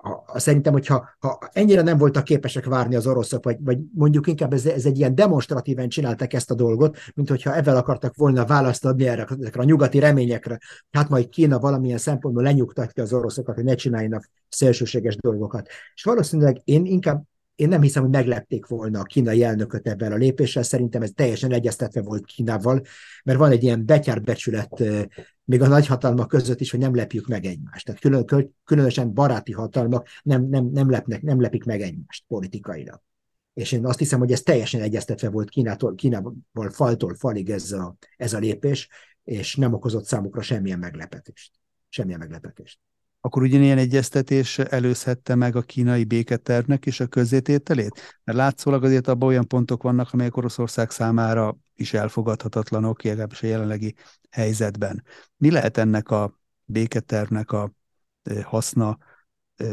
a, 0.00 0.38
szerintem, 0.38 0.72
hogyha 0.72 1.08
ha 1.18 1.38
ennyire 1.52 1.82
nem 1.82 1.98
voltak 1.98 2.24
képesek 2.24 2.64
várni 2.64 2.94
az 2.94 3.06
oroszok, 3.06 3.44
vagy, 3.44 3.56
vagy 3.60 3.78
mondjuk 3.94 4.26
inkább 4.26 4.52
ez, 4.52 4.66
ez 4.66 4.84
egy 4.86 4.98
ilyen 4.98 5.14
demonstratíven 5.14 5.88
csináltak 5.88 6.32
ezt 6.32 6.50
a 6.50 6.54
dolgot, 6.54 6.98
mint 7.14 7.28
hogyha 7.28 7.54
ezzel 7.54 7.76
akartak 7.76 8.16
volna 8.16 8.44
választ 8.44 8.84
adni 8.84 9.08
erre, 9.08 9.26
ezekre 9.40 9.60
a 9.60 9.64
nyugati 9.64 9.98
reményekre. 9.98 10.58
Hát 10.90 11.08
majd 11.08 11.28
Kína 11.28 11.58
valamilyen 11.58 11.98
szempontból 11.98 12.42
lenyugtatja 12.42 13.02
az 13.02 13.12
oroszokat, 13.12 13.54
hogy 13.54 13.64
ne 13.64 13.74
csináljanak 13.74 14.30
szélsőséges 14.48 15.16
dolgokat. 15.16 15.68
És 15.94 16.02
valószínűleg 16.02 16.60
én 16.64 16.84
inkább 16.84 17.24
én 17.58 17.68
nem 17.68 17.82
hiszem, 17.82 18.02
hogy 18.02 18.12
meglepték 18.12 18.66
volna 18.66 19.00
a 19.00 19.02
kínai 19.02 19.42
elnököt 19.42 19.88
ebben 19.88 20.12
a 20.12 20.16
lépéssel, 20.16 20.62
szerintem 20.62 21.02
ez 21.02 21.10
teljesen 21.14 21.52
egyeztetve 21.52 22.02
volt 22.02 22.24
Kínával, 22.24 22.82
mert 23.24 23.38
van 23.38 23.50
egy 23.50 23.62
ilyen 23.62 23.86
betyárbecsület 23.86 24.82
még 25.44 25.62
a 25.62 25.66
nagyhatalmak 25.66 26.28
között 26.28 26.60
is, 26.60 26.70
hogy 26.70 26.80
nem 26.80 26.94
lepjük 26.94 27.26
meg 27.26 27.44
egymást. 27.44 27.84
Tehát 27.84 28.00
külön, 28.00 28.52
különösen 28.64 29.14
baráti 29.14 29.52
hatalmak 29.52 30.08
nem, 30.22 30.48
nem, 30.48 30.66
nem, 30.72 30.90
lepnek, 30.90 31.22
nem 31.22 31.40
lepik 31.40 31.64
meg 31.64 31.80
egymást 31.80 32.24
politikailag. 32.28 33.02
És 33.54 33.72
én 33.72 33.86
azt 33.86 33.98
hiszem, 33.98 34.18
hogy 34.18 34.32
ez 34.32 34.42
teljesen 34.42 34.80
egyeztetve 34.80 35.28
volt 35.28 35.48
Kínától, 35.48 35.94
Kínával 35.94 36.70
faltól 36.70 37.14
falig 37.14 37.50
ez 37.50 37.72
a, 37.72 37.96
ez 38.16 38.32
a 38.32 38.38
lépés, 38.38 38.88
és 39.24 39.56
nem 39.56 39.72
okozott 39.72 40.04
számukra 40.04 40.42
semmilyen 40.42 40.78
meglepetést. 40.78 41.52
Semmilyen 41.88 42.18
meglepetést 42.18 42.78
akkor 43.28 43.42
ugyanilyen 43.42 43.78
egyeztetés 43.78 44.58
előzhette 44.58 45.34
meg 45.34 45.56
a 45.56 45.62
kínai 45.62 46.04
béketervnek 46.04 46.86
is 46.86 47.00
a 47.00 47.06
közzétételét? 47.06 48.20
Mert 48.24 48.38
látszólag 48.38 48.84
azért 48.84 49.08
abban 49.08 49.28
olyan 49.28 49.46
pontok 49.46 49.82
vannak, 49.82 50.12
amelyek 50.12 50.36
Oroszország 50.36 50.90
számára 50.90 51.56
is 51.74 51.94
elfogadhatatlanok, 51.94 53.02
legalábbis 53.02 53.42
a 53.42 53.46
jelenlegi 53.46 53.94
helyzetben. 54.30 55.04
Mi 55.36 55.50
lehet 55.50 55.76
ennek 55.76 56.10
a 56.10 56.38
béketervnek 56.64 57.52
a 57.52 57.72
haszna 58.42 58.98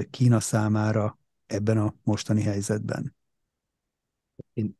Kína 0.09 0.39
számára 0.39 1.19
ebben 1.45 1.77
a 1.77 1.95
mostani 2.03 2.41
helyzetben? 2.41 3.15
Én 4.53 4.77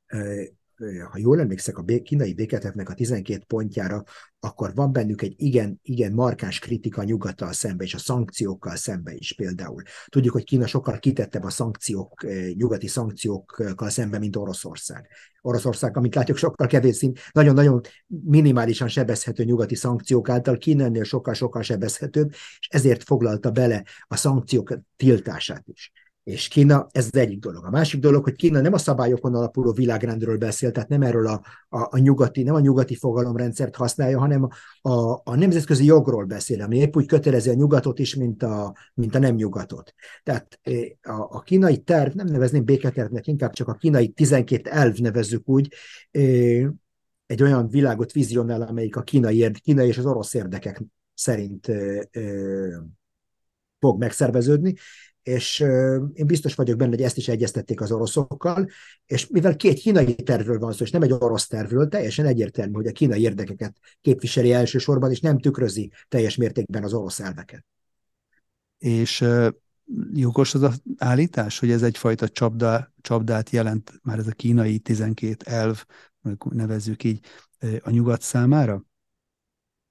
ha 1.12 1.18
jól 1.18 1.40
emlékszek, 1.40 1.78
a 1.78 1.84
kínai 2.04 2.34
béketetnek 2.34 2.90
a 2.90 2.94
12 2.94 3.44
pontjára, 3.48 4.04
akkor 4.40 4.74
van 4.74 4.92
bennük 4.92 5.22
egy 5.22 5.34
igen, 5.38 5.80
igen 5.82 6.12
markáns 6.12 6.60
kritika 6.60 7.04
nyugattal 7.04 7.54
szembe, 7.54 7.84
és 7.84 7.94
a 7.94 7.98
szankciókkal 7.98 8.76
szembe 8.76 9.14
is 9.14 9.34
például. 9.34 9.84
Tudjuk, 10.08 10.34
hogy 10.34 10.44
Kína 10.44 10.68
sokkal 10.68 11.00
kitettebb 11.00 11.44
a 11.44 11.50
szankciók, 11.50 12.26
nyugati 12.54 12.88
szankciókkal 12.88 13.90
szembe, 13.90 14.20
mint 14.20 14.36
Oroszország. 14.36 15.08
Oroszország, 15.42 15.98
amit 15.98 16.16
látjuk, 16.16 16.38
sokkal 16.38 16.68
kevés 16.68 16.96
szint, 16.96 17.20
nagyon-nagyon 17.32 17.82
minimálisan 18.08 18.88
sebezhető 18.88 19.44
nyugati 19.44 19.76
szankciók 19.76 20.30
által, 20.30 20.58
Kína 20.58 20.84
ennél 20.84 21.04
sokkal-sokkal 21.04 21.62
sebezhetőbb, 21.62 22.32
és 22.60 22.68
ezért 22.70 23.04
foglalta 23.04 23.52
bele 23.52 23.84
a 24.08 24.16
szankciók 24.16 24.80
tiltását 24.96 25.64
is. 25.68 25.92
És 26.26 26.48
Kína, 26.48 26.88
ez 26.92 27.06
az 27.12 27.16
egyik 27.20 27.40
dolog. 27.40 27.66
A 27.66 27.70
másik 27.70 28.00
dolog, 28.00 28.24
hogy 28.24 28.36
Kína 28.36 28.62
nem 28.62 28.74
a 28.74 28.78
szabályokon 28.78 29.36
alapuló 29.36 29.72
világrendről 29.72 30.38
beszél, 30.38 30.72
tehát 30.72 30.90
nem 30.90 31.02
erről 31.02 31.28
a, 31.28 31.42
a, 31.70 31.88
a 31.90 31.98
nyugati, 31.98 32.44
nem 32.44 32.56
a 32.56 32.60
nyugati 32.60 32.96
fogalomrendszert 32.96 33.76
használja, 33.76 34.20
hanem 34.20 34.48
a, 34.82 35.12
a 35.14 35.36
nemzetközi 35.36 35.86
jogról 35.86 36.26
beszél, 36.26 36.62
ami 36.62 36.78
épp 36.78 36.96
úgy 36.96 37.06
kötelezi 37.06 37.50
a 37.50 37.54
nyugatot 37.54 38.00
is, 38.00 38.16
mint 38.16 38.44
a, 38.44 38.76
mint 38.94 39.16
a 39.16 39.20
nem 39.20 39.36
nyugatot. 39.36 39.94
Tehát 40.24 40.60
eh, 40.62 40.84
a, 41.02 41.28
a 41.30 41.40
kínai 41.40 41.78
terv, 41.78 42.16
nem 42.16 42.28
nevezném 42.28 42.66
béketervnek, 42.66 43.28
inkább 43.28 43.54
csak 43.54 43.68
a 43.68 43.74
kínai 43.74 44.10
12 44.10 44.70
elv 44.70 44.98
nevezzük 44.98 45.50
úgy, 45.50 45.74
egy 47.26 47.42
olyan 47.42 47.68
világot 47.70 48.12
vizionál, 48.12 48.62
amelyik 48.62 48.96
a 48.96 49.02
kínai, 49.02 49.52
kínai 49.64 49.88
és 49.88 49.98
az 49.98 50.06
orosz 50.06 50.34
érdekek 50.34 50.84
szerint 51.14 51.72
fog 53.80 54.00
megszerveződni, 54.00 54.74
és 55.26 55.60
én 56.14 56.26
biztos 56.26 56.56
vagyok 56.56 56.78
benne, 56.78 56.90
hogy 56.90 57.02
ezt 57.02 57.18
is 57.18 57.28
egyeztették 57.28 57.82
az 57.82 57.92
oroszokkal, 57.92 58.70
és 59.06 59.28
mivel 59.28 59.56
két 59.56 59.80
kínai 59.80 60.16
tervről 60.16 60.60
van 60.60 60.74
szó, 60.74 60.84
és 60.84 60.92
nem 60.92 61.02
egy 61.02 61.12
orosz 61.12 61.48
tervről, 61.48 61.88
teljesen 61.88 62.26
egyértelmű, 62.26 62.74
hogy 62.74 62.88
a 62.88 62.92
kínai 62.92 63.22
érdekeket 63.22 63.78
képviseli 64.02 64.52
elsősorban, 64.52 65.12
és 65.12 65.20
nem 65.20 65.40
tükrözi 65.40 65.92
teljes 66.08 66.36
mértékben 66.36 66.84
az 66.84 66.94
orosz 66.94 67.20
elveket. 67.20 67.66
És 68.78 69.26
jogos 70.14 70.54
az 70.54 70.62
az 70.62 70.82
állítás, 70.98 71.60
hogy 71.60 71.72
ez 71.72 71.84
egyfajta 71.84 72.30
csapda, 72.30 72.94
csapdát 73.02 73.50
jelent, 73.50 73.94
már 74.04 74.20
ez 74.20 74.28
a 74.28 74.32
kínai 74.32 74.80
12 74.80 75.52
elv, 75.52 75.84
nevezzük 76.50 77.04
így, 77.04 77.26
a 77.80 77.90
nyugat 77.90 78.22
számára? 78.22 78.84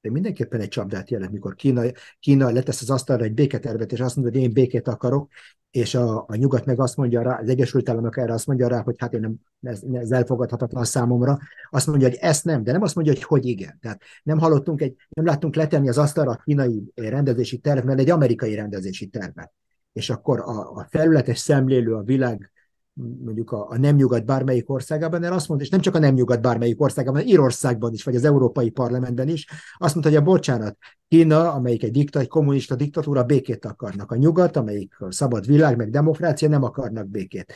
De 0.04 0.10
mindenképpen 0.10 0.60
egy 0.60 0.68
csapdát 0.68 1.10
jelent, 1.10 1.32
mikor 1.32 1.54
Kína, 1.54 1.82
Kína 2.18 2.50
letesz 2.50 2.80
az 2.80 2.90
asztalra 2.90 3.24
egy 3.24 3.34
béketervet, 3.34 3.92
és 3.92 4.00
azt 4.00 4.16
mondja, 4.16 4.34
hogy 4.34 4.42
én 4.42 4.52
békét 4.52 4.88
akarok, 4.88 5.30
és 5.70 5.94
a, 5.94 6.24
a 6.28 6.34
nyugat 6.34 6.64
meg 6.64 6.80
azt 6.80 6.96
mondja 6.96 7.22
rá, 7.22 7.38
az 7.40 7.48
Egyesült 7.48 7.88
Államok 7.88 8.18
erre 8.18 8.32
azt 8.32 8.46
mondja 8.46 8.68
rá, 8.68 8.82
hogy 8.82 8.94
hát 8.98 9.12
én 9.12 9.20
nem, 9.20 9.34
ez, 9.62 9.82
ez 9.92 10.10
elfogadhatatlan 10.10 10.84
számomra, 10.84 11.38
azt 11.70 11.86
mondja, 11.86 12.08
hogy 12.08 12.18
ezt 12.20 12.44
nem, 12.44 12.64
de 12.64 12.72
nem 12.72 12.82
azt 12.82 12.94
mondja, 12.94 13.12
hogy 13.12 13.22
hogy 13.22 13.46
igen. 13.46 13.78
Tehát 13.80 14.02
nem 14.22 14.38
hallottunk 14.38 14.80
egy, 14.80 14.96
nem 15.08 15.24
láttunk 15.24 15.54
letenni 15.54 15.88
az 15.88 15.98
asztalra 15.98 16.30
a 16.30 16.40
kínai 16.44 16.92
rendezési 16.94 17.58
tervet, 17.58 17.98
egy 17.98 18.10
amerikai 18.10 18.54
rendezési 18.54 19.06
tervet. 19.06 19.52
És 19.92 20.10
akkor 20.10 20.40
a, 20.40 20.76
a 20.76 20.86
felületes 20.90 21.38
szemlélő 21.38 21.94
a 21.94 22.02
világ 22.02 22.50
mondjuk 22.94 23.52
a, 23.52 23.68
a 23.70 23.78
nem 23.78 23.96
nyugat 23.96 24.24
bármelyik 24.24 24.70
országában, 24.70 25.20
de 25.20 25.28
azt 25.28 25.48
mondta, 25.48 25.66
és 25.66 25.72
nem 25.72 25.80
csak 25.80 25.94
a 25.94 25.98
nem 25.98 26.14
nyugat 26.14 26.40
bármelyik 26.40 26.80
országában, 26.80 27.14
hanem 27.14 27.32
Írországban 27.34 27.92
is, 27.92 28.04
vagy 28.04 28.14
az 28.14 28.24
Európai 28.24 28.70
Parlamentben 28.70 29.28
is, 29.28 29.46
azt 29.76 29.94
mondta, 29.94 30.12
hogy 30.12 30.20
a 30.20 30.24
bocsánat, 30.24 30.76
Kína, 31.08 31.52
amelyik 31.52 31.82
egy, 31.82 31.90
dikta, 31.90 32.18
egy 32.18 32.28
kommunista 32.28 32.74
diktatúra, 32.74 33.24
békét 33.24 33.64
akarnak. 33.64 34.10
A 34.10 34.16
nyugat, 34.16 34.56
amelyik 34.56 35.00
a 35.00 35.12
szabad 35.12 35.46
világ, 35.46 35.76
meg 35.76 35.90
demokrácia, 35.90 36.48
nem 36.48 36.62
akarnak 36.62 37.08
békét. 37.08 37.52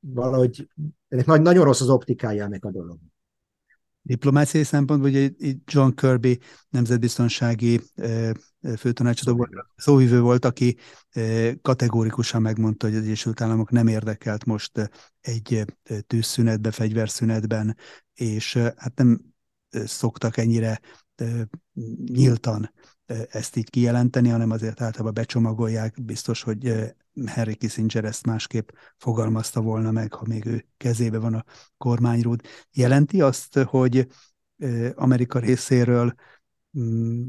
Valahogy 0.00 0.68
ennek 1.08 1.26
nagyon 1.26 1.64
rossz 1.64 1.80
az 1.80 1.88
optikája 1.88 2.44
ennek 2.44 2.64
a 2.64 2.70
dolog 2.70 2.98
diplomáciai 4.02 4.64
szempontból, 4.64 5.10
hogy 5.10 5.34
John 5.64 5.94
Kirby 5.94 6.38
nemzetbiztonsági 6.68 7.80
főtanácsadó 8.78 9.36
volt, 9.36 9.50
szóvivő 9.76 10.20
volt, 10.20 10.44
aki 10.44 10.76
kategórikusan 11.62 12.42
megmondta, 12.42 12.86
hogy 12.86 12.96
az 12.96 13.02
Egyesült 13.02 13.40
Államok 13.40 13.70
nem 13.70 13.86
érdekelt 13.86 14.44
most 14.44 14.90
egy 15.20 15.64
tűzszünetbe, 16.06 16.70
fegyverszünetben, 16.70 17.76
és 18.14 18.56
hát 18.56 18.92
nem 18.94 19.20
szoktak 19.70 20.36
ennyire 20.36 20.80
nyíltan 22.04 22.72
ezt 23.30 23.56
így 23.56 23.70
kijelenteni, 23.70 24.28
hanem 24.28 24.50
azért 24.50 24.80
általában 24.80 25.14
becsomagolják. 25.14 26.02
Biztos, 26.02 26.42
hogy 26.42 26.92
Harry 27.26 27.54
Kissinger 27.54 28.04
ezt 28.04 28.26
másképp 28.26 28.68
fogalmazta 28.96 29.60
volna 29.60 29.90
meg, 29.90 30.12
ha 30.12 30.26
még 30.26 30.46
ő 30.46 30.66
kezébe 30.76 31.18
van 31.18 31.34
a 31.34 31.44
kormányrúd. 31.76 32.40
Jelenti 32.72 33.20
azt, 33.20 33.58
hogy 33.58 34.06
Amerika 34.94 35.38
részéről 35.38 36.14
mm, 36.78 37.22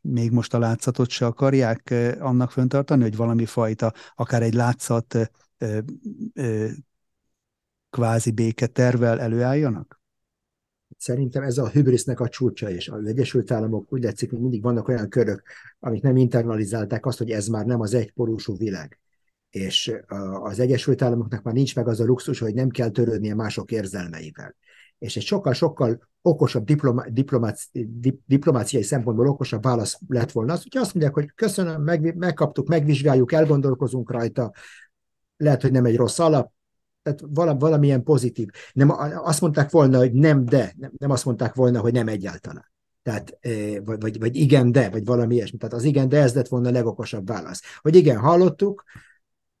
még 0.00 0.30
most 0.30 0.54
a 0.54 0.58
látszatot 0.58 1.08
se 1.10 1.26
akarják 1.26 1.94
annak 2.18 2.50
föntartani, 2.50 3.02
hogy 3.02 3.16
valami 3.16 3.46
fajta, 3.46 3.92
akár 4.14 4.42
egy 4.42 4.54
látszat 4.54 5.30
kvázi 7.90 8.30
béketervel 8.30 9.20
előálljanak? 9.20 10.02
Szerintem 11.04 11.42
ez 11.42 11.58
a 11.58 11.68
hübrisznek 11.68 12.20
a 12.20 12.28
csúcsa, 12.28 12.70
és 12.70 12.88
az 12.88 13.06
Egyesült 13.06 13.50
Államok 13.50 13.92
úgy 13.92 14.02
látszik, 14.02 14.30
hogy 14.30 14.40
mindig 14.40 14.62
vannak 14.62 14.88
olyan 14.88 15.08
körök, 15.08 15.42
amik 15.80 16.02
nem 16.02 16.16
internalizálták 16.16 17.06
azt, 17.06 17.18
hogy 17.18 17.30
ez 17.30 17.46
már 17.46 17.66
nem 17.66 17.80
az 17.80 17.94
egyporúsú 17.94 18.56
világ. 18.56 19.00
És 19.50 19.94
az 20.42 20.58
Egyesült 20.58 21.02
Államoknak 21.02 21.42
már 21.42 21.54
nincs 21.54 21.76
meg 21.76 21.88
az 21.88 22.00
a 22.00 22.04
luxus, 22.04 22.38
hogy 22.38 22.54
nem 22.54 22.68
kell 22.68 22.88
törődnie 22.88 23.34
mások 23.34 23.70
érzelmeivel. 23.70 24.56
És 24.98 25.16
egy 25.16 25.22
sokkal-sokkal 25.22 26.08
okosabb 26.22 26.64
diploma, 26.64 27.04
diplomáci, 27.08 27.88
diplomáciai 28.26 28.82
szempontból 28.82 29.28
okosabb 29.28 29.62
válasz 29.62 29.98
lett 30.08 30.32
volna 30.32 30.52
az, 30.52 30.62
hogy 30.62 30.76
azt 30.76 30.94
mondják, 30.94 31.14
hogy 31.14 31.32
köszönöm, 31.34 31.82
meg, 31.82 32.16
megkaptuk, 32.16 32.68
megvizsgáljuk, 32.68 33.32
elgondolkozunk 33.32 34.10
rajta, 34.10 34.52
lehet, 35.36 35.62
hogy 35.62 35.72
nem 35.72 35.84
egy 35.84 35.96
rossz 35.96 36.18
alap, 36.18 36.52
tehát 37.04 37.20
valamilyen 37.58 38.02
pozitív. 38.02 38.48
Nem, 38.72 38.90
azt 39.24 39.40
mondták 39.40 39.70
volna, 39.70 39.98
hogy 39.98 40.12
nem, 40.12 40.44
de, 40.44 40.74
nem, 40.76 40.92
nem 40.98 41.10
azt 41.10 41.24
mondták 41.24 41.54
volna, 41.54 41.80
hogy 41.80 41.92
nem 41.92 42.08
egyáltalán. 42.08 42.72
Tehát, 43.02 43.38
vagy, 43.84 44.00
vagy, 44.00 44.18
vagy 44.18 44.36
igen, 44.36 44.72
de, 44.72 44.90
vagy 44.90 45.04
valami 45.04 45.34
ilyesmi. 45.34 45.58
Tehát 45.58 45.74
az 45.74 45.84
igen, 45.84 46.08
de 46.08 46.20
ez 46.20 46.34
lett 46.34 46.48
volna 46.48 46.68
a 46.68 46.72
legokosabb 46.72 47.26
válasz. 47.26 47.62
Hogy 47.80 47.96
igen, 47.96 48.18
hallottuk, 48.18 48.84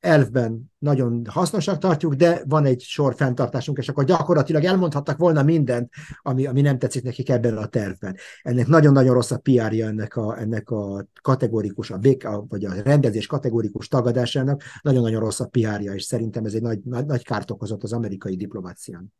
elfben 0.04 0.72
nagyon 0.78 1.22
hasznosak 1.28 1.78
tartjuk, 1.78 2.14
de 2.14 2.42
van 2.48 2.64
egy 2.64 2.80
sor 2.80 3.14
fenntartásunk, 3.14 3.78
és 3.78 3.88
akkor 3.88 4.04
gyakorlatilag 4.04 4.64
elmondhattak 4.64 5.18
volna 5.18 5.42
mindent, 5.42 5.92
ami, 6.22 6.46
ami 6.46 6.60
nem 6.60 6.78
tetszik 6.78 7.02
nekik 7.02 7.28
ebben 7.28 7.56
a 7.56 7.66
tervben. 7.66 8.16
Ennek 8.42 8.66
nagyon-nagyon 8.66 9.14
rossz 9.14 9.30
a 9.30 9.38
PR-ja 9.38 9.86
ennek 9.86 10.16
a, 10.16 10.38
ennek 10.40 10.70
a 10.70 11.06
kategórikus, 11.22 11.90
a 11.90 11.98
bék, 11.98 12.28
vagy 12.48 12.64
a 12.64 12.82
rendezés 12.82 13.26
kategórikus 13.26 13.88
tagadásának, 13.88 14.62
nagyon-nagyon 14.82 15.20
rossz 15.20 15.40
a 15.40 15.46
PR-ja, 15.46 15.94
és 15.94 16.02
szerintem 16.02 16.44
ez 16.44 16.54
egy 16.54 16.62
nagy, 16.62 16.80
nagy, 16.84 17.06
nagy 17.06 17.24
kárt 17.24 17.50
okozott 17.50 17.82
az 17.82 17.92
amerikai 17.92 18.36
diplomácián. 18.36 19.12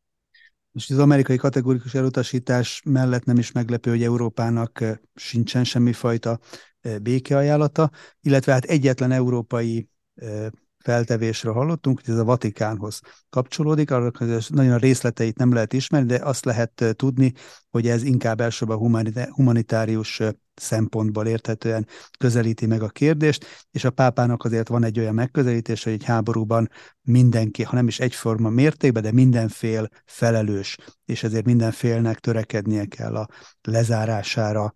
És 0.73 0.91
az 0.91 0.99
amerikai 0.99 1.37
kategórikus 1.37 1.95
elutasítás 1.95 2.83
mellett 2.85 3.25
nem 3.25 3.39
is 3.39 3.53
meglepő, 3.53 3.91
hogy 3.91 4.03
Európának 4.03 4.81
eh, 4.81 4.97
sincsen 5.15 5.65
semmifajta 5.65 6.39
eh, 6.81 6.99
békeajánlata, 6.99 7.91
illetve 8.21 8.53
hát 8.53 8.65
egyetlen 8.65 9.13
európai 9.13 9.89
eh, 10.15 10.47
feltevésről 10.85 11.53
hallottunk, 11.53 12.01
hogy 12.05 12.15
ez 12.15 12.21
a 12.21 12.25
Vatikánhoz 12.25 13.01
kapcsolódik, 13.31 13.91
arra 13.91 14.11
nagyon 14.49 14.73
a 14.73 14.77
részleteit 14.77 15.39
nem 15.39 15.53
lehet 15.53 15.73
ismerni, 15.73 16.07
de 16.07 16.25
azt 16.25 16.45
lehet 16.45 16.95
tudni, 16.97 17.33
hogy 17.71 17.89
ez 17.89 18.03
inkább 18.03 18.41
elsősorban 18.41 19.05
humanitárius 19.31 20.23
szempontból 20.55 21.27
érthetően 21.27 21.87
közelíti 22.19 22.67
meg 22.67 22.83
a 22.83 22.89
kérdést, 22.89 23.45
és 23.71 23.85
a 23.85 23.91
pápának 23.91 24.45
azért 24.45 24.69
van 24.69 24.85
egy 24.85 24.99
olyan 24.99 25.15
megközelítés, 25.15 25.85
hogy 25.85 25.93
egy 25.93 26.05
háborúban 26.05 26.69
mindenki, 27.03 27.63
ha 27.63 27.75
nem 27.75 27.87
is 27.87 28.01
egyforma 28.01 28.49
mértékben, 28.49 29.03
de 29.03 29.13
mindenfél 29.13 29.89
felelős, 30.05 30.79
és 31.05 31.23
ezért 31.23 31.45
mindenfélnek 31.45 32.19
törekednie 32.19 32.85
kell 32.85 33.17
a 33.17 33.29
lezárására. 33.63 34.73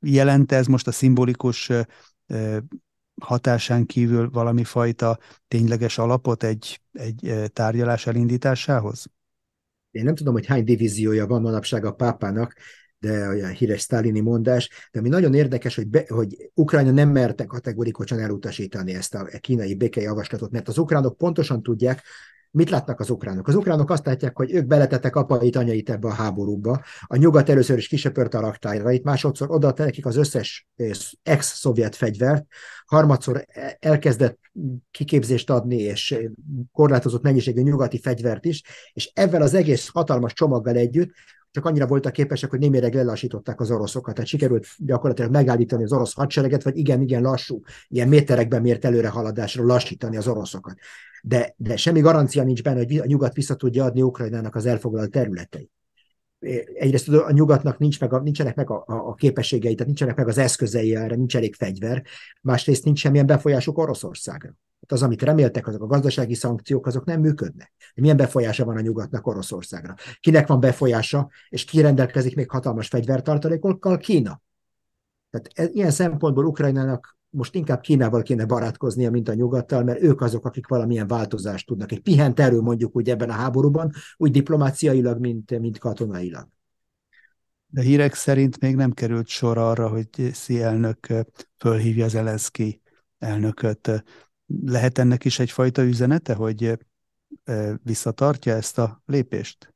Jelent 0.00 0.52
ez 0.52 0.66
most 0.66 0.86
a 0.86 0.92
szimbolikus 0.92 1.70
hatásán 3.20 3.86
kívül 3.86 4.30
valami 4.30 4.64
fajta 4.64 5.18
tényleges 5.48 5.98
alapot 5.98 6.42
egy, 6.42 6.80
egy 6.92 7.34
tárgyalás 7.52 8.06
elindításához? 8.06 9.06
Én 9.90 10.04
nem 10.04 10.14
tudom, 10.14 10.32
hogy 10.32 10.46
hány 10.46 10.64
divíziója 10.64 11.26
van 11.26 11.42
manapság 11.42 11.84
a 11.84 11.92
pápának, 11.92 12.54
de 12.98 13.28
olyan 13.28 13.50
híres 13.50 13.80
sztálini 13.80 14.20
mondás, 14.20 14.88
de 14.92 14.98
ami 14.98 15.08
nagyon 15.08 15.34
érdekes, 15.34 15.74
hogy, 15.74 15.88
be, 15.88 16.04
hogy 16.08 16.50
Ukrajna 16.54 16.90
nem 16.90 17.08
merte 17.08 17.44
kategorikusan 17.44 18.18
elutasítani 18.18 18.94
ezt 18.94 19.14
a 19.14 19.28
kínai 19.40 19.74
békejavaslatot, 19.74 20.50
mert 20.50 20.68
az 20.68 20.78
ukránok 20.78 21.16
pontosan 21.16 21.62
tudják, 21.62 22.02
Mit 22.54 22.70
látnak 22.70 23.00
az 23.00 23.10
ukránok? 23.10 23.48
Az 23.48 23.54
ukránok 23.54 23.90
azt 23.90 24.06
látják, 24.06 24.36
hogy 24.36 24.52
ők 24.52 24.66
beletettek 24.66 25.16
apait, 25.16 25.56
anyait 25.56 25.90
ebbe 25.90 26.08
a 26.08 26.12
háborúba. 26.12 26.82
A 27.06 27.16
nyugat 27.16 27.48
először 27.48 27.78
is 27.78 27.88
kisöpörte 27.88 28.38
a 28.38 28.40
raktárait, 28.40 29.04
másodszor 29.04 29.50
odaadta 29.50 29.84
nekik 29.84 30.06
az 30.06 30.16
összes 30.16 30.68
eh, 30.76 30.90
ex-szovjet 31.22 31.96
fegyvert, 31.96 32.46
harmadszor 32.86 33.46
elkezdett 33.78 34.38
kiképzést 34.90 35.50
adni, 35.50 35.76
és 35.76 36.18
korlátozott 36.72 37.22
mennyiségű 37.22 37.62
nyugati 37.62 38.00
fegyvert 38.00 38.44
is, 38.44 38.62
és 38.92 39.10
ezzel 39.14 39.42
az 39.42 39.54
egész 39.54 39.88
hatalmas 39.88 40.32
csomaggal 40.32 40.74
együtt 40.76 41.12
csak 41.52 41.64
annyira 41.64 41.86
voltak 41.86 42.12
képesek, 42.12 42.50
hogy 42.50 42.58
némileg 42.58 42.94
lelassították 42.94 43.60
az 43.60 43.70
oroszokat. 43.70 44.14
Tehát 44.14 44.28
sikerült 44.28 44.66
gyakorlatilag 44.78 45.30
megállítani 45.30 45.82
az 45.82 45.92
orosz 45.92 46.14
hadsereget, 46.14 46.62
vagy 46.62 46.76
igen, 46.76 47.00
igen 47.00 47.22
lassú, 47.22 47.60
ilyen 47.88 48.08
méterekben 48.08 48.62
mért 48.62 48.84
előrehaladásra 48.84 49.64
lassítani 49.64 50.16
az 50.16 50.28
oroszokat. 50.28 50.74
De, 51.22 51.54
de 51.56 51.76
semmi 51.76 52.00
garancia 52.00 52.42
nincs 52.42 52.62
benne, 52.62 52.78
hogy 52.78 52.98
a 52.98 53.06
nyugat 53.06 53.34
vissza 53.34 53.54
tudja 53.54 53.84
adni 53.84 54.02
Ukrajnának 54.02 54.54
az 54.54 54.66
elfoglalt 54.66 55.10
területeit. 55.10 55.70
Egyrészt 56.74 57.08
a 57.08 57.32
nyugatnak 57.32 57.78
nincs 57.78 58.00
meg 58.00 58.12
a, 58.12 58.20
nincsenek 58.20 58.54
meg 58.54 58.70
a, 58.70 58.84
a 58.86 59.14
képességei, 59.14 59.72
tehát 59.72 59.86
nincsenek 59.86 60.16
meg 60.16 60.28
az 60.28 60.38
eszközei 60.38 60.96
erre, 60.96 61.14
nincs 61.14 61.36
elég 61.36 61.54
fegyver, 61.54 62.02
másrészt 62.40 62.84
nincs 62.84 62.98
semmilyen 62.98 63.26
befolyásuk 63.26 63.78
Oroszországra. 63.78 64.48
Hát 64.80 64.92
az, 64.92 65.02
amit 65.02 65.22
reméltek, 65.22 65.66
azok 65.66 65.82
a 65.82 65.86
gazdasági 65.86 66.34
szankciók, 66.34 66.86
azok 66.86 67.04
nem 67.04 67.20
működnek. 67.20 67.72
Milyen 67.94 68.16
befolyása 68.16 68.64
van 68.64 68.76
a 68.76 68.80
nyugatnak 68.80 69.26
Oroszországra? 69.26 69.94
Kinek 70.20 70.46
van 70.46 70.60
befolyása, 70.60 71.30
és 71.48 71.64
ki 71.64 71.80
rendelkezik 71.80 72.36
még 72.36 72.50
hatalmas 72.50 72.88
fegyvertartalékokkal? 72.88 73.96
Kína. 73.96 74.42
Tehát 75.30 75.50
ez, 75.54 75.74
ilyen 75.74 75.90
szempontból 75.90 76.46
Ukrajnának 76.46 77.16
most 77.34 77.54
inkább 77.54 77.80
Kínával 77.80 78.22
kéne 78.22 78.44
barátkoznia, 78.44 79.10
mint 79.10 79.28
a 79.28 79.34
nyugattal, 79.34 79.84
mert 79.84 80.02
ők 80.02 80.20
azok, 80.20 80.44
akik 80.44 80.66
valamilyen 80.66 81.06
változást 81.06 81.66
tudnak. 81.66 81.92
Egy 81.92 82.00
pihent 82.00 82.40
erő 82.40 82.60
mondjuk 82.60 82.96
úgy 82.96 83.10
ebben 83.10 83.30
a 83.30 83.32
háborúban, 83.32 83.92
úgy 84.16 84.30
diplomáciailag, 84.30 85.20
mint, 85.20 85.58
mint 85.58 85.78
katonailag. 85.78 86.48
De 87.66 87.82
hírek 87.82 88.14
szerint 88.14 88.60
még 88.60 88.76
nem 88.76 88.92
került 88.92 89.26
sor 89.26 89.58
arra, 89.58 89.88
hogy 89.88 90.30
Szi 90.32 90.62
elnök 90.62 91.06
fölhívja 91.58 92.08
Zelenszky 92.08 92.80
elnököt 93.18 94.04
lehet 94.64 94.98
ennek 94.98 95.24
is 95.24 95.38
egyfajta 95.38 95.82
üzenete, 95.82 96.34
hogy 96.34 96.78
visszatartja 97.82 98.54
ezt 98.54 98.78
a 98.78 99.02
lépést? 99.06 99.71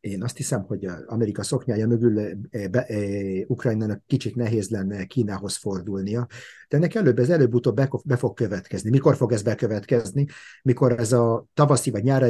Én 0.00 0.22
azt 0.22 0.36
hiszem, 0.36 0.62
hogy 0.62 0.88
Amerika 1.06 1.42
szoknyája 1.42 1.86
mögül 1.86 2.18
e, 2.18 2.68
be, 2.68 2.84
e, 2.84 2.98
Ukrajnának 3.46 4.02
kicsit 4.06 4.34
nehéz 4.34 4.68
lenne 4.68 5.04
Kínához 5.04 5.56
fordulnia, 5.56 6.26
de 6.68 6.76
ennek 6.76 6.94
előbb, 6.94 7.18
ez 7.18 7.30
előbb-utóbb 7.30 7.74
be, 8.04 8.16
fog 8.16 8.34
következni. 8.34 8.90
Mikor 8.90 9.16
fog 9.16 9.32
ez 9.32 9.42
bekövetkezni? 9.42 10.26
Mikor 10.62 10.92
ez 10.98 11.12
a 11.12 11.46
tavaszi 11.54 11.90
vagy 11.90 12.02
nyár 12.02 12.22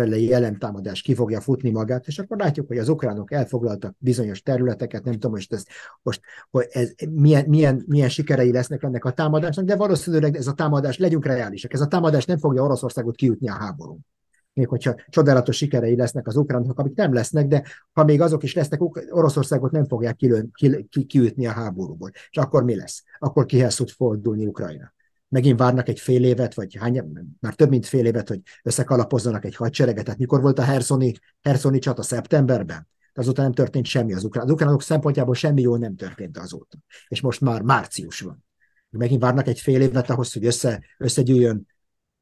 elejé 0.00 0.24
jelentámadás 0.24 1.02
ki 1.02 1.14
fogja 1.14 1.40
futni 1.40 1.70
magát, 1.70 2.06
és 2.06 2.18
akkor 2.18 2.36
látjuk, 2.36 2.66
hogy 2.66 2.78
az 2.78 2.88
ukránok 2.88 3.32
elfoglaltak 3.32 3.94
bizonyos 3.98 4.42
területeket, 4.42 5.04
nem 5.04 5.12
tudom, 5.12 5.30
most 5.30 5.52
ez, 5.52 5.64
most, 6.02 6.20
hogy 6.50 6.66
ez 6.70 6.92
milyen, 7.10 7.44
milyen, 7.48 7.84
milyen 7.86 8.08
sikerei 8.08 8.52
lesznek 8.52 8.82
ennek 8.82 9.04
a 9.04 9.12
támadásnak, 9.12 9.64
de 9.64 9.76
valószínűleg 9.76 10.36
ez 10.36 10.46
a 10.46 10.52
támadás, 10.52 10.98
legyünk 10.98 11.26
reálisak, 11.26 11.72
ez 11.72 11.80
a 11.80 11.86
támadás 11.86 12.24
nem 12.24 12.38
fogja 12.38 12.62
Oroszországot 12.62 13.16
kiütni 13.16 13.48
a 13.48 13.54
háborún 13.54 14.04
még 14.52 14.68
hogyha 14.68 14.94
csodálatos 15.08 15.56
sikerei 15.56 15.96
lesznek 15.96 16.26
az 16.26 16.36
ukránoknak, 16.36 16.78
amik 16.78 16.94
nem 16.94 17.12
lesznek, 17.12 17.46
de 17.46 17.64
ha 17.92 18.04
még 18.04 18.20
azok 18.20 18.42
is 18.42 18.54
lesznek, 18.54 18.80
Oroszországot 19.10 19.70
nem 19.70 19.84
fogják 19.84 20.16
kilőn, 20.16 20.50
ki, 20.52 20.86
ki, 20.90 21.04
kiütni 21.04 21.46
a 21.46 21.52
háborúból. 21.52 22.10
És 22.30 22.36
akkor 22.36 22.64
mi 22.64 22.76
lesz? 22.76 23.02
Akkor 23.18 23.46
kihez 23.46 23.74
tud 23.74 23.90
fordulni 23.90 24.46
Ukrajna? 24.46 24.92
Megint 25.28 25.58
várnak 25.58 25.88
egy 25.88 26.00
fél 26.00 26.24
évet, 26.24 26.54
vagy 26.54 26.76
hány, 26.76 27.02
már 27.40 27.54
több 27.54 27.68
mint 27.68 27.86
fél 27.86 28.06
évet, 28.06 28.28
hogy 28.28 28.40
összekalapozzanak 28.62 29.44
egy 29.44 29.56
hadsereget. 29.56 30.04
Tehát 30.04 30.20
mikor 30.20 30.40
volt 30.40 30.58
a 30.58 30.62
Herszoni, 30.62 31.12
Herszoni 31.42 31.78
csata? 31.78 32.02
Szeptemberben? 32.02 32.88
Azóta 33.14 33.42
nem 33.42 33.52
történt 33.52 33.86
semmi 33.86 34.14
az 34.14 34.24
ukrán. 34.24 34.44
Az 34.44 34.50
ukránok 34.50 34.82
szempontjából 34.82 35.34
semmi 35.34 35.62
jó 35.62 35.76
nem 35.76 35.96
történt 35.96 36.38
azóta. 36.38 36.78
És 37.08 37.20
most 37.20 37.40
már 37.40 37.62
március 37.62 38.20
van. 38.20 38.44
Megint 38.90 39.22
várnak 39.22 39.46
egy 39.46 39.60
fél 39.60 39.80
évet 39.80 40.10
ahhoz, 40.10 40.32
hogy 40.32 40.44
össze, 40.44 40.84
összegyűjjön 40.98 41.66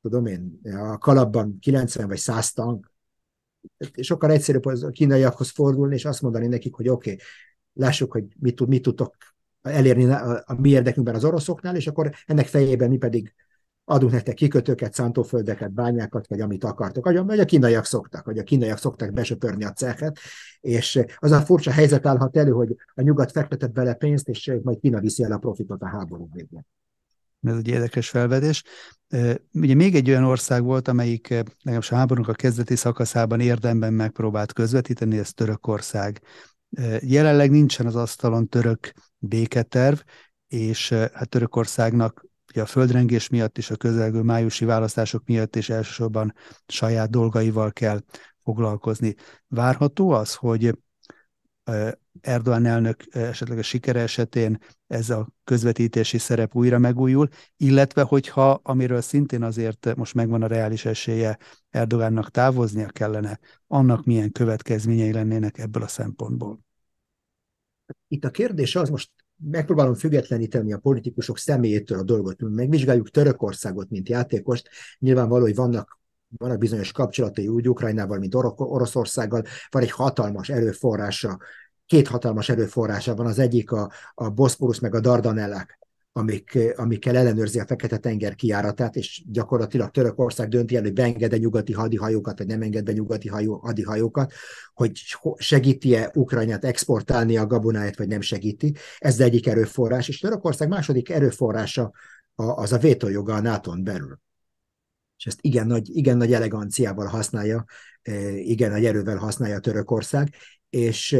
tudom 0.02 0.26
én, 0.26 0.60
a 0.62 0.98
kalapban 0.98 1.58
90 1.60 2.08
vagy 2.08 2.18
100 2.18 2.52
tank, 2.52 2.92
sokkal 4.00 4.30
egyszerűbb 4.30 4.64
az 4.64 4.82
a 4.82 4.90
kínaiakhoz 4.90 5.50
fordulni, 5.50 5.94
és 5.94 6.04
azt 6.04 6.22
mondani 6.22 6.46
nekik, 6.46 6.74
hogy 6.74 6.88
oké, 6.88 7.12
okay, 7.12 7.24
lássuk, 7.72 8.12
hogy 8.12 8.24
mit, 8.38 8.54
tud, 8.54 8.68
mit 8.68 8.82
tudtok 8.82 9.16
elérni 9.62 10.04
a, 10.04 10.42
a 10.46 10.60
mi 10.60 10.68
érdekünkben 10.68 11.14
az 11.14 11.24
oroszoknál, 11.24 11.76
és 11.76 11.86
akkor 11.86 12.10
ennek 12.26 12.46
fejében 12.46 12.88
mi 12.88 12.96
pedig 12.96 13.34
adunk 13.84 14.12
nektek 14.12 14.34
kikötőket, 14.34 14.94
szántóföldeket, 14.94 15.72
bányákat, 15.72 16.26
vagy 16.26 16.40
amit 16.40 16.64
akartok. 16.64 17.04
Vagy 17.24 17.40
a 17.40 17.44
kínaiak 17.44 17.84
szoktak, 17.84 18.24
vagy 18.24 18.38
a 18.38 18.42
kínaiak 18.42 18.78
szoktak 18.78 19.12
besöpörni 19.12 19.64
a 19.64 19.72
cechet, 19.72 20.18
és 20.60 21.00
az 21.16 21.30
a 21.30 21.40
furcsa 21.40 21.70
helyzet 21.70 22.06
állhat 22.06 22.36
elő, 22.36 22.50
hogy 22.50 22.76
a 22.94 23.02
nyugat 23.02 23.30
fektetett 23.30 23.72
bele 23.72 23.94
pénzt, 23.94 24.28
és 24.28 24.52
majd 24.62 24.78
Kína 24.78 25.00
viszi 25.00 25.22
el 25.22 25.32
a 25.32 25.38
profitot 25.38 25.82
a 25.82 25.86
háború 25.86 26.28
végén 26.32 26.66
ez 27.42 27.56
egy 27.56 27.68
érdekes 27.68 28.08
felvedés. 28.08 28.62
Ugye 29.52 29.74
még 29.74 29.94
egy 29.94 30.10
olyan 30.10 30.24
ország 30.24 30.62
volt, 30.62 30.88
amelyik 30.88 31.28
legalábbis 31.28 31.90
a 31.90 31.96
háborúnak 31.96 32.30
a 32.30 32.34
kezdeti 32.34 32.76
szakaszában 32.76 33.40
érdemben 33.40 33.92
megpróbált 33.92 34.52
közvetíteni, 34.52 35.18
ez 35.18 35.32
Törökország. 35.32 36.22
Jelenleg 37.00 37.50
nincsen 37.50 37.86
az 37.86 37.96
asztalon 37.96 38.48
török 38.48 38.92
béketerv, 39.18 39.98
és 40.48 40.88
hát 40.92 41.28
Törökországnak 41.28 42.28
ugye 42.52 42.62
a 42.62 42.66
földrengés 42.66 43.28
miatt 43.28 43.58
és 43.58 43.70
a 43.70 43.76
közelgő 43.76 44.22
májusi 44.22 44.64
választások 44.64 45.24
miatt 45.24 45.56
és 45.56 45.68
elsősorban 45.68 46.34
saját 46.66 47.10
dolgaival 47.10 47.72
kell 47.72 48.00
foglalkozni. 48.42 49.14
Várható 49.48 50.10
az, 50.10 50.34
hogy 50.34 50.78
Erdoğan 52.20 52.66
elnök 52.66 53.04
a 53.56 53.62
sikere 53.62 54.00
esetén 54.00 54.58
ez 54.86 55.10
a 55.10 55.28
közvetítési 55.44 56.18
szerep 56.18 56.54
újra 56.54 56.78
megújul, 56.78 57.28
illetve 57.56 58.02
hogyha, 58.02 58.60
amiről 58.62 59.00
szintén 59.00 59.42
azért 59.42 59.94
most 59.96 60.14
megvan 60.14 60.42
a 60.42 60.46
reális 60.46 60.84
esélye, 60.84 61.38
Erdogannak 61.70 62.30
távoznia 62.30 62.88
kellene, 62.88 63.40
annak 63.66 64.04
milyen 64.04 64.32
következményei 64.32 65.12
lennének 65.12 65.58
ebből 65.58 65.82
a 65.82 65.88
szempontból. 65.88 66.60
Itt 68.08 68.24
a 68.24 68.30
kérdés 68.30 68.76
az, 68.76 68.88
most 68.88 69.10
megpróbálom 69.36 69.94
függetleníteni 69.94 70.72
a 70.72 70.78
politikusok 70.78 71.38
személyétől 71.38 71.98
a 71.98 72.02
dolgot. 72.02 72.40
Megvizsgáljuk 72.40 73.10
Törökországot, 73.10 73.90
mint 73.90 74.08
játékost. 74.08 74.68
Nyilvánvaló, 74.98 75.42
hogy 75.42 75.54
vannak 75.54 75.99
vannak 76.38 76.58
bizonyos 76.58 76.92
kapcsolatai 76.92 77.48
úgy 77.48 77.68
Ukrajnával, 77.68 78.18
mint 78.18 78.34
Oroszországgal, 78.56 79.42
van 79.70 79.82
egy 79.82 79.90
hatalmas 79.90 80.48
erőforrása 80.48 81.38
két 81.90 82.08
hatalmas 82.08 82.48
erőforrása 82.48 83.14
van, 83.14 83.26
az 83.26 83.38
egyik 83.38 83.72
a, 83.72 83.90
a 84.14 84.28
Boszporusz 84.28 84.78
meg 84.78 84.94
a 84.94 85.00
Dardanellák, 85.00 85.78
amik, 86.12 86.58
amikkel 86.76 87.16
ellenőrzi 87.16 87.60
a 87.60 87.66
Fekete-tenger 87.66 88.34
kiáratát, 88.34 88.96
és 88.96 89.24
gyakorlatilag 89.30 89.90
Törökország 89.90 90.48
dönti 90.48 90.76
el, 90.76 90.82
hogy 90.82 90.92
beenged-e 90.92 91.36
nyugati 91.36 91.72
hadihajókat, 91.72 92.38
vagy 92.38 92.46
nem 92.46 92.62
enged 92.62 92.84
be 92.84 92.92
nyugati 92.92 93.28
hajó, 93.28 93.56
hadihajókat, 93.56 94.32
hogy 94.74 94.92
segíti-e 95.36 96.10
Ukrajnát 96.14 96.64
exportálni 96.64 97.36
a 97.36 97.46
gabonáját, 97.46 97.96
vagy 97.96 98.08
nem 98.08 98.20
segíti. 98.20 98.74
Ez 98.98 99.20
egyik 99.20 99.46
erőforrás, 99.46 100.08
és 100.08 100.18
Törökország 100.18 100.68
második 100.68 101.10
erőforrása 101.10 101.92
az 102.34 102.72
a 102.72 102.78
vétójoga 102.78 103.34
a 103.34 103.40
NATO-n 103.40 103.84
belül. 103.84 104.18
És 105.20 105.26
ezt 105.26 105.38
igen 105.40 105.66
nagy, 105.66 105.96
igen 105.96 106.16
nagy 106.16 106.32
eleganciával 106.32 107.06
használja, 107.06 107.64
eh, 108.02 108.48
igen 108.48 108.70
nagy 108.70 108.84
erővel 108.84 109.16
használja 109.16 109.58
Törökország, 109.58 110.34
és 110.70 111.16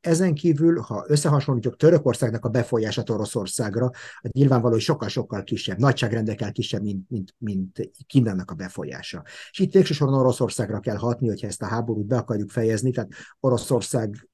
ezen 0.00 0.34
kívül, 0.34 0.80
ha 0.80 1.04
összehasonlítjuk 1.08 1.76
Törökországnak 1.76 2.44
a 2.44 2.48
befolyását 2.48 3.10
Oroszországra, 3.10 3.90
az 4.20 4.30
nyilvánvaló, 4.32 4.72
hogy 4.72 4.82
sokkal-sokkal 4.82 5.42
kisebb, 5.42 5.78
nagyságrendekkel 5.78 6.52
kisebb, 6.52 6.82
mint, 6.82 7.10
mint, 7.10 7.34
mint 7.38 7.90
Kínának 8.06 8.50
a 8.50 8.54
befolyása. 8.54 9.22
És 9.50 9.58
itt 9.58 9.72
végsősorban 9.72 10.18
Oroszországra 10.18 10.80
kell 10.80 10.96
hatni, 10.96 11.28
hogyha 11.28 11.46
ezt 11.46 11.62
a 11.62 11.66
háborút 11.66 12.06
be 12.06 12.16
akarjuk 12.16 12.50
fejezni, 12.50 12.90
tehát 12.90 13.10
Oroszország 13.40 14.28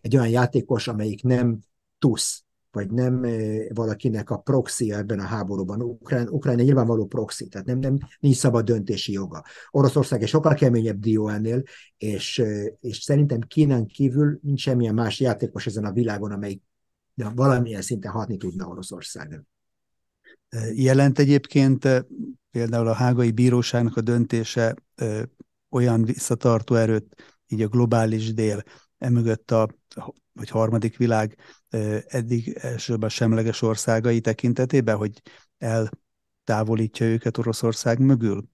egy 0.00 0.16
olyan 0.16 0.28
játékos, 0.28 0.88
amelyik 0.88 1.22
nem 1.22 1.58
tusz, 1.98 2.44
vagy 2.74 2.90
nem 2.90 3.26
valakinek 3.74 4.30
a 4.30 4.36
proxy 4.36 4.92
ebben 4.92 5.18
a 5.18 5.22
háborúban. 5.22 5.82
Ukrán, 5.82 6.28
Ukrajna 6.28 6.62
nyilvánvaló 6.62 7.06
proxy, 7.06 7.48
tehát 7.48 7.66
nem, 7.66 7.78
nem, 7.78 7.98
nincs 8.20 8.36
szabad 8.36 8.64
döntési 8.64 9.12
joga. 9.12 9.44
Oroszország 9.70 10.22
egy 10.22 10.28
sokkal 10.28 10.54
keményebb 10.54 10.98
dió 10.98 11.28
ennél, 11.28 11.62
és, 11.96 12.42
és 12.80 12.96
szerintem 12.96 13.40
Kínán 13.40 13.86
kívül 13.86 14.38
nincs 14.42 14.60
semmilyen 14.60 14.94
más 14.94 15.20
játékos 15.20 15.66
ezen 15.66 15.84
a 15.84 15.92
világon, 15.92 16.32
amelyik 16.32 16.62
de 17.14 17.28
valamilyen 17.34 17.82
szinten 17.82 18.12
hatni 18.12 18.36
tudna 18.36 18.66
Oroszországra. 18.66 19.44
Jelent 20.74 21.18
egyébként 21.18 22.06
például 22.50 22.86
a 22.86 22.92
hágai 22.92 23.30
bíróságnak 23.30 23.96
a 23.96 24.00
döntése 24.00 24.76
olyan 25.70 26.04
visszatartó 26.04 26.74
erőt, 26.74 27.36
így 27.48 27.62
a 27.62 27.68
globális 27.68 28.34
dél, 28.34 28.62
emögött 28.98 29.50
a 29.50 29.68
vagy 30.32 30.48
harmadik 30.48 30.96
világ 30.96 31.36
eddig 32.06 32.58
elsősorban 32.60 33.08
semleges 33.08 33.62
országai 33.62 34.20
tekintetében, 34.20 34.96
hogy 34.96 35.22
eltávolítja 35.58 37.06
őket 37.06 37.38
Oroszország 37.38 37.98
mögül? 37.98 38.44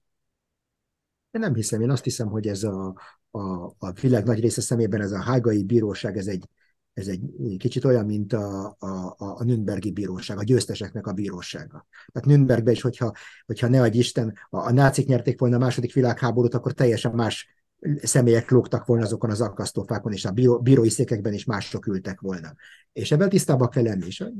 Én 1.31 1.41
nem 1.41 1.53
hiszem, 1.53 1.81
én 1.81 1.89
azt 1.89 2.03
hiszem, 2.03 2.27
hogy 2.27 2.47
ez 2.47 2.63
a, 2.63 2.95
a, 3.31 3.65
a 3.77 3.91
világ 4.01 4.25
nagy 4.25 4.39
része 4.39 4.61
szemében 4.61 5.01
ez 5.01 5.11
a 5.11 5.21
hágai 5.21 5.63
bíróság, 5.63 6.17
ez 6.17 6.27
egy, 6.27 6.49
ez 6.93 7.07
egy 7.07 7.21
kicsit 7.57 7.85
olyan, 7.85 8.05
mint 8.05 8.33
a, 8.33 8.75
a, 8.79 9.15
a 9.17 9.43
Nürnbergi 9.43 9.91
bíróság, 9.91 10.37
a 10.37 10.43
győzteseknek 10.43 11.07
a 11.07 11.13
bírósága. 11.13 11.87
Tehát 12.11 12.27
Nürnbergben 12.27 12.73
is, 12.73 12.81
hogyha, 12.81 13.11
hogyha 13.45 13.67
ne 13.67 13.81
adj 13.81 13.97
Isten, 13.97 14.37
a, 14.49 14.57
a 14.57 14.71
nácik 14.71 15.07
nyerték 15.07 15.39
volna 15.39 15.55
a 15.55 15.59
második 15.59 15.93
világháborút, 15.93 16.53
akkor 16.53 16.71
teljesen 16.71 17.11
más 17.11 17.60
személyek 18.01 18.49
lógtak 18.49 18.85
volna 18.85 19.03
azokon 19.03 19.29
az 19.29 19.41
akasztófákon, 19.41 20.11
és 20.11 20.25
a 20.25 20.31
bíró, 20.31 20.59
bírói 20.59 20.89
székekben 20.89 21.33
is 21.33 21.45
mások 21.45 21.87
ültek 21.87 22.19
volna. 22.19 22.53
És 22.93 23.11
ebben 23.11 23.29
tisztában 23.29 23.69
kell 23.69 23.83
lenni. 23.83 24.05
És 24.05 24.21
a 24.21 24.31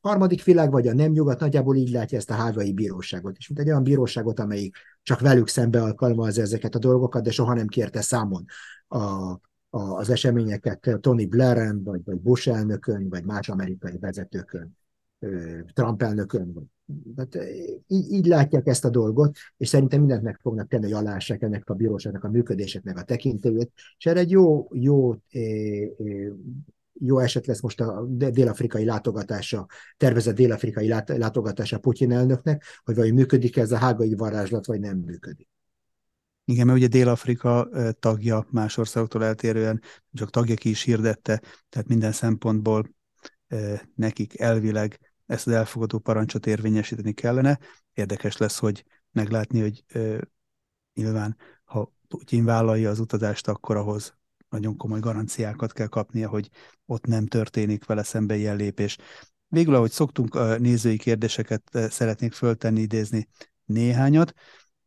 harmadik 0.00 0.44
világ, 0.44 0.70
vagy 0.70 0.88
a 0.88 0.94
nem 0.94 1.10
nyugat 1.10 1.40
nagyjából 1.40 1.76
így 1.76 1.90
látja 1.90 2.18
ezt 2.18 2.30
a 2.30 2.34
hágai 2.34 2.72
bíróságot. 2.72 3.36
És 3.36 3.48
mint 3.48 3.60
egy 3.60 3.68
olyan 3.68 3.82
bíróságot, 3.82 4.40
amelyik 4.40 4.76
csak 5.02 5.20
velük 5.20 5.48
szembe 5.48 5.82
alkalmazza 5.82 6.40
ezeket 6.40 6.74
a 6.74 6.78
dolgokat, 6.78 7.22
de 7.22 7.30
soha 7.30 7.54
nem 7.54 7.66
kérte 7.66 8.00
számon 8.00 8.44
a, 8.86 8.98
a, 8.98 9.38
az 9.70 10.10
eseményeket 10.10 10.98
Tony 11.00 11.28
Blairen, 11.28 11.82
vagy, 11.82 12.00
vagy 12.04 12.20
Bush 12.20 12.48
elnökön, 12.48 13.08
vagy 13.08 13.24
más 13.24 13.48
amerikai 13.48 13.98
vezetőkön, 13.98 14.78
Trump 15.72 16.02
elnökön, 16.02 16.52
vagy 16.52 16.64
tehát 17.16 17.48
így, 17.86 18.12
így 18.12 18.26
látják 18.26 18.66
ezt 18.66 18.84
a 18.84 18.90
dolgot, 18.90 19.36
és 19.56 19.68
szerintem 19.68 20.00
mindent 20.00 20.22
meg 20.22 20.38
fognak 20.42 20.68
tenni, 20.68 20.82
hogy 20.82 20.92
alássák 20.92 21.42
ennek 21.42 21.70
a 21.70 21.74
bíróságnak 21.74 22.24
a 22.24 22.30
működéseknek 22.30 22.98
a 22.98 23.02
tekintélyét, 23.02 23.72
és 23.98 24.06
erre 24.06 24.20
egy 24.20 24.30
jó, 24.30 24.68
jó, 24.72 25.14
jó 26.92 27.18
eset 27.18 27.46
lesz 27.46 27.60
most 27.60 27.80
a 27.80 28.04
dél-afrikai 28.08 28.84
látogatása, 28.84 29.66
tervezett 29.96 30.34
dél-afrikai 30.34 30.88
látogatása 31.06 31.78
Putyin 31.78 32.12
elnöknek, 32.12 32.64
hogy 32.84 32.94
vagy 32.94 33.14
működik 33.14 33.56
ez 33.56 33.72
a 33.72 33.76
hágai 33.76 34.14
varázslat, 34.14 34.66
vagy 34.66 34.80
nem 34.80 34.96
működik. 34.98 35.48
Igen, 36.44 36.66
mert 36.66 36.78
ugye 36.78 36.86
Dél-Afrika 36.86 37.68
tagja 37.98 38.46
más 38.50 38.76
országoktól 38.76 39.24
eltérően, 39.24 39.80
csak 40.12 40.30
tagja 40.30 40.54
ki 40.54 40.68
is 40.68 40.82
hirdette, 40.82 41.42
tehát 41.68 41.88
minden 41.88 42.12
szempontból 42.12 42.94
nekik 43.94 44.40
elvileg 44.40 44.98
ezt 45.26 45.46
az 45.46 45.52
elfogadó 45.52 45.98
parancsot 45.98 46.46
érvényesíteni 46.46 47.12
kellene. 47.12 47.58
Érdekes 47.92 48.36
lesz, 48.36 48.58
hogy 48.58 48.84
meglátni, 49.12 49.60
hogy 49.60 49.84
ö, 49.92 50.18
nyilván, 50.94 51.36
ha 51.64 51.94
Putyin 52.08 52.44
vállalja 52.44 52.90
az 52.90 52.98
utazást, 52.98 53.48
akkor 53.48 53.76
ahhoz 53.76 54.16
nagyon 54.48 54.76
komoly 54.76 55.00
garanciákat 55.00 55.72
kell 55.72 55.86
kapnia, 55.86 56.28
hogy 56.28 56.50
ott 56.86 57.06
nem 57.06 57.26
történik 57.26 57.84
vele 57.84 58.02
szembe 58.02 58.36
ilyen 58.36 58.56
lépés. 58.56 58.96
Végül, 59.48 59.74
ahogy 59.74 59.90
szoktunk, 59.90 60.58
nézői 60.58 60.96
kérdéseket 60.96 61.70
szeretnék 61.90 62.32
föltenni, 62.32 62.80
idézni 62.80 63.28
néhányat, 63.64 64.32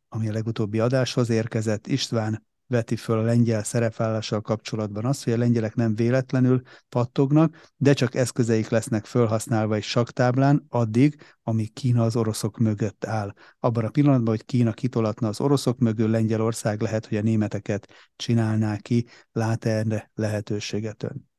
ami 0.08 0.30
a 0.30 0.32
legutóbbi 0.32 0.80
adáshoz 0.80 1.30
érkezett. 1.30 1.88
István 1.88 2.48
veti 2.70 2.96
föl 2.96 3.18
a 3.20 3.22
lengyel 3.22 3.64
szerepvállással 3.64 4.42
kapcsolatban 4.42 5.06
azt, 5.06 5.24
hogy 5.24 5.34
a 5.34 5.38
lengyelek 5.38 5.76
nem 5.76 5.96
véletlenül 5.96 6.62
pattognak, 6.90 7.72
de 7.78 7.94
csak 7.94 8.16
eszközeik 8.16 8.70
lesznek 8.70 9.06
felhasználva 9.06 9.76
egy 9.76 9.84
saktáblán 9.84 10.66
addig, 10.70 11.22
amíg 11.44 11.74
Kína 11.74 12.04
az 12.04 12.16
oroszok 12.16 12.58
mögött 12.58 13.06
áll. 13.06 13.34
Abban 13.60 13.86
a 13.86 13.90
pillanatban, 13.90 14.36
hogy 14.36 14.46
Kína 14.46 14.74
kitolatna 14.74 15.28
az 15.28 15.42
oroszok 15.42 15.80
mögül, 15.80 16.10
Lengyelország 16.10 16.82
lehet, 16.82 17.06
hogy 17.06 17.18
a 17.18 17.22
németeket 17.22 17.88
csinálná 18.16 18.78
ki. 18.78 19.06
Lát 19.32 19.66
erre 19.66 20.12
lehetőséget 20.14 21.04
ön? 21.04 21.30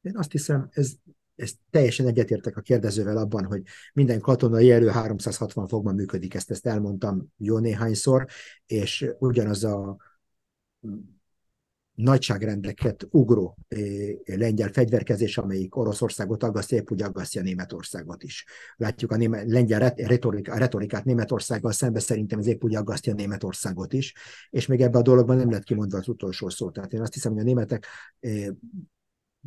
Én 0.00 0.16
azt 0.16 0.32
hiszem, 0.32 0.68
ez 0.70 0.92
ez 1.36 1.52
teljesen 1.70 2.06
egyetértek 2.06 2.56
a 2.56 2.60
kérdezővel 2.60 3.16
abban, 3.16 3.44
hogy 3.44 3.62
minden 3.92 4.20
katonai 4.20 4.70
erő 4.70 4.88
360 4.88 5.66
fokban 5.66 5.94
működik, 5.94 6.34
ezt, 6.34 6.50
ezt 6.50 6.66
elmondtam 6.66 7.32
jó 7.36 7.58
néhányszor, 7.58 8.26
és 8.66 9.10
ugyanaz 9.18 9.64
a 9.64 9.96
nagyságrendeket 11.94 13.06
ugró 13.10 13.58
lengyel 14.24 14.68
fegyverkezés, 14.68 15.38
amelyik 15.38 15.76
Oroszországot 15.76 16.42
aggasztja, 16.42 16.76
épp 16.76 16.90
úgy 16.90 17.02
aggasztja 17.02 17.42
Németországot 17.42 18.22
is. 18.22 18.46
Látjuk 18.76 19.12
a 19.12 19.16
német, 19.16 19.50
lengyel 19.50 19.94
retorik, 19.96 20.50
a 20.50 20.58
retorikát 20.58 21.04
Németországgal 21.04 21.72
szembe, 21.72 22.00
szerintem 22.00 22.38
ez 22.38 22.46
épp 22.46 22.64
úgy 22.64 22.74
aggasztja 22.74 23.14
Németországot 23.14 23.92
is, 23.92 24.14
és 24.50 24.66
még 24.66 24.80
ebben 24.80 25.00
a 25.00 25.04
dologban 25.04 25.36
nem 25.36 25.50
lett 25.50 25.62
kimondva 25.62 25.98
az 25.98 26.08
utolsó 26.08 26.48
szó. 26.48 26.70
Tehát 26.70 26.92
én 26.92 27.00
azt 27.00 27.14
hiszem, 27.14 27.32
hogy 27.32 27.40
a 27.40 27.44
németek 27.44 27.86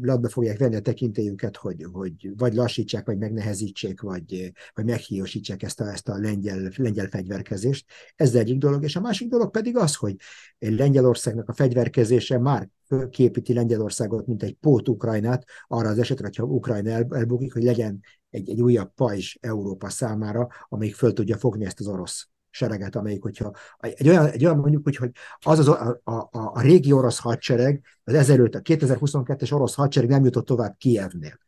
latba 0.01 0.29
fogják 0.29 0.57
venni 0.57 0.75
a 0.75 0.81
tekintélyüket, 0.81 1.55
hogy, 1.55 1.85
hogy 1.91 2.31
vagy 2.37 2.53
lassítsák, 2.53 3.05
vagy 3.05 3.17
megnehezítsék, 3.17 4.01
vagy, 4.01 4.51
vagy 4.73 4.85
meghiúsítsák 4.85 5.63
ezt 5.63 5.79
a, 5.79 5.91
ezt 5.91 6.09
a 6.09 6.17
lengyel, 6.17 6.71
lengyel 6.75 7.07
fegyverkezést. 7.07 7.85
Ez 8.15 8.35
egyik 8.35 8.57
dolog. 8.57 8.83
És 8.83 8.95
a 8.95 9.01
másik 9.01 9.29
dolog 9.29 9.51
pedig 9.51 9.77
az, 9.77 9.95
hogy 9.95 10.15
Lengyelországnak 10.59 11.49
a 11.49 11.53
fegyverkezése 11.53 12.39
már 12.39 12.69
képíti 13.09 13.53
Lengyelországot, 13.53 14.27
mint 14.27 14.43
egy 14.43 14.53
pót 14.53 14.89
Ukrajnát, 14.89 15.45
arra 15.67 15.89
az 15.89 15.99
esetre, 15.99 16.25
hogyha 16.25 16.43
Ukrajna 16.43 16.89
el, 16.89 17.07
elbukik, 17.09 17.53
hogy 17.53 17.63
legyen 17.63 17.99
egy, 18.29 18.49
egy 18.49 18.61
újabb 18.61 18.93
pajzs 18.93 19.37
Európa 19.39 19.89
számára, 19.89 20.47
amelyik 20.69 20.95
föl 20.95 21.13
tudja 21.13 21.37
fogni 21.37 21.65
ezt 21.65 21.79
az 21.79 21.87
orosz 21.87 22.27
sereget, 22.57 22.95
amelyik, 22.95 23.21
hogyha 23.21 23.51
egy 23.79 24.09
olyan, 24.09 24.25
egy 24.25 24.45
olyan 24.45 24.57
mondjuk, 24.57 24.83
hogy, 24.83 24.95
hogy 24.95 25.11
az, 25.39 25.59
az 25.59 25.67
a, 25.67 26.01
a, 26.03 26.27
a, 26.31 26.61
régi 26.61 26.91
orosz 26.91 27.19
hadsereg, 27.19 27.83
az 28.03 28.13
ezelőtt 28.13 28.55
a 28.55 28.61
2022-es 28.61 29.53
orosz 29.53 29.75
hadsereg 29.75 30.09
nem 30.09 30.23
jutott 30.23 30.45
tovább 30.45 30.75
Kievnél. 30.77 31.39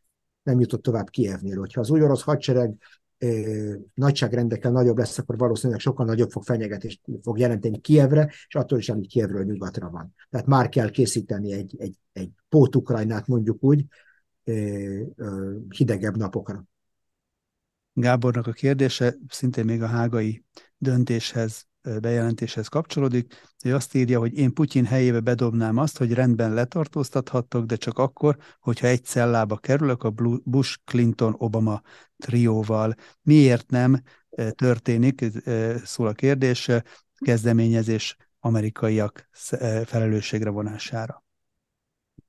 Nem 0.42 0.60
jutott 0.60 0.82
tovább 0.82 1.08
Kievnél. 1.08 1.58
Hogyha 1.58 1.80
az 1.80 1.90
új 1.90 2.02
orosz 2.02 2.22
hadsereg 2.22 2.74
nagyságrendekkel 3.94 4.70
nagyobb 4.70 4.98
lesz, 4.98 5.18
akkor 5.18 5.36
valószínűleg 5.38 5.80
sokkal 5.80 6.06
nagyobb 6.06 6.30
fog 6.30 6.42
fenyegetést 6.42 7.00
fog 7.22 7.38
jelenteni 7.38 7.80
Kievre, 7.80 8.32
és 8.48 8.54
attól 8.54 8.78
is, 8.78 8.88
amit 8.88 9.06
Kievről 9.06 9.44
nyugatra 9.44 9.90
van. 9.90 10.14
Tehát 10.30 10.46
már 10.46 10.68
kell 10.68 10.90
készíteni 10.90 11.52
egy, 11.52 11.74
egy, 11.78 11.96
egy 12.12 12.30
pót-Ukrajnát 12.48 13.26
mondjuk 13.26 13.62
úgy, 13.62 13.84
hidegebb 15.68 16.16
napokra. 16.16 16.64
Gábornak 17.92 18.46
a 18.46 18.52
kérdése 18.52 19.14
szintén 19.28 19.64
még 19.64 19.82
a 19.82 19.86
hágai 19.86 20.44
döntéshez, 20.76 21.68
bejelentéshez 22.00 22.68
kapcsolódik, 22.68 23.52
hogy 23.58 23.70
azt 23.70 23.94
írja, 23.94 24.18
hogy 24.18 24.38
én 24.38 24.52
Putyin 24.52 24.84
helyébe 24.84 25.20
bedobnám 25.20 25.76
azt, 25.76 25.98
hogy 25.98 26.12
rendben 26.12 26.54
letartóztathattok, 26.54 27.64
de 27.64 27.76
csak 27.76 27.98
akkor, 27.98 28.36
hogyha 28.60 28.86
egy 28.86 29.04
cellába 29.04 29.56
kerülök 29.56 30.02
a 30.02 30.10
Bush-Clinton-Obama 30.44 31.82
trióval. 32.16 32.94
Miért 33.22 33.70
nem 33.70 34.02
történik, 34.54 35.24
szól 35.84 36.06
a 36.06 36.12
kérdés, 36.12 36.70
kezdeményezés 37.24 38.16
amerikaiak 38.38 39.28
felelősségre 39.84 40.50
vonására? 40.50 41.24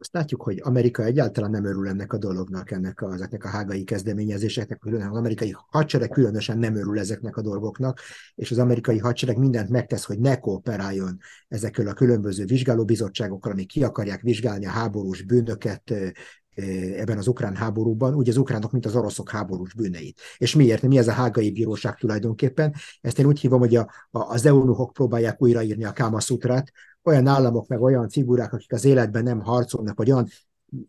Azt 0.01 0.13
látjuk, 0.13 0.41
hogy 0.41 0.59
Amerika 0.63 1.03
egyáltalán 1.03 1.49
nem 1.51 1.65
örül 1.65 1.87
ennek 1.87 2.13
a 2.13 2.17
dolognak, 2.17 2.71
ennek 2.71 3.01
a, 3.01 3.13
ezeknek 3.13 3.43
a 3.43 3.47
hágai 3.47 3.83
kezdeményezéseknek, 3.83 4.85
az 4.85 5.17
amerikai 5.17 5.55
hadsereg 5.69 6.09
különösen 6.09 6.57
nem 6.57 6.75
örül 6.75 6.99
ezeknek 6.99 7.37
a 7.37 7.41
dolgoknak, 7.41 7.99
és 8.35 8.51
az 8.51 8.57
amerikai 8.57 8.97
hadsereg 8.97 9.37
mindent 9.37 9.69
megtesz, 9.69 10.03
hogy 10.03 10.19
ne 10.19 10.39
kooperáljon 10.39 11.17
ezekkel 11.47 11.87
a 11.87 11.93
különböző 11.93 12.45
vizsgálóbizottságokkal, 12.45 13.51
amik 13.51 13.67
ki 13.67 13.83
akarják 13.83 14.21
vizsgálni 14.21 14.65
a 14.65 14.69
háborús 14.69 15.21
bűnöket, 15.21 15.93
ebben 16.97 17.17
az 17.17 17.27
ukrán 17.27 17.55
háborúban, 17.55 18.13
úgy 18.15 18.29
az 18.29 18.37
ukránok, 18.37 18.71
mint 18.71 18.85
az 18.85 18.95
oroszok 18.95 19.29
háborús 19.29 19.73
bűneit. 19.73 20.21
És 20.37 20.55
miért? 20.55 20.81
Mi 20.81 20.97
ez 20.97 21.07
a 21.07 21.11
hágai 21.11 21.51
bíróság 21.51 21.95
tulajdonképpen? 21.95 22.73
Ezt 23.01 23.19
én 23.19 23.25
úgy 23.25 23.39
hívom, 23.39 23.59
hogy 23.59 23.75
a, 23.75 23.91
a, 24.11 24.19
az 24.19 24.45
eunuchok 24.45 24.93
próbálják 24.93 25.41
újraírni 25.41 25.83
a 25.83 25.91
Kámaszutrát, 25.91 26.71
olyan 27.03 27.27
államok, 27.27 27.67
meg 27.67 27.81
olyan 27.81 28.09
figurák, 28.09 28.53
akik 28.53 28.73
az 28.73 28.85
életben 28.85 29.23
nem 29.23 29.39
harcolnak, 29.39 29.97
vagy 29.97 30.11
olyan 30.11 30.27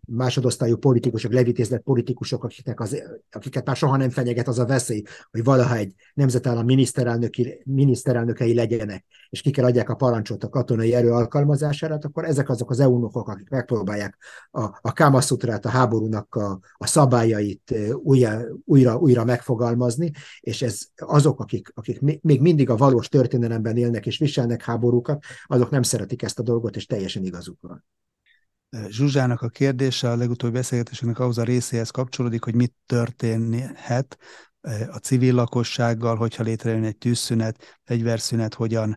másodosztályú 0.06 0.76
politikusok, 0.76 1.32
levitézlet 1.32 1.82
politikusok, 1.82 2.44
akiknek 2.44 2.80
az, 2.80 3.02
akiket 3.30 3.66
már 3.66 3.76
soha 3.76 3.96
nem 3.96 4.10
fenyeget 4.10 4.48
az 4.48 4.58
a 4.58 4.66
veszély, 4.66 5.02
hogy 5.30 5.44
valaha 5.44 5.76
egy 5.76 5.94
nemzetállam 6.14 6.64
miniszterelnöki, 6.64 7.62
miniszterelnökei 7.64 8.54
legyenek, 8.54 9.04
és 9.30 9.40
ki 9.40 9.50
kell 9.50 9.64
adják 9.64 9.88
a 9.88 9.94
parancsot 9.94 10.44
a 10.44 10.48
katonai 10.48 10.94
erő 10.94 11.12
alkalmazására, 11.12 11.92
hát 11.92 12.04
akkor 12.04 12.24
ezek 12.24 12.48
azok 12.48 12.70
az 12.70 12.80
eunokok, 12.80 13.28
akik 13.28 13.48
megpróbálják 13.48 14.18
a, 14.50 14.62
a 14.62 14.92
kámaszutrát, 14.92 15.64
a 15.64 15.68
háborúnak 15.68 16.34
a, 16.34 16.60
a 16.72 16.86
szabályait 16.86 17.74
újra, 18.02 18.40
újra, 18.64 18.98
újra 18.98 19.24
megfogalmazni, 19.24 20.10
és 20.40 20.62
ez 20.62 20.80
azok, 20.96 21.40
akik, 21.40 21.72
akik 21.74 22.00
még 22.00 22.40
mindig 22.40 22.70
a 22.70 22.76
valós 22.76 23.08
történelemben 23.08 23.76
élnek 23.76 24.06
és 24.06 24.18
viselnek 24.18 24.62
háborúkat, 24.62 25.24
azok 25.44 25.70
nem 25.70 25.82
szeretik 25.82 26.22
ezt 26.22 26.38
a 26.38 26.42
dolgot, 26.42 26.76
és 26.76 26.86
teljesen 26.86 27.24
igazuk 27.24 27.60
van. 27.60 27.84
Zsuzsának 28.88 29.42
a 29.42 29.48
kérdése 29.48 30.10
a 30.10 30.16
legutóbbi 30.16 30.54
beszélgetésünknek 30.54 31.18
ahhoz 31.18 31.38
a 31.38 31.42
részéhez 31.42 31.90
kapcsolódik, 31.90 32.44
hogy 32.44 32.54
mit 32.54 32.74
történhet 32.86 34.18
a 34.90 34.96
civil 34.96 35.34
lakossággal, 35.34 36.16
hogyha 36.16 36.42
létrejön 36.42 36.84
egy 36.84 36.98
tűzszünet, 36.98 37.80
fegyverszünet, 37.84 38.54
hogyan 38.54 38.96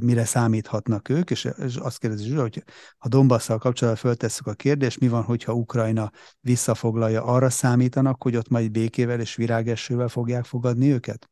mire 0.00 0.24
számíthatnak 0.24 1.08
ők, 1.08 1.30
és 1.30 1.48
azt 1.78 1.98
kérdezi 1.98 2.24
Zsuzsa, 2.24 2.40
hogy 2.40 2.64
ha 2.98 3.08
Donbasszal 3.08 3.58
kapcsolatban 3.58 4.02
föltesszük 4.02 4.46
a 4.46 4.54
kérdést, 4.54 5.00
mi 5.00 5.08
van, 5.08 5.22
hogyha 5.22 5.52
Ukrajna 5.52 6.10
visszafoglalja, 6.40 7.24
arra 7.24 7.50
számítanak, 7.50 8.22
hogy 8.22 8.36
ott 8.36 8.48
majd 8.48 8.70
békével 8.70 9.20
és 9.20 9.34
virágesővel 9.34 10.08
fogják 10.08 10.44
fogadni 10.44 10.92
őket? 10.92 11.28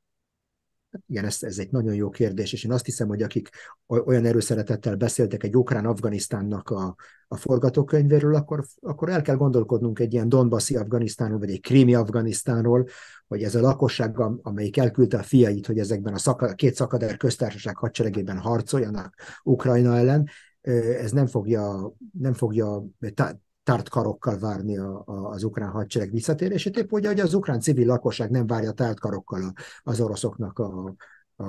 Igen, 1.07 1.25
ez, 1.25 1.39
ez 1.41 1.59
egy 1.59 1.71
nagyon 1.71 1.95
jó 1.95 2.09
kérdés, 2.09 2.53
és 2.53 2.65
én 2.65 2.73
azt 2.73 2.85
hiszem, 2.85 3.09
hogy 3.09 3.23
akik 3.23 3.49
olyan 3.87 4.25
erőszeretettel 4.25 4.97
beszéltek 4.97 5.43
egy 5.43 5.57
ukrán-Afganisztánnak 5.57 6.71
a, 6.71 6.95
a 7.29 7.37
forgatókönyvéről, 7.37 8.35
akkor, 8.35 8.65
akkor 8.81 9.09
el 9.09 9.23
kell 9.23 9.37
gondolkodnunk 9.37 9.99
egy 9.99 10.13
ilyen 10.13 10.29
Donbassi 10.29 10.77
Afganisztánról, 10.77 11.39
vagy 11.39 11.51
egy 11.51 11.61
krími 11.61 11.95
Afganisztánról, 11.95 12.87
hogy 13.27 13.43
ez 13.43 13.55
a 13.55 13.61
lakosság, 13.61 14.19
amelyik 14.43 14.77
elküldte 14.77 15.19
a 15.19 15.23
fiait, 15.23 15.67
hogy 15.67 15.79
ezekben 15.79 16.15
a 16.15 16.19
szaka, 16.19 16.55
két 16.55 16.75
szakader 16.75 17.17
köztársaság 17.17 17.77
hadseregében 17.77 18.39
harcoljanak 18.39 19.15
Ukrajna 19.43 19.97
ellen, 19.97 20.29
ez 21.01 21.11
nem 21.13 21.27
fogja, 21.27 21.93
nem 22.19 22.33
fogja 22.33 22.85
tárt 23.63 23.89
karokkal 23.89 24.39
várni 24.39 24.79
a, 24.79 25.03
a, 25.07 25.31
az 25.31 25.45
ukrán 25.45 25.71
hadsereg 25.71 26.11
visszatérését, 26.11 26.77
épp 26.77 26.93
úgy, 26.93 27.07
hogy 27.07 27.21
az 27.21 27.35
ukrán 27.35 27.61
civil 27.61 27.87
lakosság 27.87 28.31
nem 28.31 28.47
várja 28.47 28.73
tárt 28.73 29.01
karokkal 29.01 29.53
az 29.83 30.01
oroszoknak 30.01 30.59
a, 30.59 30.95
a, 31.37 31.45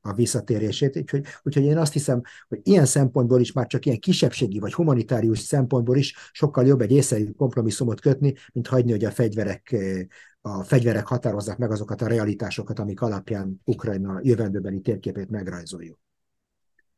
a 0.00 0.12
visszatérését. 0.12 0.96
Úgyhogy, 0.96 1.26
úgyhogy 1.42 1.64
én 1.64 1.78
azt 1.78 1.92
hiszem, 1.92 2.20
hogy 2.48 2.60
ilyen 2.62 2.86
szempontból 2.86 3.40
is 3.40 3.52
már 3.52 3.66
csak 3.66 3.86
ilyen 3.86 3.98
kisebbségi 3.98 4.58
vagy 4.58 4.74
humanitárius 4.74 5.38
szempontból 5.38 5.96
is 5.96 6.14
sokkal 6.32 6.66
jobb 6.66 6.80
egy 6.80 6.92
észszerű 6.92 7.30
kompromisszumot 7.30 8.00
kötni, 8.00 8.34
mint 8.52 8.66
hagyni, 8.66 8.90
hogy 8.90 9.04
a 9.04 9.10
fegyverek, 9.10 9.76
a 10.40 10.62
fegyverek 10.62 11.06
határozzák 11.06 11.58
meg 11.58 11.70
azokat 11.70 12.02
a 12.02 12.06
realitásokat, 12.06 12.78
amik 12.78 13.00
alapján 13.00 13.60
Ukrajna 13.64 14.20
jövendőbeli 14.22 14.80
térképét 14.80 15.30
megrajzoljuk. 15.30 15.98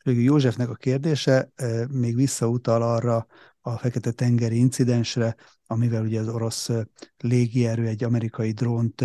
Józsefnek 0.05 0.69
a 0.69 0.75
kérdése 0.75 1.53
még 1.91 2.15
visszautal 2.15 2.83
arra 2.83 3.27
a 3.67 3.79
Fekete-tengeri 3.79 4.57
incidensre, 4.57 5.37
amivel 5.67 6.03
ugye 6.03 6.21
az 6.21 6.29
orosz 6.29 6.71
légierő 7.17 7.87
egy 7.87 8.05
amerikai 8.05 8.53
drónt 8.53 9.05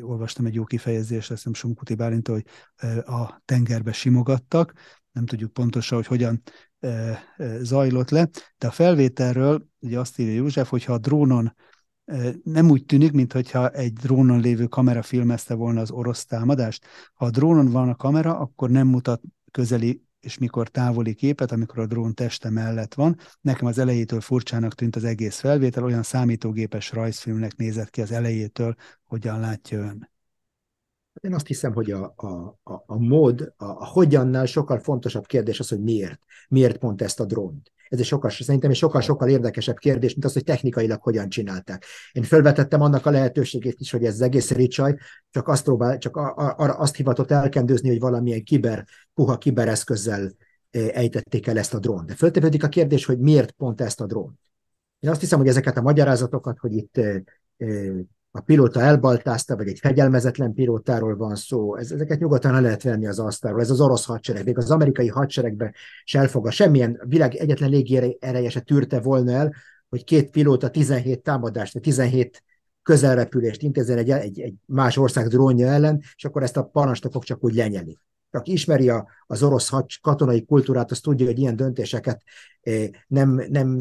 olvastam 0.00 0.46
egy 0.46 0.54
jó 0.54 0.64
kifejezést, 0.64 1.30
azt 1.30 1.38
hiszem 1.38 1.54
Sumkuti 1.54 1.94
Bálint, 1.94 2.28
hogy 2.28 2.44
a 3.04 3.42
tengerbe 3.44 3.92
simogattak, 3.92 4.72
nem 5.12 5.26
tudjuk 5.26 5.52
pontosan, 5.52 5.98
hogy 5.98 6.06
hogyan 6.06 6.42
zajlott 7.60 8.10
le, 8.10 8.28
de 8.58 8.66
a 8.66 8.70
felvételről 8.70 9.66
ugye 9.78 9.98
azt 9.98 10.18
írja 10.18 10.34
József, 10.34 10.68
hogyha 10.68 10.92
a 10.92 10.98
drónon 10.98 11.56
nem 12.42 12.70
úgy 12.70 12.84
tűnik, 12.84 13.12
mintha 13.12 13.68
egy 13.68 13.92
drónon 13.92 14.40
lévő 14.40 14.66
kamera 14.66 15.02
filmezte 15.02 15.54
volna 15.54 15.80
az 15.80 15.90
orosz 15.90 16.24
támadást. 16.24 16.86
Ha 17.14 17.24
a 17.24 17.30
drónon 17.30 17.70
van 17.70 17.88
a 17.88 17.96
kamera, 17.96 18.38
akkor 18.38 18.70
nem 18.70 18.86
mutat 18.86 19.22
közeli 19.50 20.03
és 20.24 20.38
mikor 20.38 20.68
távoli 20.68 21.14
képet, 21.14 21.52
amikor 21.52 21.78
a 21.78 21.86
drón 21.86 22.14
teste 22.14 22.50
mellett 22.50 22.94
van. 22.94 23.16
Nekem 23.40 23.66
az 23.66 23.78
elejétől 23.78 24.20
furcsának 24.20 24.74
tűnt 24.74 24.96
az 24.96 25.04
egész 25.04 25.38
felvétel, 25.38 25.84
olyan 25.84 26.02
számítógépes 26.02 26.92
rajzfilmnek 26.92 27.56
nézett 27.56 27.90
ki 27.90 28.00
az 28.00 28.12
elejétől, 28.12 28.74
hogyan 29.04 29.40
látja 29.40 29.78
ön. 29.78 30.12
Én 31.20 31.34
azt 31.34 31.46
hiszem, 31.46 31.72
hogy 31.72 31.90
a, 31.90 32.12
a, 32.16 32.26
a, 32.62 32.82
a 32.86 32.98
mód, 32.98 33.52
a, 33.56 33.64
a 33.64 33.86
hogyannál 33.86 34.46
sokkal 34.46 34.78
fontosabb 34.78 35.26
kérdés 35.26 35.60
az, 35.60 35.68
hogy 35.68 35.82
miért. 35.82 36.20
Miért 36.48 36.78
pont 36.78 37.02
ezt 37.02 37.20
a 37.20 37.24
drónt? 37.24 37.72
Ez 37.88 37.98
egy 37.98 38.04
sokkal, 38.04 38.30
szerintem 38.30 38.70
egy 38.70 38.76
sokkal-sokkal 38.76 39.28
érdekesebb 39.28 39.76
kérdés, 39.76 40.12
mint 40.12 40.24
az, 40.24 40.32
hogy 40.32 40.44
technikailag 40.44 41.02
hogyan 41.02 41.28
csinálták. 41.28 41.84
Én 42.12 42.22
felvetettem 42.22 42.80
annak 42.80 43.06
a 43.06 43.10
lehetőségét 43.10 43.80
is, 43.80 43.90
hogy 43.90 44.04
ez 44.04 44.20
egész 44.20 44.50
ricsaj 44.50 44.96
csak 45.30 45.48
azt, 45.48 45.64
próbál, 45.64 45.98
csak 45.98 46.16
arra 46.16 46.72
azt 46.72 46.96
hivatott 46.96 47.30
elkendőzni, 47.30 47.88
hogy 47.88 48.00
valamilyen 48.00 48.44
kiber, 48.44 48.86
puha 49.14 49.38
kibereszközzel 49.38 50.32
ejtették 50.70 51.46
el 51.46 51.58
ezt 51.58 51.74
a 51.74 51.78
drón. 51.78 52.06
De 52.06 52.14
föltevődik 52.14 52.64
a 52.64 52.68
kérdés, 52.68 53.04
hogy 53.04 53.18
miért 53.18 53.50
pont 53.50 53.80
ezt 53.80 54.00
a 54.00 54.06
drón. 54.06 54.38
Én 55.00 55.10
azt 55.10 55.20
hiszem, 55.20 55.38
hogy 55.38 55.48
ezeket 55.48 55.76
a 55.76 55.82
magyarázatokat, 55.82 56.58
hogy 56.58 56.72
itt 56.72 57.00
a 58.36 58.40
pilóta 58.40 58.80
elbaltázta, 58.80 59.56
vagy 59.56 59.68
egy 59.68 59.78
fegyelmezetlen 59.78 60.54
pilótáról 60.54 61.16
van 61.16 61.34
szó, 61.34 61.76
ez, 61.76 61.90
ezeket 61.90 62.20
nyugodtan 62.20 62.52
le 62.52 62.60
lehet 62.60 62.82
venni 62.82 63.06
az 63.06 63.18
asztalról. 63.18 63.60
Ez 63.60 63.70
az 63.70 63.80
orosz 63.80 64.04
hadsereg, 64.04 64.44
még 64.44 64.58
az 64.58 64.70
amerikai 64.70 65.08
hadseregbe 65.08 65.74
se 66.04 66.18
elfog. 66.18 66.50
Semmilyen 66.50 67.00
világ 67.06 67.34
egyetlen 67.34 67.70
légiereje 67.70 68.50
se 68.50 68.60
tűrte 68.60 69.00
volna 69.00 69.32
el, 69.32 69.54
hogy 69.88 70.04
két 70.04 70.30
pilóta 70.30 70.70
17 70.70 71.22
támadást, 71.22 71.72
vagy 71.72 71.82
17 71.82 72.42
közelrepülést 72.82 73.62
intézzen 73.62 73.98
egy, 73.98 74.10
egy, 74.10 74.40
egy 74.40 74.54
más 74.66 74.96
ország 74.96 75.26
drónja 75.28 75.68
ellen, 75.68 76.00
és 76.16 76.24
akkor 76.24 76.42
ezt 76.42 76.56
a 76.56 76.64
parancsnokok 76.64 77.24
csak 77.24 77.44
úgy 77.44 77.54
lenyelik 77.54 78.00
aki 78.34 78.52
ismeri 78.52 78.88
a, 78.88 79.06
az 79.26 79.42
orosz 79.42 79.68
hads, 79.68 79.98
katonai 79.98 80.44
kultúrát, 80.44 80.90
az 80.90 81.00
tudja, 81.00 81.26
hogy 81.26 81.38
ilyen 81.38 81.56
döntéseket 81.56 82.22
eh, 82.60 82.88
nem, 83.06 83.44
nem 83.48 83.78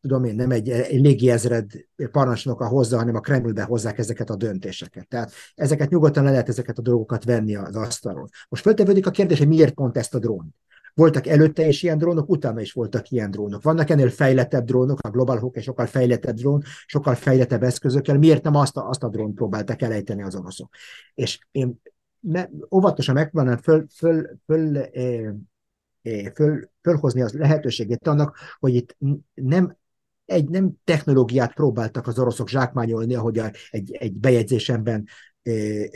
tudom 0.00 0.24
én, 0.24 0.34
nem 0.34 0.50
egy, 0.50 0.70
egy 0.70 1.00
légiezred 1.00 1.70
parancsnoka 2.10 2.66
hozza, 2.66 2.96
hanem 2.96 3.14
a 3.14 3.20
Kremlbe 3.20 3.62
hozzák 3.62 3.98
ezeket 3.98 4.30
a 4.30 4.36
döntéseket. 4.36 5.08
Tehát 5.08 5.32
ezeket 5.54 5.90
nyugodtan 5.90 6.24
le 6.24 6.30
lehet 6.30 6.48
ezeket 6.48 6.78
a 6.78 6.82
dolgokat 6.82 7.24
venni 7.24 7.54
az 7.54 7.76
asztalról. 7.76 8.28
Most 8.48 8.62
feltevődik 8.62 9.06
a 9.06 9.10
kérdés, 9.10 9.38
hogy 9.38 9.48
miért 9.48 9.74
pont 9.74 9.96
ezt 9.96 10.14
a 10.14 10.18
drón? 10.18 10.54
Voltak 10.94 11.26
előtte 11.26 11.66
is 11.66 11.82
ilyen 11.82 11.98
drónok, 11.98 12.28
utána 12.28 12.60
is 12.60 12.72
voltak 12.72 13.10
ilyen 13.10 13.30
drónok. 13.30 13.62
Vannak 13.62 13.90
ennél 13.90 14.10
fejlettebb 14.10 14.64
drónok, 14.64 14.98
a 15.00 15.10
Global 15.10 15.38
Hawk 15.38 15.56
egy 15.56 15.62
sokkal 15.62 15.86
fejlettebb 15.86 16.34
drón, 16.34 16.62
sokkal 16.86 17.14
fejlettebb 17.14 17.62
eszközökkel. 17.62 18.18
Miért 18.18 18.42
nem 18.42 18.54
azt 18.54 18.76
a, 18.76 18.88
azt 18.88 19.02
a 19.02 19.08
drónt 19.08 19.34
próbáltak 19.34 19.82
elejteni 19.82 20.22
az 20.22 20.34
oroszok? 20.34 20.74
És 21.14 21.38
én 21.50 21.80
me, 22.22 22.50
óvatosan 22.70 23.14
megpróbálnám 23.14 23.58
föl, 23.58 23.86
föl, 23.94 24.38
föl, 24.46 24.78
föl, 26.34 26.70
fölhozni 26.82 27.22
az 27.22 27.32
lehetőségét 27.32 28.08
annak, 28.08 28.36
hogy 28.58 28.74
itt 28.74 28.96
nem 29.34 29.76
egy 30.24 30.48
nem 30.48 30.72
technológiát 30.84 31.54
próbáltak 31.54 32.06
az 32.06 32.18
oroszok 32.18 32.48
zsákmányolni, 32.48 33.14
ahogy 33.14 33.38
a, 33.38 33.50
egy, 33.70 33.92
egy 33.92 34.12
bejegyzésemben 34.12 35.06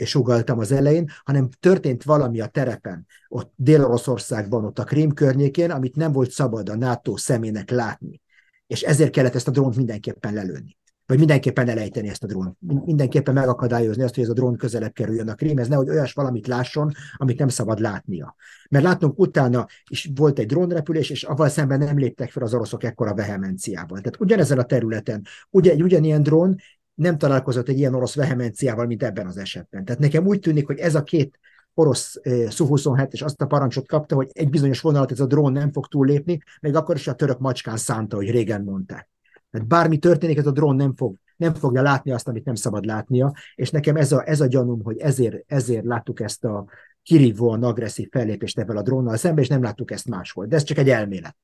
sugaltam 0.03 0.59
az 0.59 0.71
elején, 0.71 1.09
hanem 1.23 1.49
történt 1.59 2.03
valami 2.03 2.39
a 2.39 2.47
terepen, 2.47 3.05
ott 3.27 3.53
Dél-Oroszországban, 3.55 4.65
ott 4.65 4.79
a 4.79 4.83
Krím 4.83 5.13
környékén, 5.13 5.71
amit 5.71 5.95
nem 5.95 6.11
volt 6.11 6.31
szabad 6.31 6.69
a 6.69 6.75
NATO 6.75 7.17
szemének 7.17 7.69
látni. 7.69 8.21
És 8.67 8.81
ezért 8.81 9.11
kellett 9.11 9.35
ezt 9.35 9.47
a 9.47 9.51
drónt 9.51 9.75
mindenképpen 9.75 10.33
lelőni 10.33 10.77
vagy 11.07 11.17
mindenképpen 11.17 11.69
elejteni 11.69 12.09
ezt 12.09 12.23
a 12.23 12.27
drónt. 12.27 12.57
Mindenképpen 12.85 13.33
megakadályozni 13.33 14.03
azt, 14.03 14.15
hogy 14.15 14.23
ez 14.23 14.29
a 14.29 14.33
drón 14.33 14.57
közelebb 14.57 14.93
kerüljön 14.93 15.29
a 15.29 15.33
krém, 15.33 15.57
ez 15.57 15.67
nehogy 15.67 15.89
olyas 15.89 16.13
valamit 16.13 16.47
lásson, 16.47 16.91
amit 17.15 17.39
nem 17.39 17.47
szabad 17.47 17.79
látnia. 17.79 18.35
Mert 18.69 18.83
látnunk 18.83 19.19
utána 19.19 19.65
is 19.89 20.09
volt 20.15 20.39
egy 20.39 20.45
drónrepülés, 20.45 21.09
és 21.09 21.23
avval 21.23 21.49
szemben 21.49 21.79
nem 21.79 21.97
léptek 21.97 22.31
fel 22.31 22.43
az 22.43 22.53
oroszok 22.53 22.83
ekkora 22.83 23.13
vehemenciával. 23.13 23.97
Tehát 23.97 24.19
ugyanezen 24.19 24.59
a 24.59 24.63
területen, 24.63 25.25
ugye 25.49 25.73
ugyanilyen 25.73 26.23
drón 26.23 26.55
nem 26.93 27.17
találkozott 27.17 27.69
egy 27.69 27.77
ilyen 27.77 27.93
orosz 27.93 28.15
vehemenciával, 28.15 28.85
mint 28.85 29.03
ebben 29.03 29.27
az 29.27 29.37
esetben. 29.37 29.85
Tehát 29.85 30.01
nekem 30.01 30.25
úgy 30.25 30.39
tűnik, 30.39 30.65
hogy 30.65 30.77
ez 30.77 30.95
a 30.95 31.03
két 31.03 31.39
orosz 31.73 32.19
eh, 32.21 32.49
Su-27 32.49 33.11
és 33.11 33.21
azt 33.21 33.41
a 33.41 33.45
parancsot 33.45 33.87
kapta, 33.87 34.15
hogy 34.15 34.29
egy 34.31 34.49
bizonyos 34.49 34.81
vonalat 34.81 35.11
ez 35.11 35.19
a 35.19 35.25
drón 35.25 35.51
nem 35.51 35.71
fog 35.71 35.87
túllépni, 35.87 36.39
még 36.61 36.75
akkor 36.75 36.95
is 36.95 37.07
a 37.07 37.13
török 37.13 37.39
macskán 37.39 37.77
szánta, 37.77 38.15
hogy 38.15 38.31
régen 38.31 38.63
mondták. 38.63 39.09
Tehát 39.57 39.71
bármi 39.71 39.97
történik, 39.97 40.37
ez 40.37 40.45
a 40.45 40.51
drón 40.51 40.75
nem, 40.75 40.95
fog, 40.95 41.15
nem 41.37 41.53
fogja 41.53 41.81
látni 41.81 42.11
azt, 42.11 42.27
amit 42.27 42.45
nem 42.45 42.55
szabad 42.55 42.85
látnia, 42.85 43.33
és 43.55 43.69
nekem 43.69 43.95
ez 43.95 44.11
a, 44.11 44.27
ez 44.27 44.41
a 44.41 44.47
gyanúm, 44.47 44.83
hogy 44.83 44.97
ezért, 44.97 45.43
ezért 45.47 45.85
láttuk 45.85 46.19
ezt 46.19 46.43
a 46.43 46.65
kirívóan 47.03 47.63
agresszív 47.63 48.09
fellépést 48.11 48.59
ebből 48.59 48.77
a 48.77 48.81
drónnal 48.81 49.17
szemben, 49.17 49.43
és 49.43 49.49
nem 49.49 49.61
láttuk 49.61 49.91
ezt 49.91 50.09
máshol. 50.09 50.45
De 50.45 50.55
ez 50.55 50.63
csak 50.63 50.77
egy 50.77 50.89
elmélet. 50.89 51.37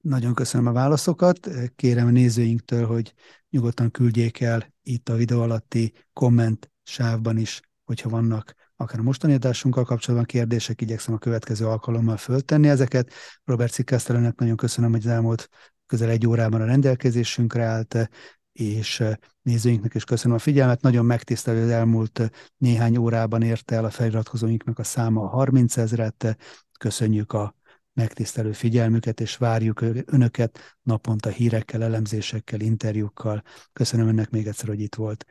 Nagyon 0.00 0.34
köszönöm 0.34 0.66
a 0.66 0.72
válaszokat. 0.72 1.48
Kérem 1.76 2.06
a 2.06 2.10
nézőinktől, 2.10 2.86
hogy 2.86 3.14
nyugodtan 3.50 3.90
küldjék 3.90 4.40
el 4.40 4.74
itt 4.82 5.08
a 5.08 5.14
videó 5.14 5.40
alatti 5.40 5.92
komment 6.12 6.72
sávban 6.82 7.36
is, 7.36 7.60
hogyha 7.84 8.08
vannak 8.08 8.54
akár 8.76 8.98
a 8.98 9.02
mostani 9.02 9.34
adásunkkal 9.34 9.84
kapcsolatban 9.84 10.26
kérdések, 10.26 10.80
igyekszem 10.80 11.14
a 11.14 11.18
következő 11.18 11.66
alkalommal 11.66 12.16
föltenni 12.16 12.68
ezeket. 12.68 13.12
Robert 13.44 13.72
Cikesztelenek 13.72 14.38
nagyon 14.38 14.56
köszönöm, 14.56 14.90
hogy 14.90 15.00
az 15.00 15.12
elmúlt 15.12 15.48
közel 15.90 16.08
egy 16.08 16.26
órában 16.26 16.60
a 16.60 16.64
rendelkezésünkre 16.64 17.64
állt, 17.64 18.10
és 18.52 19.04
nézőinknek 19.42 19.94
is 19.94 20.04
köszönöm 20.04 20.36
a 20.36 20.40
figyelmet. 20.40 20.80
Nagyon 20.80 21.04
megtisztelő 21.04 21.62
az 21.62 21.70
elmúlt 21.70 22.30
néhány 22.56 22.96
órában 22.96 23.42
érte 23.42 23.74
el 23.74 23.84
a 23.84 23.90
feliratkozóinknak 23.90 24.78
a 24.78 24.82
száma 24.82 25.22
a 25.22 25.26
30 25.26 25.76
ezret. 25.76 26.36
Köszönjük 26.78 27.32
a 27.32 27.54
megtisztelő 27.92 28.52
figyelmüket, 28.52 29.20
és 29.20 29.36
várjuk 29.36 29.80
önöket 30.04 30.58
naponta 30.82 31.28
hírekkel, 31.28 31.82
elemzésekkel, 31.82 32.60
interjúkkal. 32.60 33.42
Köszönöm 33.72 34.08
önnek 34.08 34.30
még 34.30 34.46
egyszer, 34.46 34.68
hogy 34.68 34.80
itt 34.80 34.94
volt. 34.94 35.26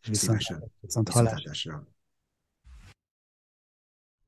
És 0.00 0.08
viszont, 0.08 0.38
viszont, 0.38 0.72
viszont 0.80 1.08
hallásra. 1.08 1.91